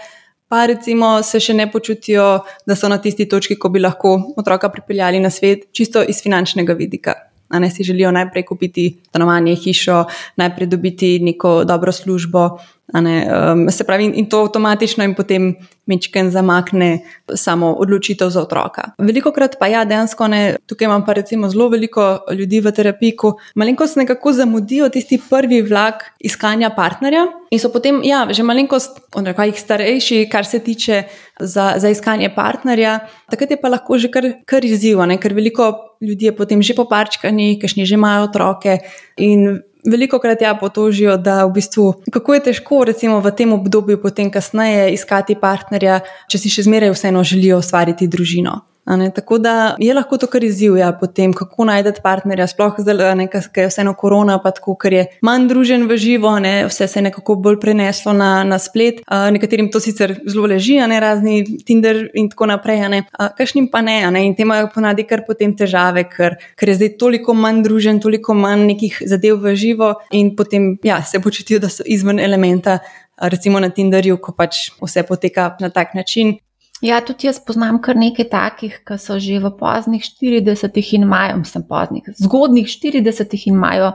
[0.49, 2.27] pa recimo se še ne počutijo,
[2.67, 6.73] da so na tisti točki, ko bi lahko otroka pripeljali na svet, čisto iz finančnega
[6.73, 7.15] vidika.
[7.49, 10.03] A ne si želijo najprej kupiti stanovanje, hišo,
[10.37, 12.59] najprej dobiti neko dobro službo,
[12.95, 15.57] Um, se pravi, in to avtomatično in potem
[15.87, 16.99] mečken zamakne
[17.37, 18.83] samo odločitev za otroka.
[18.99, 23.17] Veliko krat pa ja, dejansko ne, tukaj imam pa recimo zelo veliko ljudi v terapiji,
[23.17, 29.01] ko malenkost nekako zamudijo tisti prvi vlak iskanja partnerja in so potem, ja, že malenkost,
[29.17, 31.03] onako jih starejši, kar se tiče
[31.41, 32.99] za, za iskanje partnerja,
[33.31, 37.59] takrat je pa lahko že kar, kar izziv, ker veliko ljudi je potem že poparčkani,
[37.61, 38.79] kašni že imajo otroke
[39.17, 44.01] in veliko krat ja potožijo, da v bistvu kako je težko, recimo v tem obdobju,
[44.03, 48.68] potem kasneje iskati partnerja, če si še zmeraj vseeno želijo ustvariti družino.
[49.15, 53.65] Tako da je lahko to kar izziv, ja, potem kako najti partnerja, sploh zdaj, ker
[53.65, 57.03] je vseeno korona, pa tako, ker je manj družen v živo, ne, vse se je
[57.05, 59.03] nekako bolj preneslo na, na splet.
[59.07, 63.03] A, nekaterim to sicer zelo leži, ne razni Tinder in tako naprej,
[63.37, 66.95] kakšnim pa ne, ne, in tem imajo ponadi kar potem težave, ker, ker je zdaj
[67.01, 71.69] toliko manj družen, toliko manj nekih zadev v živo in potem ja, se počutijo, da
[71.73, 72.79] so izven elementa.
[73.19, 76.37] Recimo na Tinderju, ko pač vse poteka na tak način,
[76.79, 81.41] Ja, tudi jaz poznam kar nekaj takih, ki so že v poznih 40-ih in imajo,
[81.41, 83.89] mislim, poznih, zgodnih 40-ih in imajo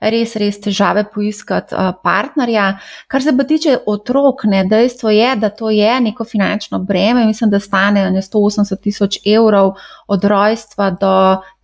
[0.00, 2.66] res, res težave poiskati uh, partnerja.
[3.08, 7.24] Kar se pa tiče otrok, ne, dejstvo je, da to je neko finančno breme.
[7.26, 9.72] Mislim, da stane 180 tisoč evrov
[10.06, 11.14] od rojstva do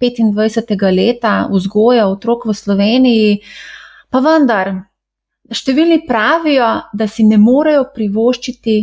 [0.01, 0.73] 25.
[0.97, 3.36] leta vzgoja otrok v Sloveniji.
[4.09, 4.73] Pa vendar,
[5.53, 8.81] številni pravijo, da si ne morejo privoščiti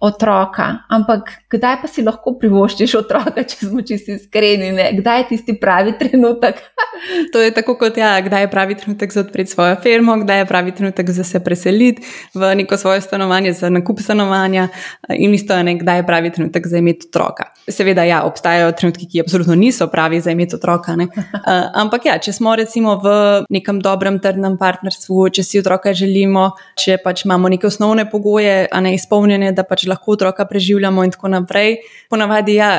[0.00, 4.86] otroka, ampak kdaj pa si lahko privoščiš otroka, če smo čisti iskreni, ne?
[4.98, 6.60] kdaj je tisti pravi trenutek?
[7.32, 10.46] to je tako kot ja, kdaj je pravi trenutek za odpreti svojo firmo, kdaj je
[10.50, 14.68] pravi trenutek za se preseliti v neko svoje stanovanje, za nakup stanovanja
[15.14, 17.50] in isto je, ne, kdaj je pravi trenutek za imeti otroka.
[17.68, 21.26] Seveda, ja, obstajajo trenutki, ki absolutno niso pravi za imeti otroka, uh,
[21.82, 23.16] ampak ja, če smo recimo v
[23.50, 28.80] nekem dobrem, trdnem partnerstvu, če si otroka želimo, če pač imamo neke osnovne pogoje, a
[28.84, 31.78] ne izpolnjene, da pač lahko otroka preživljamo, in tako naprej.
[32.10, 32.72] Ponavadi ja,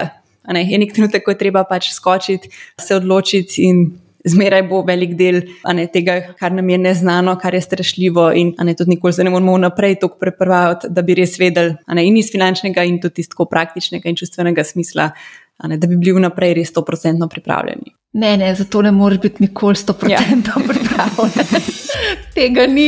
[0.48, 3.90] ne, je nek trenutek, ko je treba pač skočiti, se odločiti in.
[4.19, 5.38] Zmeraj bo velik del
[5.72, 9.31] ne, tega, kar nam je neznano, kar je strašljivo, in ne, tudi nikoli se ne
[9.31, 13.30] moramo naprej tako prepraviti, da bi res vedeli, ne, in iz finančnega, in tudi iz
[13.31, 15.07] tako praktičnega in čustvenega smisla,
[15.68, 17.95] ne, da bi bili vnaprej res 100% pripravljeni.
[18.14, 20.19] Ne, ne, zato ne moreš biti nikoli 100% ja.
[20.69, 21.68] pripravljen.
[22.34, 22.88] Tega ni,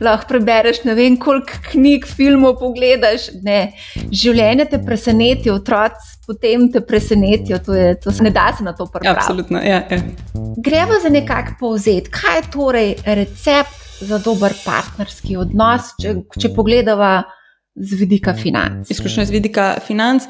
[0.00, 3.30] lahko prebereš ne vem, koliko knjig, filmov pogledaš.
[3.42, 3.72] Ne.
[4.10, 8.74] Življenje te preseneti, otroci potem te presenetijo, to, je, to se ne da se na
[8.76, 9.20] to pripraviti.
[9.20, 9.80] Absolutno, ja.
[9.90, 10.00] ja.
[10.56, 17.22] Gremo za nekako povzeti, kaj je torej recept za dober partnerski odnos, če, če pogledamo
[17.80, 18.90] z vidika financ.
[18.90, 20.22] Izključno z vidika financ.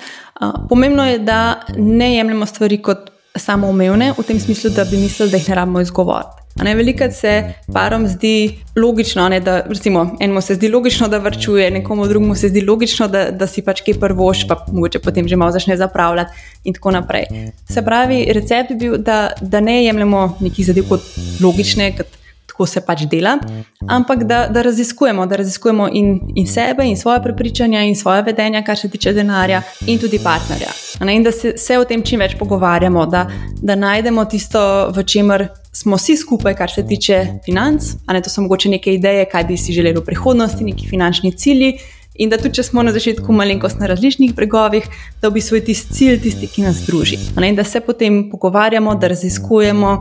[0.68, 5.36] Pomembno je, da ne jemljemo stvari kot samoumevne, v tem smislu, da bi mislili, da
[5.36, 6.38] jih ne rabimo izgovoriti.
[6.58, 12.06] Veliko se parom zdi logično, ne, da recimo, enemu se zdi logično, da vrčuje, nekomu
[12.06, 15.52] drugemu se zdi logično, da, da si pač kaj prvoš, pa mogoče potem že malo
[15.52, 16.34] začne zapravljati
[16.64, 17.26] in tako naprej.
[17.70, 21.06] Se pravi, recept bi bil, da, da ne jemljemo nekih zadev kot
[21.40, 22.17] logične, kot
[22.58, 23.38] tako se pač dela,
[23.86, 28.64] ampak da, da raziskujemo, da raziskujemo in, in sebe, in svoje prepričanja, in svoje vedenja,
[28.66, 30.72] kar se tiče denarja, in tudi partnerja.
[31.04, 33.28] Ne, in da se, se o tem čim več pogovarjamo, da,
[33.62, 37.92] da najdemo tisto, v čemer smo vsi skupaj, kar se tiče financ.
[38.10, 41.76] Ne, to so mogoče neke ideje, kaj bi si želeli v prihodnosti, neki finančni cilji.
[42.18, 44.88] In da tudi, če smo na začetku malenkost na različnih bregovih,
[45.22, 47.20] da bi svoj tisti cilj, tisti, ki nas druži.
[47.38, 49.92] In da se potem pogovarjamo, da raziskujemo,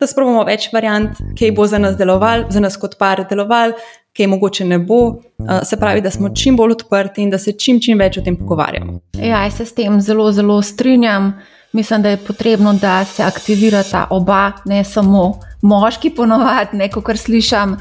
[0.00, 3.74] da sprobamo več variant, kaj bo za nas deloval, za nas kot par deloval,
[4.16, 5.18] kaj mogoče ne bo.
[5.64, 8.36] Se pravi, da smo čim bolj odprti in da se čim, čim več o tem
[8.38, 8.98] pogovarjamo.
[9.22, 11.32] Ja, se s tem zelo, zelo strinjam.
[11.72, 17.76] Mislim, da je potrebno, da se aktivirata oba, ne samo moški, ponovadi, neko kar slišim.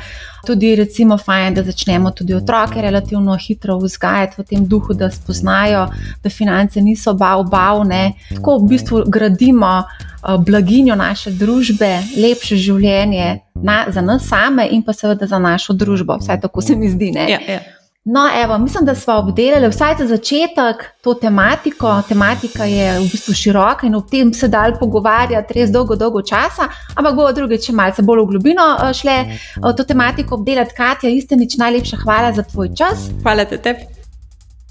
[0.48, 5.88] Tudi, recimo, fajn, da začnemo tudi otroke relativno hitro vzgajati v tem duhu, da spoznajo,
[6.24, 7.84] da finance niso bav, bav.
[7.88, 8.14] Ne.
[8.34, 14.84] Tako v bistvu gradimo uh, blaginjo naše družbe, lepše življenje na, za nas same in
[14.84, 16.18] pa seveda za našo družbo.
[16.22, 17.12] Vsaj tako se mi zdi.
[17.16, 17.60] Ja, ja.
[18.10, 22.02] No, evo, mislim, da smo obdelali vsaj za začetek to tematiko.
[22.10, 26.70] Tematika je v bistvu široka in o tem se dal pogovarjati res dolgo, dolgo časa,
[26.96, 30.76] ampak bo druge, če malce bolj v globino eh, šle eh, to tematiko obdelati.
[30.78, 33.10] Katja, iste nič najlepša hvala za tvoj čas.
[33.24, 33.97] Hvala te tebi.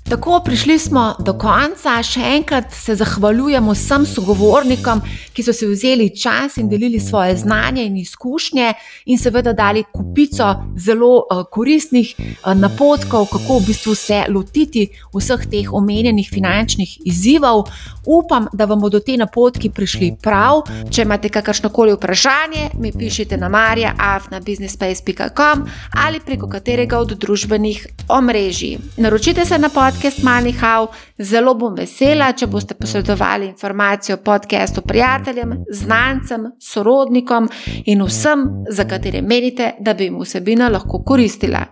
[0.09, 2.03] Tako prišli smo do konca.
[2.03, 5.01] Še enkrat se zahvaljujemo vsem sogovornikom,
[5.35, 8.75] ki so se vzeli čas in delili svoje znanje in izkušnje,
[9.11, 12.25] in seveda dali kupico zelo uh, koristnih uh,
[12.55, 17.65] napotkov, kako v bistvu se lotiti vseh teh omenjenih finančnih izzivov.
[18.07, 20.63] Upam, da vam bodo te napotki prišli prav.
[20.91, 25.67] Če imate kakršno koli vprašanje, mi pišite na marja.afnabusinessspace.com
[26.07, 28.79] ali preko katerega od družbenih omrežij.
[29.03, 30.89] Naročite se na pot podcast Manihau.
[31.19, 37.49] Zelo bom vesela, če boste posredovali informacijo o podkastu prijateljem, znancem, sorodnikom
[37.87, 41.65] in vsem, za katere menite, da bi jim vsebina lahko koristila.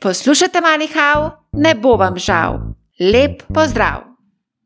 [0.00, 2.58] Poslušajte Manihau, ne bo vam žal.
[3.00, 4.13] Lep pozdrav!